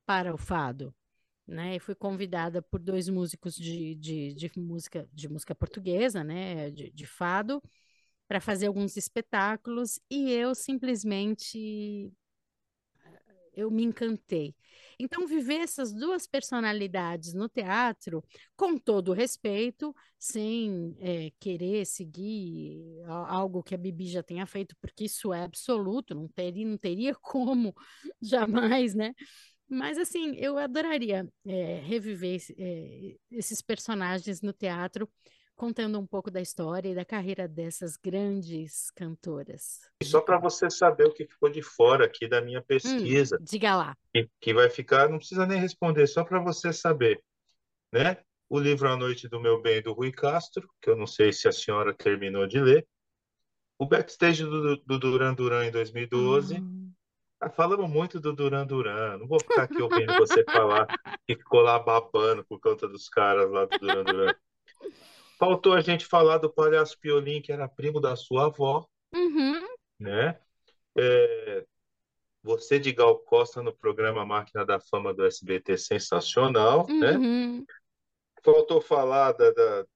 para 0.07 0.35
o 0.35 0.39
fado. 0.39 0.95
Né, 1.47 1.77
e 1.77 1.81
fui 1.81 1.95
convidada 1.95 2.61
por 2.61 2.79
dois 2.79 3.09
músicos 3.09 3.55
de, 3.55 3.95
de, 3.95 4.35
de 4.35 4.53
música 4.59 5.09
de 5.15 5.31
música 5.31 5.55
portuguesa, 5.55 6.23
né, 6.23 6.71
de, 6.71 6.91
de 6.91 7.07
fado, 7.07 7.63
para 8.29 8.41
fazer 8.41 8.67
alguns 8.67 8.97
espetáculos 8.97 9.99
e 10.11 10.31
eu 10.31 10.55
simplesmente 10.55 12.13
eu 13.59 13.73
me 13.73 13.83
encantei. 13.83 14.55
Então, 15.01 15.27
viver 15.27 15.57
essas 15.57 15.93
duas 15.93 16.29
personalidades 16.29 17.35
no 17.35 17.49
teatro, 17.49 18.23
com 18.57 18.79
todo 18.79 19.13
respeito, 19.13 19.93
sem 20.17 20.97
é, 21.01 21.33
querer 21.41 21.85
seguir 21.85 23.03
algo 23.07 23.63
que 23.63 23.75
a 23.75 23.79
Bibi 23.79 24.07
já 24.07 24.23
tenha 24.23 24.47
feito, 24.47 24.77
porque 24.81 25.05
isso 25.07 25.33
é 25.33 25.43
absoluto, 25.43 26.15
não 26.15 26.29
teria, 26.29 26.65
não 26.65 26.79
teria 26.79 27.15
como 27.21 27.75
jamais, 28.23 28.95
né? 28.95 29.13
Mas, 29.69 29.99
assim, 29.99 30.35
eu 30.37 30.57
adoraria 30.57 31.29
é, 31.45 31.81
reviver 31.81 32.41
é, 32.57 33.17
esses 33.31 33.61
personagens 33.61 34.41
no 34.41 34.53
teatro 34.53 35.11
contando 35.59 35.99
um 35.99 36.07
pouco 36.07 36.31
da 36.31 36.41
história 36.41 36.89
e 36.89 36.95
da 36.95 37.05
carreira 37.05 37.49
dessas 37.49 37.97
grandes 37.97 38.93
cantoras. 38.93 39.81
E 40.01 40.05
só 40.05 40.21
para 40.21 40.39
você 40.39 40.71
saber 40.71 41.09
o 41.09 41.13
que 41.13 41.27
ficou 41.27 41.51
de 41.51 41.61
fora 41.61 42.07
aqui 42.07 42.29
da 42.29 42.41
minha 42.41 42.63
pesquisa. 42.63 43.37
Hum, 43.37 43.45
diga 43.45 43.77
lá. 43.77 43.97
Que, 44.15 44.31
que 44.41 44.55
vai 44.55 44.71
ficar, 44.71 45.09
não 45.09 45.19
precisa 45.19 45.45
nem 45.45 45.59
responder, 45.59 46.07
só 46.07 46.23
para 46.23 46.39
você 46.39 46.73
saber, 46.73 47.21
né? 47.93 48.19
O 48.49 48.59
livro 48.59 48.89
A 48.89 48.97
Noite 48.97 49.29
do 49.29 49.41
Meu 49.41 49.61
Bem, 49.61 49.83
do 49.83 49.93
Rui 49.93 50.13
Castro, 50.13 50.71
que 50.81 50.89
eu 50.89 50.97
não 50.97 51.07
sei 51.07 51.33
se 51.33 51.49
a 51.49 51.53
senhora 51.53 51.93
terminou 51.93 52.47
de 52.47 52.61
ler. 52.61 52.87
O 53.77 53.85
backstage 53.85 54.45
do, 54.45 54.77
do 54.77 54.99
Duran 54.99 55.35
Duran 55.35 55.67
em 55.67 55.73
2012. 55.73 56.55
Hum. 56.55 56.93
Ah, 57.41 57.51
falamos 57.51 57.91
muito 57.91 58.21
do 58.21 58.33
Duran 58.33 58.67
Duran. 58.67 59.19
Não 59.19 59.27
vou 59.27 59.41
ficar 59.41 59.65
aqui 59.65 59.83
ouvindo 59.83 60.15
você 60.15 60.45
falar 60.45 60.87
que 61.27 61.37
ficou 61.37 61.61
lá 61.61 61.79
babando 61.79 62.45
por 62.45 62.61
conta 62.61 62.89
dos 62.89 63.09
caras 63.09 63.51
lá 63.51 63.65
do 63.65 63.79
Duran 63.79 64.05
Duran. 64.05 64.35
Faltou 65.39 65.73
a 65.73 65.81
gente 65.81 66.05
falar 66.05 66.39
do 66.39 66.53
palhaço 66.53 66.99
Piolim, 66.99 67.41
que 67.41 67.53
era 67.53 67.69
primo 67.69 68.01
da 68.01 68.17
sua 68.17 68.47
avó, 68.47 68.87
uhum. 69.15 69.61
né? 70.01 70.39
É, 70.99 71.65
você 72.43 72.79
de 72.79 72.93
Gal 72.93 73.19
Costa 73.21 73.63
no 73.63 73.73
programa 73.73 74.27
Máquina 74.27 74.65
da 74.65 74.81
Fama 74.81 75.15
do 75.15 75.25
SBT, 75.25 75.79
sensacional, 75.79 76.87
né? 76.89 77.13
uhum. 77.13 77.59
né? 77.59 77.65
Faltou 78.43 78.81
falar 78.81 79.33
da, 79.33 79.51
da, 79.53 79.87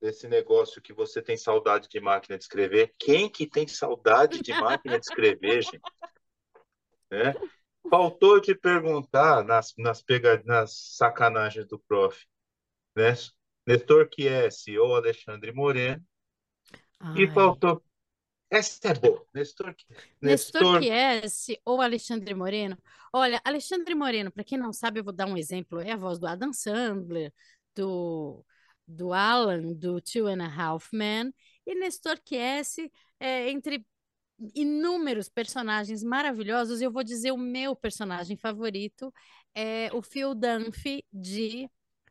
desse 0.00 0.28
negócio 0.28 0.80
que 0.80 0.92
você 0.92 1.20
tem 1.20 1.36
saudade 1.36 1.88
de 1.88 2.00
máquina 2.00 2.38
de 2.38 2.44
escrever. 2.44 2.94
Quem 2.98 3.28
que 3.28 3.46
tem 3.46 3.66
saudade 3.66 4.40
de 4.40 4.52
máquina 4.52 4.98
de 4.98 5.06
escrever, 5.06 5.62
gente? 5.64 5.80
Né? 7.10 7.34
Faltou 7.90 8.40
te 8.40 8.54
perguntar 8.54 9.42
nas, 9.44 9.74
nas, 9.76 10.02
pega, 10.02 10.42
nas 10.44 10.96
sacanagens 10.96 11.66
do 11.66 11.78
prof, 11.78 12.26
né? 12.94 13.14
Nestor 13.68 14.08
Chiesi 14.10 14.78
ou 14.78 14.96
Alexandre 14.96 15.52
Moreno. 15.52 16.02
Ai. 16.98 17.24
E 17.24 17.28
faltou. 17.28 17.82
Essa 18.50 18.88
é 18.88 18.94
boa. 18.94 19.26
Nestor, 19.34 19.74
Nestor... 20.22 20.80
Nestor 20.80 20.82
Chiesi 20.82 21.60
ou 21.66 21.82
Alexandre 21.82 22.34
Moreno. 22.34 22.78
Olha, 23.12 23.38
Alexandre 23.44 23.94
Moreno, 23.94 24.32
para 24.32 24.42
quem 24.42 24.56
não 24.56 24.72
sabe, 24.72 25.00
eu 25.00 25.04
vou 25.04 25.12
dar 25.12 25.26
um 25.26 25.36
exemplo. 25.36 25.80
É 25.80 25.92
a 25.92 25.96
voz 25.96 26.18
do 26.18 26.26
Adam 26.26 26.50
Sandler, 26.50 27.30
do, 27.74 28.42
do 28.86 29.12
Alan, 29.12 29.74
do 29.74 30.00
Two 30.00 30.28
and 30.28 30.42
a 30.42 30.46
Half 30.46 30.88
Men. 30.94 31.30
E 31.66 31.74
Nestor 31.74 32.18
Chiesi, 32.26 32.90
é, 33.20 33.50
entre 33.50 33.84
inúmeros 34.54 35.28
personagens 35.28 36.02
maravilhosos, 36.02 36.80
eu 36.80 36.90
vou 36.90 37.04
dizer 37.04 37.32
o 37.32 37.36
meu 37.36 37.76
personagem 37.76 38.34
favorito 38.34 39.12
é 39.54 39.90
o 39.92 40.00
Phil 40.00 40.34
Dunphy 40.34 41.04
de 41.12 41.68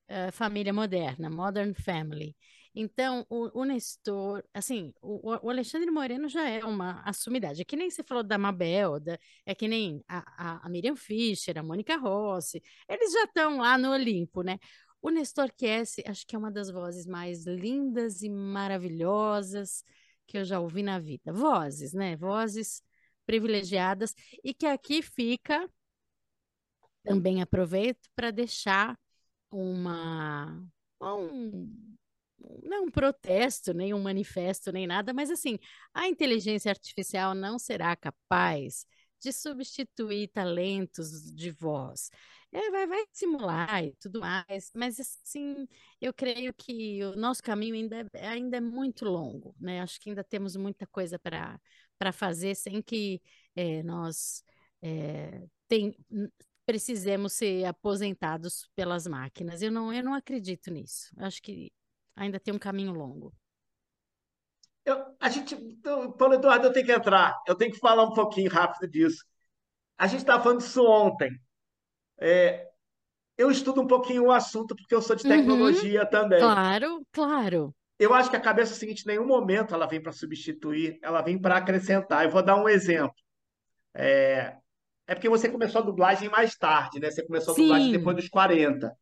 uh, 0.10 0.32
família 0.32 0.74
moderna, 0.74 1.30
Modern 1.30 1.74
Family. 1.74 2.36
Então, 2.80 3.26
o, 3.28 3.62
o 3.62 3.66
Nestor, 3.66 4.44
assim, 4.54 4.94
o, 5.02 5.36
o, 5.44 5.50
Alexandre 5.50 5.90
Moreno 5.90 6.30
já 6.30 6.48
é 6.48 6.64
uma 6.64 7.02
assumidade. 7.02 7.62
É 7.62 7.66
que 7.66 7.76
nem 7.76 7.90
você 7.90 8.04
falou 8.04 8.24
da 8.24 8.38
Mabel, 8.38 9.00
da, 9.00 9.18
é 9.46 9.56
que 9.56 9.68
nem 9.68 10.04
a, 10.08 10.60
a, 10.60 10.66
a 10.68 10.70
Miriam 10.70 10.96
Fischer, 10.96 11.58
a 11.58 11.64
Mônica 11.64 11.98
Rossi, 11.98 12.62
eles 12.88 13.12
já 13.12 13.24
estão 13.24 13.58
lá 13.58 13.78
no 13.80 13.92
Olimpo, 13.92 14.44
né? 14.44 14.60
O 15.02 15.10
Nestor 15.10 15.52
Kiesse, 15.56 16.04
acho 16.06 16.26
que 16.28 16.36
é 16.36 16.40
uma 16.40 16.52
das 16.52 16.70
vozes 16.70 17.08
mais 17.08 17.46
lindas 17.46 18.22
e 18.22 18.30
maravilhosas 18.30 19.84
que 20.28 20.38
eu 20.38 20.46
já 20.46 20.60
ouvi 20.60 20.84
na 20.84 21.00
vida. 21.00 21.34
Vozes, 21.34 21.94
né? 21.94 22.16
Vozes 22.16 22.84
privilegiadas 23.26 24.14
e 24.44 24.54
que 24.54 24.66
aqui 24.68 25.02
fica 25.02 25.68
também 27.04 27.42
aproveito 27.42 28.08
para 28.16 28.32
deixar 28.32 28.98
uma 29.52 30.64
um, 31.02 31.98
não 32.64 32.86
um 32.86 32.92
protesto, 32.92 33.74
nem 33.74 33.94
um 33.94 34.02
manifesto, 34.02 34.72
nem 34.72 34.88
nada, 34.88 35.14
mas 35.14 35.30
assim, 35.30 35.58
a 35.94 36.08
inteligência 36.08 36.70
artificial 36.70 37.34
não 37.34 37.58
será 37.60 37.96
capaz 37.96 38.86
de 39.20 39.32
substituir 39.34 40.28
talentos 40.30 41.32
de 41.34 41.52
voz. 41.52 42.10
É, 42.52 42.72
vai, 42.72 42.88
vai 42.88 43.04
simular 43.12 43.84
e 43.84 43.94
tudo 44.00 44.22
mais, 44.22 44.72
mas 44.74 45.00
assim, 45.00 45.68
eu 46.00 46.14
creio 46.14 46.54
que 46.54 47.04
o 47.04 47.16
nosso 47.16 47.44
caminho 47.44 47.76
ainda, 47.76 48.08
é, 48.14 48.28
ainda 48.28 48.58
é 48.58 48.62
muito 48.62 49.06
longo, 49.06 49.54
né? 49.60 49.82
Acho 49.82 50.00
que 50.00 50.10
ainda 50.10 50.24
temos 50.24 50.56
muita 50.56 50.88
coisa 50.88 51.20
para 51.20 52.12
fazer 52.14 52.56
sem 52.56 52.82
que 52.82 53.22
é, 53.56 53.84
nós 53.84 54.44
é, 54.82 55.46
tem, 55.68 55.98
precisemos 56.68 57.34
ser 57.36 57.66
aposentados 57.66 58.70
pelas 58.76 59.08
máquinas. 59.08 59.64
Eu 59.64 59.72
não, 59.72 59.94
eu 59.94 60.04
não 60.04 60.16
acredito 60.16 60.72
nisso. 60.72 61.12
Acho 61.18 61.42
que 61.44 61.72
ainda 62.16 62.40
tem 62.42 62.54
um 62.56 62.60
caminho 62.60 62.94
longo. 62.94 63.34
Eu, 64.86 65.16
a 65.20 65.30
gente, 65.30 65.54
então, 65.56 66.12
Paulo 66.14 66.36
Eduardo, 66.36 66.68
eu 66.68 66.74
tenho 66.74 66.86
que 66.86 66.92
entrar. 66.92 67.36
Eu 67.48 67.56
tenho 67.56 67.72
que 67.72 67.80
falar 67.80 68.04
um 68.04 68.14
pouquinho 68.14 68.50
rápido 68.52 68.90
disso. 68.90 69.24
A 69.98 70.08
gente 70.08 70.22
estava 70.22 70.44
falando 70.44 70.60
disso 70.60 70.86
ontem. 70.86 71.32
É, 72.20 72.68
eu 73.38 73.52
estudo 73.52 73.82
um 73.82 73.88
pouquinho 73.88 74.26
o 74.26 74.32
assunto 74.34 74.76
porque 74.76 74.96
eu 74.96 75.02
sou 75.04 75.16
de 75.16 75.26
Uhum, 75.26 75.92
tecnologia 76.06 76.06
também. 76.06 76.60
claro, 76.60 77.06
claro. 77.12 77.76
Eu 78.00 78.14
acho 78.14 78.30
que 78.30 78.36
a 78.36 78.40
cabeça 78.42 78.74
é 78.74 78.76
o 78.76 78.80
seguinte: 78.80 79.04
em 79.04 79.08
nenhum 79.10 79.26
momento 79.26 79.74
ela 79.74 79.88
vem 79.88 80.02
para 80.02 80.12
substituir, 80.12 81.00
ela 81.02 81.22
vem 81.22 81.40
para 81.40 81.58
acrescentar. 81.58 82.26
Eu 82.26 82.32
vou 82.32 82.44
dar 82.44 82.56
um 82.58 82.70
exemplo. 82.70 83.16
É, 83.96 84.58
é 85.08 85.16
porque 85.16 85.30
você 85.30 85.50
começou 85.50 85.82
a 85.82 85.86
dublagem 85.86 86.30
mais 86.30 86.56
tarde, 86.58 87.00
né? 87.00 87.12
Você 87.12 87.26
começou 87.26 87.54
a 87.56 87.58
dublagem 87.58 87.90
depois 87.92 88.16
Sim, 88.16 88.18
dos 88.18 88.30
40. 88.30 88.96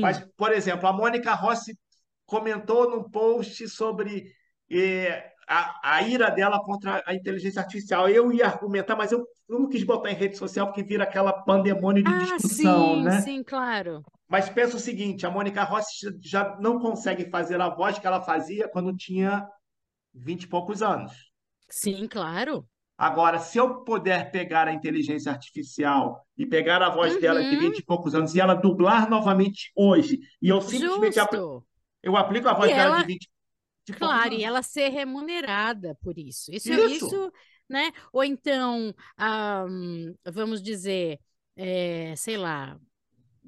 Mas, 0.00 0.18
sim. 0.18 0.32
por 0.36 0.52
exemplo, 0.52 0.88
a 0.88 0.92
Mônica 0.92 1.34
Rossi 1.34 1.78
comentou 2.26 2.90
num 2.90 3.10
post 3.10 3.68
sobre 3.68 4.24
eh, 4.70 5.32
a, 5.48 5.96
a 5.98 6.02
ira 6.02 6.30
dela 6.30 6.60
contra 6.64 7.02
a 7.06 7.14
inteligência 7.14 7.60
artificial. 7.62 8.08
Eu 8.08 8.32
ia 8.32 8.46
argumentar, 8.46 8.96
mas 8.96 9.12
eu, 9.12 9.20
eu 9.48 9.60
não 9.60 9.68
quis 9.68 9.84
botar 9.84 10.10
em 10.10 10.14
rede 10.16 10.36
social 10.38 10.66
porque 10.68 10.82
vira 10.84 11.04
aquela 11.04 11.32
pandemônio 11.32 12.02
de 12.04 12.14
Ah, 12.14 12.16
discussão, 12.16 13.00
sim, 13.00 13.02
né? 13.02 13.24
sim, 13.24 13.42
claro. 13.42 14.04
Mas 14.28 14.48
pensa 14.48 14.76
o 14.76 14.80
seguinte, 14.80 15.26
a 15.26 15.30
Mônica 15.30 15.62
Rossi 15.64 16.06
já 16.22 16.56
não 16.60 16.78
consegue 16.78 17.28
fazer 17.30 17.60
a 17.60 17.68
voz 17.68 17.98
que 17.98 18.06
ela 18.06 18.22
fazia 18.22 18.68
quando 18.68 18.96
tinha 18.96 19.46
vinte 20.14 20.44
e 20.44 20.48
poucos 20.48 20.82
anos. 20.82 21.12
Sim, 21.70 22.06
claro. 22.08 22.68
Agora, 23.00 23.38
se 23.40 23.58
eu 23.58 23.82
puder 23.84 24.30
pegar 24.30 24.68
a 24.68 24.74
inteligência 24.74 25.32
artificial 25.32 26.22
e 26.36 26.46
pegar 26.46 26.82
a 26.82 26.90
voz 26.90 27.16
dela 27.18 27.42
de 27.44 27.56
Uhum, 27.56 27.56
20 27.56 27.78
e 27.80 27.84
poucos 27.86 28.14
anos 28.14 28.34
e 28.34 28.40
ela 28.40 28.54
dublar 28.54 29.08
novamente 29.10 29.72
hoje, 29.76 30.20
e 30.42 30.48
eu 30.50 30.60
simplesmente 30.60 31.18
apl- 31.20 31.38
eu 32.02 32.16
aplico 32.16 32.48
a 32.48 32.54
E 32.56 32.68
voz 32.68 32.74
dela 32.74 32.92
de 32.92 33.02
ela, 33.02 33.04
20 33.04 33.28
e 33.88 33.94
poucos 33.94 34.20
claro, 34.20 34.34
e 34.34 34.44
ela 34.44 34.62
ser 34.62 34.88
remunerada 34.90 35.96
por 36.02 36.18
isso. 36.18 36.52
Isso, 36.52 36.72
Isso, 36.74 37.06
isso, 37.06 37.32
né? 37.68 37.92
Ou 38.12 38.24
então, 38.24 38.94
ah, 39.16 39.66
hum, 39.68 40.14
vamos 40.26 40.62
dizer, 40.62 41.20
é, 41.56 42.14
sei 42.16 42.36
lá. 42.36 42.78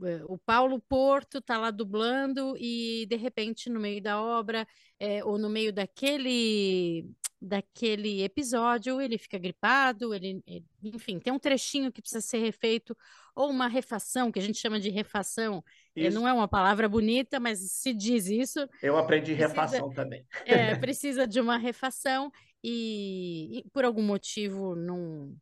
é, 0.04 0.22
o 0.26 0.38
Paulo 0.38 0.80
Porto 0.80 1.38
está 1.38 1.58
lá 1.58 1.70
dublando 1.70 2.56
e 2.58 3.06
de 3.08 3.16
repente 3.16 3.70
no 3.70 3.80
meio 3.80 4.02
da 4.02 4.20
obra 4.22 4.66
é, 5.00 5.24
ou 5.24 5.38
no 5.38 5.50
meio 5.50 5.72
daquele 5.72 7.06
daquele 7.42 8.22
episódio 8.22 9.00
ele 9.00 9.18
fica 9.18 9.36
gripado, 9.36 10.14
ele, 10.14 10.42
ele- 10.46 10.64
enfim, 10.82 11.18
tem 11.18 11.32
um 11.32 11.38
trechinho 11.38 11.90
que 11.90 12.00
precisa 12.00 12.20
ser 12.20 12.38
refeito 12.38 12.96
ou 13.34 13.50
uma 13.50 13.66
refação 13.66 14.30
que 14.30 14.38
a 14.38 14.42
gente 14.42 14.58
chama 14.58 14.78
de 14.78 14.90
refação. 14.90 15.62
É, 15.96 16.08
não 16.08 16.26
é 16.26 16.32
uma 16.32 16.46
palavra 16.46 16.88
bonita, 16.88 17.40
mas 17.40 17.58
se 17.58 17.92
diz 17.92 18.26
isso. 18.26 18.60
Eu 18.82 18.96
aprendi 18.96 19.34
Precisa, 19.34 19.48
refação 19.48 19.90
também. 19.90 20.24
é, 20.46 20.76
precisa 20.76 21.26
de 21.26 21.40
uma 21.40 21.56
refação 21.56 22.30
e, 22.62 23.58
e 23.58 23.70
por 23.70 23.84
algum 23.84 24.02
motivo 24.02 24.76
não, 24.76 25.34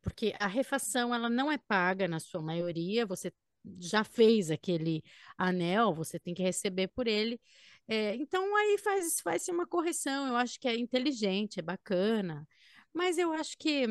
porque 0.00 0.34
a 0.40 0.46
refação 0.46 1.14
ela 1.14 1.28
não 1.28 1.52
é 1.52 1.58
paga 1.58 2.08
na 2.08 2.18
sua 2.18 2.40
maioria, 2.40 3.04
você 3.04 3.30
já 3.78 4.02
fez 4.02 4.50
aquele 4.50 5.02
anel, 5.36 5.94
você 5.94 6.18
tem 6.18 6.34
que 6.34 6.42
receber 6.42 6.88
por 6.88 7.06
ele. 7.06 7.40
É, 7.88 8.14
então 8.16 8.54
aí 8.56 8.78
faz 8.78 9.20
faz 9.20 9.48
uma 9.48 9.66
correção, 9.66 10.28
eu 10.28 10.36
acho 10.36 10.58
que 10.58 10.68
é 10.68 10.76
inteligente, 10.78 11.58
é 11.58 11.62
bacana, 11.62 12.46
mas 12.92 13.18
eu 13.18 13.32
acho 13.32 13.56
que 13.58 13.86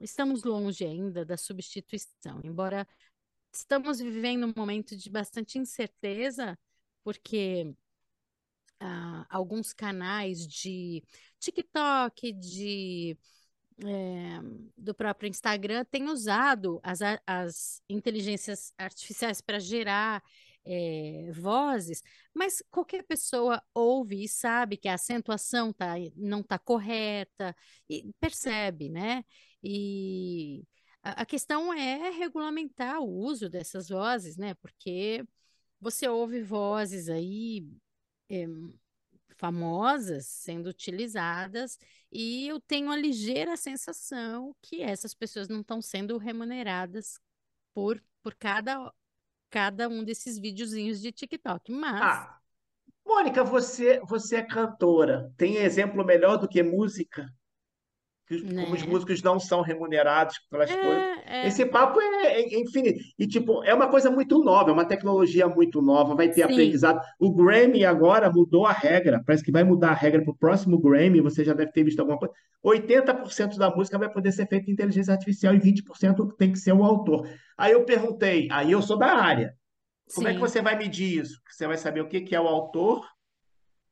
estamos 0.00 0.44
longe 0.44 0.84
ainda 0.84 1.24
da 1.24 1.36
substituição, 1.36 2.40
embora 2.44 2.86
estamos 3.52 3.98
vivendo 4.00 4.46
um 4.46 4.54
momento 4.56 4.96
de 4.96 5.10
bastante 5.10 5.58
incerteza, 5.58 6.58
porque 7.04 7.74
ah, 8.80 9.26
alguns 9.28 9.72
canais 9.72 10.46
de 10.46 11.02
TikTok, 11.38 12.32
de, 12.32 13.16
eh, 13.84 14.40
do 14.76 14.94
próprio 14.94 15.28
Instagram 15.28 15.84
têm 15.84 16.08
usado 16.08 16.80
as, 16.82 17.00
as 17.26 17.82
inteligências 17.88 18.72
artificiais 18.78 19.40
para 19.40 19.58
gerar 19.58 20.22
eh, 20.64 21.30
vozes, 21.32 22.02
mas 22.34 22.62
qualquer 22.70 23.04
pessoa 23.04 23.62
ouve 23.74 24.24
e 24.24 24.28
sabe 24.28 24.76
que 24.76 24.88
a 24.88 24.94
acentuação 24.94 25.72
tá, 25.72 25.94
não 26.16 26.40
está 26.40 26.58
correta, 26.58 27.56
e 27.88 28.12
percebe, 28.20 28.88
né? 28.88 29.24
E 29.62 30.64
a, 31.02 31.22
a 31.22 31.26
questão 31.26 31.72
é 31.72 32.10
regulamentar 32.10 33.00
o 33.00 33.08
uso 33.08 33.48
dessas 33.48 33.88
vozes, 33.88 34.36
né? 34.36 34.54
Porque 34.54 35.24
você 35.80 36.08
ouve 36.08 36.42
vozes 36.42 37.08
aí 37.08 37.66
eh, 38.30 38.46
famosas 39.36 40.26
sendo 40.26 40.68
utilizadas, 40.68 41.78
e 42.12 42.46
eu 42.48 42.60
tenho 42.60 42.90
a 42.90 42.96
ligeira 42.96 43.56
sensação 43.56 44.54
que 44.62 44.82
essas 44.82 45.14
pessoas 45.14 45.48
não 45.48 45.60
estão 45.60 45.80
sendo 45.80 46.18
remuneradas 46.18 47.18
por, 47.74 48.02
por 48.22 48.34
cada, 48.34 48.92
cada 49.50 49.88
um 49.88 50.04
desses 50.04 50.38
videozinhos 50.38 51.00
de 51.00 51.12
TikTok. 51.12 51.72
Mas, 51.72 52.06
Ah, 52.06 52.38
Mônica, 53.06 53.44
você, 53.44 54.00
você 54.02 54.36
é 54.38 54.42
cantora. 54.44 55.32
Tem 55.38 55.56
exemplo 55.58 56.04
melhor 56.04 56.38
do 56.38 56.48
que 56.48 56.62
música? 56.62 57.28
Que 58.30 58.42
como 58.42 58.74
os 58.74 58.82
né? 58.82 58.88
músicos 58.88 59.22
não 59.24 59.40
são 59.40 59.60
remunerados 59.60 60.38
pelas 60.48 60.70
coisas. 60.70 61.02
É, 61.26 61.42
é, 61.42 61.48
Esse 61.48 61.66
papo 61.66 62.00
é, 62.00 62.42
é 62.42 62.60
infinito. 62.60 63.02
E, 63.18 63.26
tipo, 63.26 63.64
é 63.64 63.74
uma 63.74 63.88
coisa 63.88 64.08
muito 64.08 64.38
nova, 64.38 64.70
é 64.70 64.72
uma 64.72 64.84
tecnologia 64.84 65.48
muito 65.48 65.82
nova, 65.82 66.14
vai 66.14 66.28
ter 66.28 66.46
sim, 66.46 66.52
aprendizado. 66.52 67.00
O 67.18 67.34
Grammy 67.34 67.84
agora 67.84 68.30
mudou 68.30 68.66
a 68.66 68.72
regra, 68.72 69.20
parece 69.26 69.42
que 69.42 69.50
vai 69.50 69.64
mudar 69.64 69.90
a 69.90 69.94
regra 69.94 70.22
para 70.22 70.30
o 70.30 70.36
próximo 70.36 70.78
Grammy, 70.78 71.20
você 71.20 71.44
já 71.44 71.52
deve 71.52 71.72
ter 71.72 71.82
visto 71.82 71.98
alguma 71.98 72.18
coisa. 72.18 72.32
80% 72.64 73.56
da 73.56 73.68
música 73.74 73.98
vai 73.98 74.08
poder 74.08 74.30
ser 74.30 74.46
feita 74.46 74.70
em 74.70 74.74
inteligência 74.74 75.12
artificial 75.12 75.52
e 75.52 75.58
20% 75.58 76.36
tem 76.38 76.52
que 76.52 76.58
ser 76.58 76.72
o 76.72 76.84
autor. 76.84 77.28
Aí 77.58 77.72
eu 77.72 77.84
perguntei, 77.84 78.46
aí 78.52 78.70
eu 78.70 78.80
sou 78.80 78.96
da 78.96 79.12
área, 79.12 79.54
como 80.14 80.28
é 80.28 80.30
que 80.30 80.36
sim, 80.36 80.40
você 80.40 80.62
vai 80.62 80.76
medir 80.76 81.18
isso? 81.18 81.40
Você 81.48 81.66
vai 81.66 81.76
saber 81.76 82.00
o 82.00 82.08
que 82.08 82.20
que 82.20 82.34
é 82.36 82.40
o 82.40 82.46
autor 82.46 83.04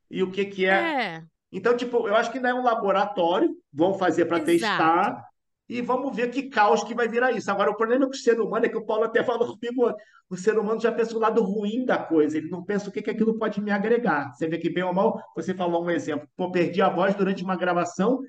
e 0.09 0.23
o 0.23 0.31
que 0.31 0.45
que 0.45 0.65
é 0.65 0.75
é, 0.75 1.23
então, 1.53 1.77
tipo, 1.77 2.07
eu 2.09 2.15
acho 2.17 2.31
que 2.33 2.41
não 2.41 2.51
é 2.51 2.55
um 2.55 2.63
laboratório, 2.63 3.51
vão 3.73 3.95
fazer 3.95 4.27
para 4.27 4.41
testar 4.41 5.23
e 5.69 5.81
vamos 5.83 6.15
ver 6.17 6.31
que 6.31 6.45
caos 6.49 6.83
que 6.85 6.95
vai 6.95 7.09
virar 7.09 7.33
isso. 7.33 7.51
Agora, 7.51 7.71
o 7.71 7.77
problema 7.77 8.07
com 8.07 8.13
o 8.13 8.17
ser 8.17 8.41
humano 8.41 8.67
é 8.67 8.69
que 8.69 8.77
o 8.77 8.85
Paulo 8.87 9.05
até 9.05 9.23
falou 9.25 9.57
comigo, 9.59 9.93
o 10.31 10.37
ser 10.37 10.59
humano 10.59 10.81
já 10.81 10.93
pensa 10.93 11.17
o 11.17 11.21
lado 11.21 11.43
ruim 11.43 11.85
da 11.85 11.99
coisa, 11.99 12.39
ele 12.39 12.49
não 12.51 12.65
pensa 12.65 12.89
o 12.89 12.93
que 12.93 13.03
que 13.03 13.11
aquilo 13.11 13.39
pode 13.39 13.61
me 13.61 13.71
agregar. 13.71 14.33
Você 14.35 14.47
vê 14.49 14.59
que, 14.59 14.71
bem 14.71 14.85
ou 14.85 14.93
mal, 14.95 15.21
você 15.35 15.55
falou 15.55 15.85
um 15.85 15.91
exemplo, 15.91 16.29
pô, 16.37 16.51
perdi 16.51 16.83
a 16.83 16.89
voz 16.89 17.15
durante 17.15 17.43
uma 17.43 17.57
gravação, 17.57 18.21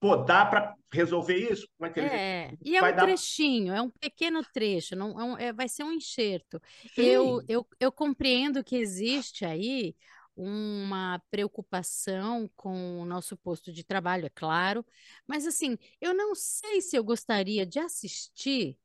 pô, 0.00 0.16
dá 0.16 0.44
para 0.46 0.74
resolver 0.92 1.36
isso? 1.36 1.66
Como 1.76 1.88
é 1.90 1.92
que 1.92 2.00
ele 2.00 2.10
É, 2.10 2.54
e 2.64 2.76
é 2.76 2.82
um 2.82 2.92
vai 2.92 2.94
dar? 2.94 3.16
trechinho, 3.16 3.72
é 3.74 3.82
um 3.82 3.90
pequeno 3.90 4.44
trecho, 4.44 4.94
não, 4.94 5.18
é 5.20 5.24
um- 5.24 5.36
é- 5.38 5.52
vai 5.52 5.68
ser 5.68 5.82
um 5.82 5.90
enxerto. 5.92 6.60
Eu, 6.96 7.42
eu, 7.48 7.66
eu 7.80 7.90
compreendo 7.90 8.62
que 8.62 8.76
existe 8.76 9.44
aí 9.44 9.96
uma 10.38 11.20
preocupação 11.30 12.48
com 12.56 13.00
o 13.00 13.04
nosso 13.04 13.36
posto 13.36 13.72
de 13.72 13.82
trabalho, 13.84 14.26
é 14.26 14.30
claro, 14.30 14.86
mas 15.26 15.46
assim, 15.46 15.76
eu 16.00 16.14
não 16.14 16.34
sei 16.34 16.80
se 16.80 16.96
eu 16.96 17.02
gostaria 17.04 17.66
de 17.66 17.80
assistir 17.80 18.78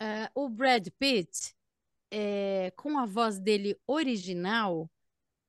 eh, 0.00 0.30
o 0.34 0.48
Brad 0.48 0.88
Pitt 0.98 1.54
eh, 2.10 2.72
com 2.76 2.98
a 2.98 3.06
voz 3.06 3.38
dele 3.38 3.78
original 3.86 4.90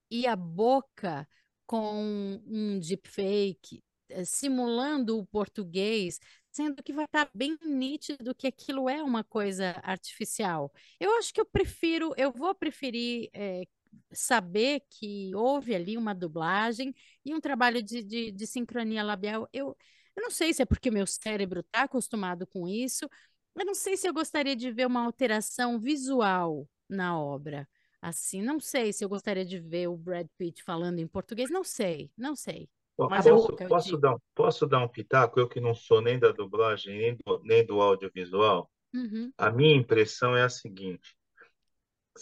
e 0.10 0.28
a 0.28 0.36
boca 0.36 1.28
com 1.66 2.42
um 2.46 2.80
deepfake, 2.80 3.84
eh, 4.10 4.26
simulando 4.26 5.18
o 5.20 5.26
português, 5.26 6.20
sendo 6.52 6.84
que 6.84 6.94
vai 6.94 7.06
estar 7.06 7.30
bem 7.34 7.58
nítido 7.64 8.36
que 8.36 8.48
aquilo 8.48 8.90
é 8.90 9.02
uma 9.02 9.24
coisa 9.24 9.80
artificial. 9.84 10.72
Eu 11.00 11.18
acho 11.18 11.34
que 11.34 11.40
eu 11.42 11.46
prefiro, 11.46 12.14
eu 12.18 12.32
vou 12.32 12.54
preferir 12.54 13.30
é, 13.34 13.64
saber 14.12 14.82
que 14.90 15.34
houve 15.36 15.76
ali 15.76 15.98
uma 15.98 16.14
dublagem 16.14 16.94
e 17.26 17.34
um 17.34 17.42
trabalho 17.42 17.82
de, 17.82 18.04
de, 18.04 18.32
de 18.32 18.48
sincronia 18.48 19.04
labial. 19.04 19.48
Eu, 19.54 19.76
eu 20.16 20.24
não 20.24 20.32
sei 20.32 20.54
se 20.54 20.62
é 20.62 20.66
porque 20.66 20.92
meu 20.92 21.08
cérebro 21.08 21.62
está 21.62 21.84
acostumado 21.84 22.46
com 22.48 22.68
isso, 22.68 23.08
eu 23.56 23.66
não 23.66 23.74
sei 23.74 23.98
se 23.98 24.08
eu 24.08 24.14
gostaria 24.14 24.56
de 24.56 24.72
ver 24.72 24.88
uma 24.88 25.04
alteração 25.04 25.80
visual 25.80 26.68
na 26.90 27.20
obra. 27.20 27.68
Assim, 28.02 28.42
não 28.42 28.60
sei 28.60 28.92
se 28.92 29.06
eu 29.06 29.10
gostaria 29.10 29.46
de 29.46 29.60
ver 29.60 29.88
o 29.88 29.96
Brad 29.96 30.28
Pitt 30.38 30.64
falando 30.64 31.00
em 31.00 31.08
português, 31.08 31.50
não 31.50 31.64
sei, 31.64 32.10
não 32.18 32.36
sei. 32.36 32.68
Mas 32.98 33.26
posso, 33.26 33.52
eu, 33.60 33.68
posso, 33.68 33.98
dar, 33.98 34.18
posso 34.36 34.68
dar 34.68 34.84
um 34.84 34.88
pitaco? 34.88 35.40
Eu 35.40 35.48
que 35.48 35.60
não 35.60 35.74
sou 35.74 36.02
nem 36.02 36.20
da 36.20 36.32
dublagem, 36.32 36.98
nem 36.98 37.16
do, 37.16 37.42
nem 37.44 37.66
do 37.66 37.82
audiovisual. 37.82 38.70
Uhum. 38.94 39.32
A 39.38 39.50
minha 39.50 39.76
impressão 39.76 40.36
é 40.36 40.44
a 40.44 40.50
seguinte: 40.50 41.16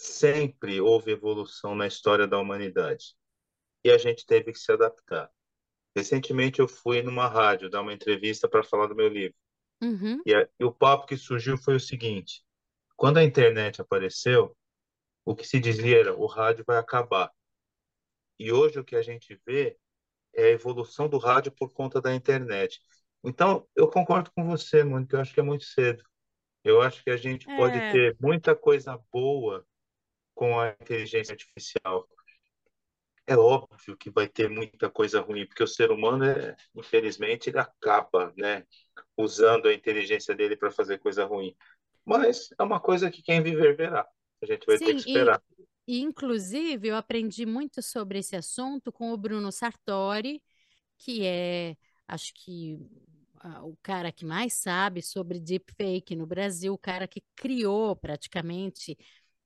sempre 0.00 0.80
houve 0.80 1.12
evolução 1.12 1.74
na 1.74 1.86
história 1.86 2.26
da 2.26 2.38
humanidade 2.38 3.14
e 3.84 3.90
a 3.90 3.98
gente 3.98 4.24
teve 4.24 4.52
que 4.52 4.58
se 4.58 4.72
adaptar. 4.72 5.30
Recentemente 5.94 6.60
eu 6.60 6.68
fui 6.68 7.02
numa 7.02 7.26
rádio 7.26 7.68
dar 7.68 7.82
uma 7.82 7.92
entrevista 7.92 8.48
para 8.48 8.62
falar 8.62 8.86
do 8.86 8.94
meu 8.94 9.08
livro. 9.08 9.36
Uhum. 9.82 10.22
E, 10.24 10.34
a, 10.34 10.48
e 10.58 10.64
o 10.64 10.72
papo 10.72 11.06
que 11.06 11.16
surgiu 11.16 11.58
foi 11.58 11.76
o 11.76 11.80
seguinte: 11.80 12.42
quando 12.96 13.18
a 13.18 13.24
internet 13.24 13.80
apareceu, 13.80 14.56
o 15.24 15.34
que 15.34 15.46
se 15.46 15.60
dizia 15.60 16.00
era 16.00 16.14
o 16.14 16.26
rádio 16.26 16.64
vai 16.66 16.78
acabar. 16.78 17.30
E 18.38 18.50
hoje 18.50 18.78
o 18.78 18.84
que 18.84 18.96
a 18.96 19.02
gente 19.02 19.38
vê 19.46 19.76
é 20.32 20.44
a 20.44 20.50
evolução 20.50 21.08
do 21.08 21.18
rádio 21.18 21.52
por 21.52 21.72
conta 21.74 22.00
da 22.00 22.14
internet. 22.14 22.80
Então, 23.22 23.68
eu 23.76 23.86
concordo 23.88 24.30
com 24.34 24.46
você, 24.46 24.82
Mônica, 24.82 25.16
eu 25.16 25.20
acho 25.20 25.34
que 25.34 25.40
é 25.40 25.42
muito 25.42 25.64
cedo. 25.64 26.02
Eu 26.64 26.80
acho 26.80 27.02
que 27.02 27.10
a 27.10 27.16
gente 27.18 27.50
é... 27.50 27.56
pode 27.56 27.78
ter 27.92 28.16
muita 28.18 28.54
coisa 28.54 28.98
boa 29.12 29.66
com 30.40 30.58
a 30.58 30.70
inteligência 30.70 31.34
artificial. 31.34 32.08
É 33.26 33.36
óbvio 33.36 33.94
que 33.94 34.08
vai 34.08 34.26
ter 34.26 34.48
muita 34.48 34.88
coisa 34.88 35.20
ruim, 35.20 35.44
porque 35.44 35.62
o 35.62 35.66
ser 35.66 35.90
humano, 35.90 36.24
é, 36.24 36.56
infelizmente, 36.74 37.50
ele 37.50 37.58
acaba 37.58 38.32
né, 38.38 38.64
usando 39.18 39.68
a 39.68 39.74
inteligência 39.74 40.34
dele 40.34 40.56
para 40.56 40.70
fazer 40.70 40.98
coisa 40.98 41.26
ruim. 41.26 41.54
Mas 42.06 42.48
é 42.58 42.62
uma 42.62 42.80
coisa 42.80 43.10
que 43.10 43.20
quem 43.20 43.42
viver 43.42 43.76
verá. 43.76 44.08
A 44.42 44.46
gente 44.46 44.64
vai 44.66 44.78
Sim, 44.78 44.86
ter 44.86 44.94
que 44.94 45.00
esperar. 45.00 45.42
E 45.58 45.68
e, 45.86 46.00
inclusive, 46.00 46.88
eu 46.88 46.96
aprendi 46.96 47.44
muito 47.44 47.82
sobre 47.82 48.20
esse 48.20 48.34
assunto 48.34 48.90
com 48.90 49.12
o 49.12 49.16
Bruno 49.18 49.52
Sartori, 49.52 50.40
que 50.96 51.26
é, 51.26 51.76
acho 52.06 52.32
que, 52.32 52.78
o 53.62 53.76
cara 53.82 54.12
que 54.12 54.24
mais 54.24 54.54
sabe 54.54 55.02
sobre 55.02 55.40
deepfake 55.40 56.14
no 56.14 56.26
Brasil, 56.26 56.72
o 56.72 56.78
cara 56.78 57.08
que 57.08 57.22
criou 57.34 57.96
praticamente 57.96 58.96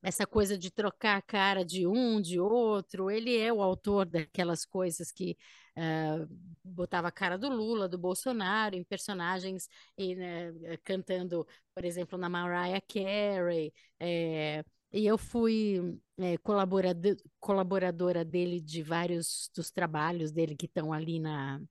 essa 0.04 0.26
coisa 0.26 0.58
de 0.58 0.70
trocar 0.70 1.16
a 1.16 1.22
cara 1.22 1.64
de 1.64 1.86
um, 1.86 2.20
de 2.20 2.38
outro. 2.38 3.10
Ele 3.10 3.38
é 3.38 3.50
o 3.50 3.62
autor 3.62 4.04
daquelas 4.04 4.64
coisas 4.66 5.10
que 5.10 5.36
uh, 5.78 6.28
botava 6.62 7.08
a 7.08 7.12
cara 7.12 7.38
do 7.38 7.48
Lula, 7.48 7.88
do 7.88 7.96
Bolsonaro, 7.96 8.76
em 8.76 8.84
personagens 8.84 9.66
e, 9.96 10.14
né, 10.14 10.52
cantando, 10.84 11.46
por 11.74 11.86
exemplo, 11.86 12.18
na 12.18 12.28
Mariah 12.28 12.82
Carey. 12.82 13.72
É, 13.98 14.62
e 14.92 15.06
eu 15.06 15.16
fui 15.16 15.98
é, 16.18 16.36
colaborador, 16.38 17.16
colaboradora 17.40 18.24
dele 18.24 18.60
de 18.60 18.82
vários 18.82 19.50
dos 19.56 19.70
trabalhos 19.70 20.30
dele 20.30 20.54
que 20.54 20.66
estão 20.66 20.92
ali 20.92 21.18
na, 21.18 21.62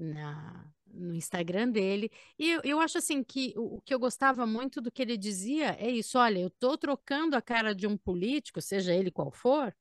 na, 0.00 0.64
no 0.86 1.14
Instagram 1.14 1.70
dele. 1.70 2.10
E 2.38 2.50
eu, 2.50 2.60
eu 2.64 2.80
acho 2.80 2.98
assim 2.98 3.22
que 3.22 3.52
o, 3.56 3.76
o, 3.76 3.80
que 3.82 3.94
eu 3.94 3.98
gostava 3.98 4.46
muito 4.46 4.80
do 4.80 4.90
que 4.90 5.02
ele 5.02 5.16
dizia 5.16 5.76
é 5.78 5.90
isso: 5.90 6.18
olha, 6.18 6.40
eu 6.40 6.48
estou 6.48 6.76
trocando 6.78 7.36
a 7.36 7.42
cara 7.42 7.74
de 7.74 7.86
um 7.86 7.96
político, 7.96 8.60
seja 8.60 8.94
ele 8.94 9.10
qual 9.10 9.30
for, 9.30 9.74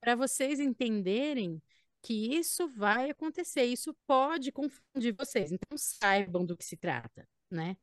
para 0.00 0.14
vocês 0.14 0.60
entenderem 0.60 1.62
que 2.02 2.36
isso 2.36 2.68
vai 2.68 3.10
acontecer, 3.10 3.64
isso 3.64 3.94
pode 4.06 4.52
confundir 4.52 5.14
vocês. 5.16 5.52
Então 5.52 5.76
saibam 5.76 6.44
do 6.44 6.56
que 6.56 6.64
se 6.64 6.76
trata, 6.76 7.28
né? 7.50 7.76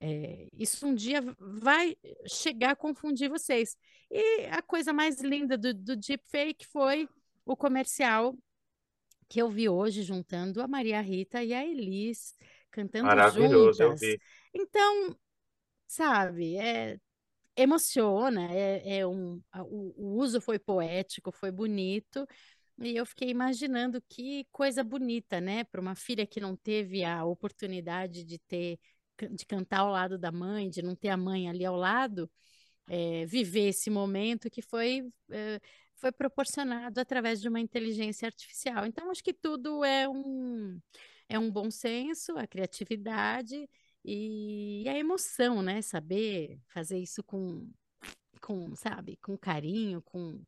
É, 0.00 0.48
isso 0.54 0.86
um 0.86 0.94
dia 0.94 1.20
vai 1.38 1.96
chegar 2.26 2.72
a 2.72 2.76
confundir 2.76 3.28
vocês. 3.28 3.76
E 4.10 4.46
a 4.46 4.62
coisa 4.62 4.92
mais 4.92 5.20
linda 5.20 5.56
do, 5.56 5.72
do 5.74 5.96
deepfake 5.96 6.66
foi 6.66 7.08
o 7.44 7.56
comercial 7.56 8.36
que 9.32 9.40
eu 9.40 9.48
vi 9.48 9.66
hoje 9.66 10.02
juntando 10.02 10.60
a 10.60 10.68
Maria 10.68 11.00
Rita 11.00 11.42
e 11.42 11.54
a 11.54 11.64
Elis 11.64 12.36
cantando 12.70 13.06
Maravilhoso, 13.06 13.82
juntas. 13.82 14.02
eu 14.02 14.10
vi. 14.10 14.20
Então, 14.52 15.16
sabe, 15.88 16.58
é, 16.58 16.98
emociona, 17.56 18.52
é, 18.52 18.98
é 18.98 19.06
um, 19.06 19.40
o, 19.60 19.94
o 19.96 20.20
uso 20.20 20.38
foi 20.38 20.58
poético, 20.58 21.32
foi 21.32 21.50
bonito. 21.50 22.26
E 22.78 22.94
eu 22.94 23.06
fiquei 23.06 23.30
imaginando 23.30 24.02
que 24.06 24.46
coisa 24.52 24.84
bonita, 24.84 25.40
né? 25.40 25.64
Para 25.64 25.80
uma 25.80 25.94
filha 25.94 26.26
que 26.26 26.38
não 26.38 26.54
teve 26.54 27.02
a 27.02 27.24
oportunidade 27.24 28.24
de 28.24 28.38
ter 28.38 28.78
de 29.30 29.46
cantar 29.46 29.80
ao 29.80 29.90
lado 29.90 30.18
da 30.18 30.30
mãe, 30.30 30.68
de 30.68 30.82
não 30.82 30.94
ter 30.94 31.08
a 31.08 31.16
mãe 31.16 31.48
ali 31.48 31.64
ao 31.64 31.76
lado, 31.76 32.30
é, 32.86 33.24
viver 33.24 33.68
esse 33.68 33.88
momento 33.88 34.50
que 34.50 34.60
foi, 34.60 35.08
é, 35.30 35.58
foi 36.02 36.10
proporcionado 36.10 36.98
através 37.00 37.40
de 37.40 37.48
uma 37.48 37.60
inteligência 37.60 38.26
artificial. 38.26 38.84
Então, 38.84 39.08
acho 39.08 39.22
que 39.22 39.32
tudo 39.32 39.84
é 39.84 40.08
um, 40.08 40.80
é 41.28 41.38
um 41.38 41.48
bom 41.48 41.70
senso, 41.70 42.36
a 42.36 42.44
criatividade 42.44 43.70
e 44.04 44.84
a 44.88 44.98
emoção, 44.98 45.62
né? 45.62 45.80
Saber 45.80 46.60
fazer 46.66 46.98
isso 46.98 47.22
com, 47.22 47.70
com 48.40 48.74
sabe, 48.74 49.16
com 49.18 49.38
carinho, 49.38 50.02
com. 50.02 50.42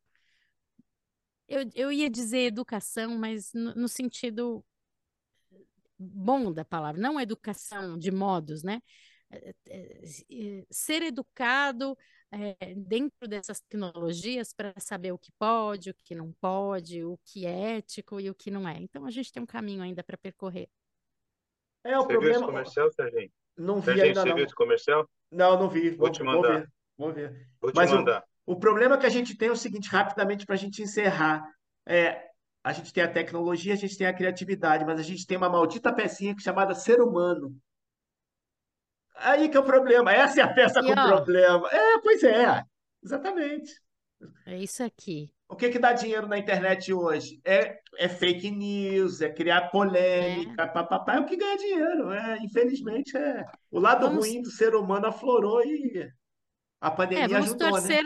Eu, 1.47 1.69
eu 1.73 1.89
ia 1.89 2.09
dizer 2.09 2.47
educação, 2.47 3.17
mas 3.17 3.53
no, 3.53 3.73
no 3.75 3.87
sentido 3.87 4.61
bom 5.97 6.51
da 6.51 6.65
palavra, 6.65 7.01
não 7.01 7.17
educação 7.17 7.97
de 7.97 8.11
modos, 8.11 8.61
né? 8.61 8.81
É, 9.31 9.55
é, 9.67 10.01
é, 10.29 10.65
ser 10.69 11.01
educado 11.01 11.97
é, 12.31 12.73
dentro 12.75 13.27
dessas 13.27 13.59
tecnologias 13.61 14.53
para 14.53 14.73
saber 14.79 15.11
o 15.11 15.17
que 15.17 15.31
pode, 15.39 15.89
o 15.89 15.93
que 15.93 16.15
não 16.15 16.31
pode, 16.33 17.03
o 17.03 17.17
que 17.23 17.45
é 17.45 17.77
ético 17.77 18.19
e 18.19 18.29
o 18.29 18.35
que 18.35 18.51
não 18.51 18.67
é. 18.67 18.77
Então 18.79 19.05
a 19.05 19.11
gente 19.11 19.31
tem 19.31 19.41
um 19.41 19.45
caminho 19.45 19.81
ainda 19.81 20.03
para 20.03 20.17
percorrer. 20.17 20.67
É 21.83 21.97
o 21.97 22.01
você 22.01 22.07
problema. 22.07 22.33
Viu 22.33 22.37
esse 22.37 22.45
comercial, 22.45 22.91
Serginho? 22.91 23.31
Não 23.57 23.79
vi 23.79 23.85
Serginho, 23.85 24.05
ainda 24.07 24.21
você 24.21 24.29
não. 24.29 24.35
viu 24.35 24.45
esse 24.45 24.55
comercial? 24.55 25.09
Não, 25.31 25.59
não 25.59 25.69
vi. 25.69 25.89
Vou, 25.91 25.97
Vou, 25.99 26.09
te 26.09 26.23
vou 26.23 26.33
mandar. 26.33 26.59
ver. 26.59 26.71
Vou 26.97 27.13
ver. 27.13 27.47
Vou 27.61 27.71
te 27.71 27.75
Mas 27.75 27.91
mandar. 27.91 28.23
O, 28.45 28.53
o 28.53 28.59
problema 28.59 28.97
que 28.97 29.05
a 29.05 29.09
gente 29.09 29.37
tem 29.37 29.49
é 29.49 29.51
o 29.51 29.55
seguinte, 29.55 29.89
rapidamente, 29.89 30.45
para 30.45 30.55
a 30.55 30.57
gente 30.57 30.81
encerrar. 30.81 31.43
É, 31.85 32.29
a 32.63 32.73
gente 32.73 32.91
tem 32.91 33.03
a 33.03 33.11
tecnologia, 33.11 33.73
a 33.73 33.77
gente 33.77 33.95
tem 33.95 34.07
a 34.07 34.13
criatividade, 34.13 34.83
mas 34.83 34.99
a 34.99 35.03
gente 35.03 35.27
tem 35.27 35.37
uma 35.37 35.49
maldita 35.49 35.93
pecinha 35.93 36.35
chamada 36.39 36.73
ser 36.73 36.99
humano. 36.99 37.55
Aí 39.15 39.49
que 39.49 39.57
é 39.57 39.59
o 39.59 39.63
problema. 39.65 40.11
Essa 40.13 40.41
é 40.41 40.43
a 40.43 40.53
peça 40.53 40.83
E, 40.83 40.85
com 40.85 40.97
ó. 40.97 40.97
problema. 40.99 41.69
É, 41.71 41.99
pois 42.01 42.23
é. 42.23 42.63
Exatamente. 43.03 43.73
É 44.45 44.57
isso 44.57 44.83
aqui. 44.83 45.31
O 45.47 45.55
que 45.55 45.69
que 45.69 45.79
dá 45.79 45.93
dinheiro 45.93 46.27
na 46.27 46.37
internet 46.39 46.91
hoje? 46.91 47.39
É, 47.45 47.79
é 47.97 48.09
fake 48.09 48.49
news, 48.51 49.21
é 49.21 49.29
criar 49.31 49.69
polêmica, 49.69 50.67
papapá, 50.67 51.15
é 51.15 51.19
o 51.19 51.25
que 51.25 51.37
ganha 51.37 51.57
dinheiro. 51.57 52.11
É, 52.11 52.37
infelizmente, 52.43 53.15
é. 53.15 53.43
O 53.71 53.79
lado 53.79 54.07
Vamos- 54.07 54.25
ruim 54.25 54.41
do 54.41 54.49
ser 54.49 54.75
humano 54.75 55.07
aflorou 55.07 55.61
e 55.63 56.11
a 56.81 56.91
É, 57.13 57.27
pandemia 57.27 57.27
vamos 57.27 57.53
ajudou, 57.53 57.81
né? 57.81 57.89
torcer, 57.89 58.03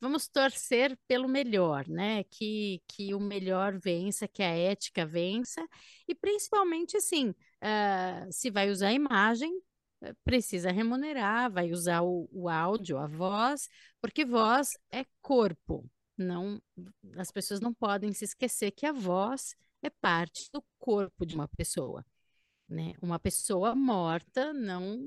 vamos 0.00 0.28
torcer 0.28 0.98
pelo 1.08 1.28
melhor, 1.28 1.86
né? 1.88 2.24
Que, 2.24 2.82
que 2.88 3.14
o 3.14 3.20
melhor 3.20 3.78
vença, 3.78 4.28
que 4.28 4.42
a 4.42 4.48
ética 4.54 5.06
vença, 5.06 5.66
e 6.06 6.14
principalmente 6.14 6.96
assim, 6.96 7.34
ah, 7.60 8.26
se 8.30 8.50
vai 8.50 8.70
usar 8.70 8.92
imagem, 8.92 9.50
eh, 9.52 9.62
precisa 10.24 10.70
remunerar, 10.70 11.50
vai 11.50 11.72
usar 11.72 12.02
o, 12.02 12.28
o 12.32 12.48
áudio, 12.48 12.98
a 12.98 13.06
voz, 13.06 13.68
porque 14.00 14.24
voz 14.24 14.68
é 14.90 15.04
corpo. 15.20 15.88
Não, 16.16 16.60
as 17.16 17.30
pessoas 17.30 17.60
não 17.60 17.72
podem 17.72 18.12
se 18.12 18.24
esquecer 18.24 18.70
que 18.72 18.86
a 18.86 18.92
voz 18.92 19.54
é 19.82 19.90
parte 19.90 20.50
do 20.52 20.62
corpo 20.78 21.24
de 21.24 21.34
uma 21.34 21.48
pessoa, 21.48 22.04
né? 22.68 22.94
Uma 23.00 23.18
pessoa 23.18 23.74
morta 23.74 24.52
não 24.52 24.98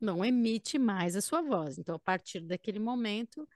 não 0.00 0.24
emite 0.24 0.78
mais 0.78 1.16
a 1.16 1.22
sua 1.22 1.40
voz. 1.40 1.78
Então, 1.78 1.94
a 1.94 1.98
partir 1.98 2.40
daquele 2.40 2.78
momento, 2.78 3.48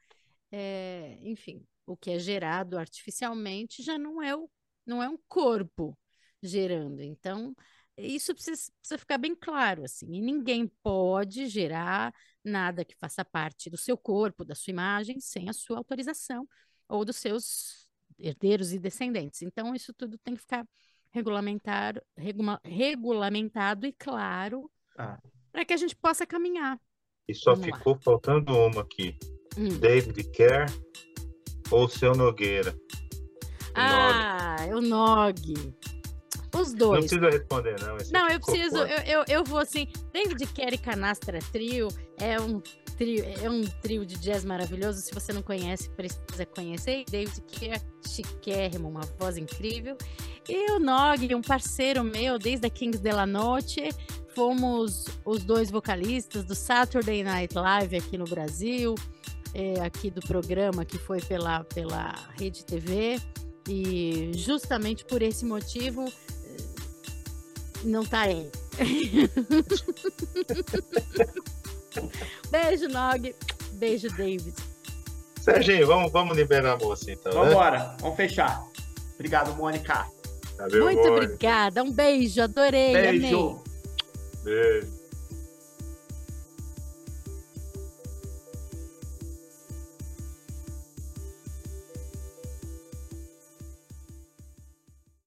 é, 0.51 1.19
enfim, 1.23 1.63
o 1.87 1.97
que 1.97 2.11
é 2.11 2.19
gerado 2.19 2.79
artificialmente 2.79 3.83
já 3.83 3.99
não 3.99 4.23
é, 4.23 4.35
o, 4.35 4.49
não 4.87 5.03
é 5.03 5.09
um 5.09 5.19
corpo 5.29 5.99
gerando. 6.43 7.03
Então, 7.03 7.55
isso 7.99 8.35
precisa, 8.35 8.71
precisa 8.81 8.99
ficar 8.99 9.19
bem 9.19 9.35
claro, 9.35 9.85
assim. 9.85 10.07
E 10.15 10.21
ninguém 10.21 10.67
pode 10.83 11.47
gerar 11.49 12.15
nada 12.45 12.85
que 12.85 12.95
faça 12.97 13.25
parte 13.25 13.69
do 13.69 13.77
seu 13.77 13.97
corpo, 13.97 14.45
da 14.45 14.55
sua 14.55 14.71
imagem, 14.71 15.21
sem 15.21 15.49
a 15.49 15.53
sua 15.53 15.79
autorização 15.79 16.49
ou 16.89 17.05
dos 17.05 17.17
seus 17.17 17.89
herdeiros 18.19 18.73
e 18.73 18.79
descendentes. 18.79 19.43
Então, 19.43 19.75
isso 19.75 19.93
tudo 19.93 20.17
tem 20.19 20.35
que 20.35 20.41
ficar 20.43 20.67
regulamentar, 21.11 22.01
regula, 22.17 22.61
regulamentado 22.65 23.87
e 23.87 23.93
claro 23.93 24.71
Ah. 24.99 25.19
para 25.53 25.65
que 25.65 25.73
a 25.73 25.77
gente 25.77 25.97
possa 25.97 26.27
caminhar. 26.27 26.79
E 27.27 27.35
só 27.35 27.53
Vamos 27.55 27.69
lá. 27.69 27.77
ficou 27.79 27.99
faltando 28.03 28.53
uma 28.57 28.83
aqui. 28.83 29.17
Hum. 29.57 29.79
David 29.79 30.31
Kerr 30.31 30.67
ou 31.71 31.89
Seu 31.89 32.13
Nogueira? 32.13 32.75
Ah, 33.75 34.57
o 34.75 34.81
Nog. 34.81 35.41
Os 36.55 36.73
Não 36.73 36.79
dois. 36.79 37.01
precisa 37.07 37.31
responder, 37.31 37.77
não. 37.81 37.97
Não, 38.13 38.29
eu 38.29 38.35
ficou 38.41 38.55
preciso, 38.55 38.79
eu, 38.79 38.99
eu, 38.99 39.25
eu 39.29 39.45
vou 39.45 39.59
assim. 39.59 39.87
David 40.13 40.47
Kerr 40.47 40.79
Canastra 40.81 41.39
Trio 41.53 41.89
é 42.19 42.41
um 42.41 42.61
trio, 42.97 43.25
é 43.43 43.49
um 43.49 43.65
trio 43.83 44.05
de 44.05 44.17
jazz 44.17 44.45
maravilhoso. 44.45 45.01
Se 45.01 45.13
você 45.15 45.33
não 45.33 45.43
conhece, 45.43 45.89
precisa 45.91 46.45
conhecer. 46.47 47.05
David 47.11 47.41
Kerr, 47.47 47.81
chiquérrimo, 48.07 48.89
uma 48.89 49.03
voz 49.19 49.37
incrível. 49.37 49.97
E 50.49 50.71
o 50.73 50.79
Nog, 50.79 51.35
um 51.35 51.43
parceiro 51.43 52.03
meu 52.03 52.39
desde 52.39 52.67
a 52.67 52.71
Kings 52.71 52.99
de 52.99 53.13
la 53.13 53.27
Noche. 53.27 53.91
Fomos 54.35 55.05
os 55.25 55.45
dois 55.45 55.71
vocalistas 55.71 56.45
do 56.45 56.55
Saturday 56.55 57.23
Night 57.23 57.55
Live 57.55 57.97
aqui 57.97 58.17
no 58.17 58.25
Brasil, 58.25 58.95
é, 59.53 59.81
aqui 59.81 60.11
do 60.11 60.21
programa 60.23 60.85
que 60.85 60.97
foi 60.97 61.21
pela, 61.21 61.65
pela 61.65 62.15
Rede 62.39 62.65
TV. 62.65 63.21
E 63.69 64.31
justamente 64.35 65.05
por 65.05 65.21
esse 65.21 65.45
motivo 65.45 66.11
não 67.85 68.05
tá 68.05 68.29
ele. 68.29 68.51
Beijo, 72.51 72.89
Nog. 72.89 73.35
Beijo, 73.73 74.09
David. 74.17 74.55
Serginho, 75.41 75.87
vamos, 75.87 76.13
vamos 76.13 76.37
liberar 76.37 76.75
a 76.75 76.77
moça 76.77 77.11
então, 77.11 77.33
Vamos 77.33 77.49
né? 77.49 77.55
embora, 77.55 77.97
vamos 78.01 78.17
fechar. 78.17 78.63
Obrigado, 79.15 79.55
Mônica. 79.57 80.07
Valeu, 80.59 80.85
Muito 80.85 81.01
amor. 81.07 81.25
obrigada. 81.25 81.83
Um 81.83 81.91
beijo, 81.93 82.43
adorei. 82.43 82.95
Amei. 82.95 83.21
Beijo. 83.21 83.63
Beijo. 84.45 84.98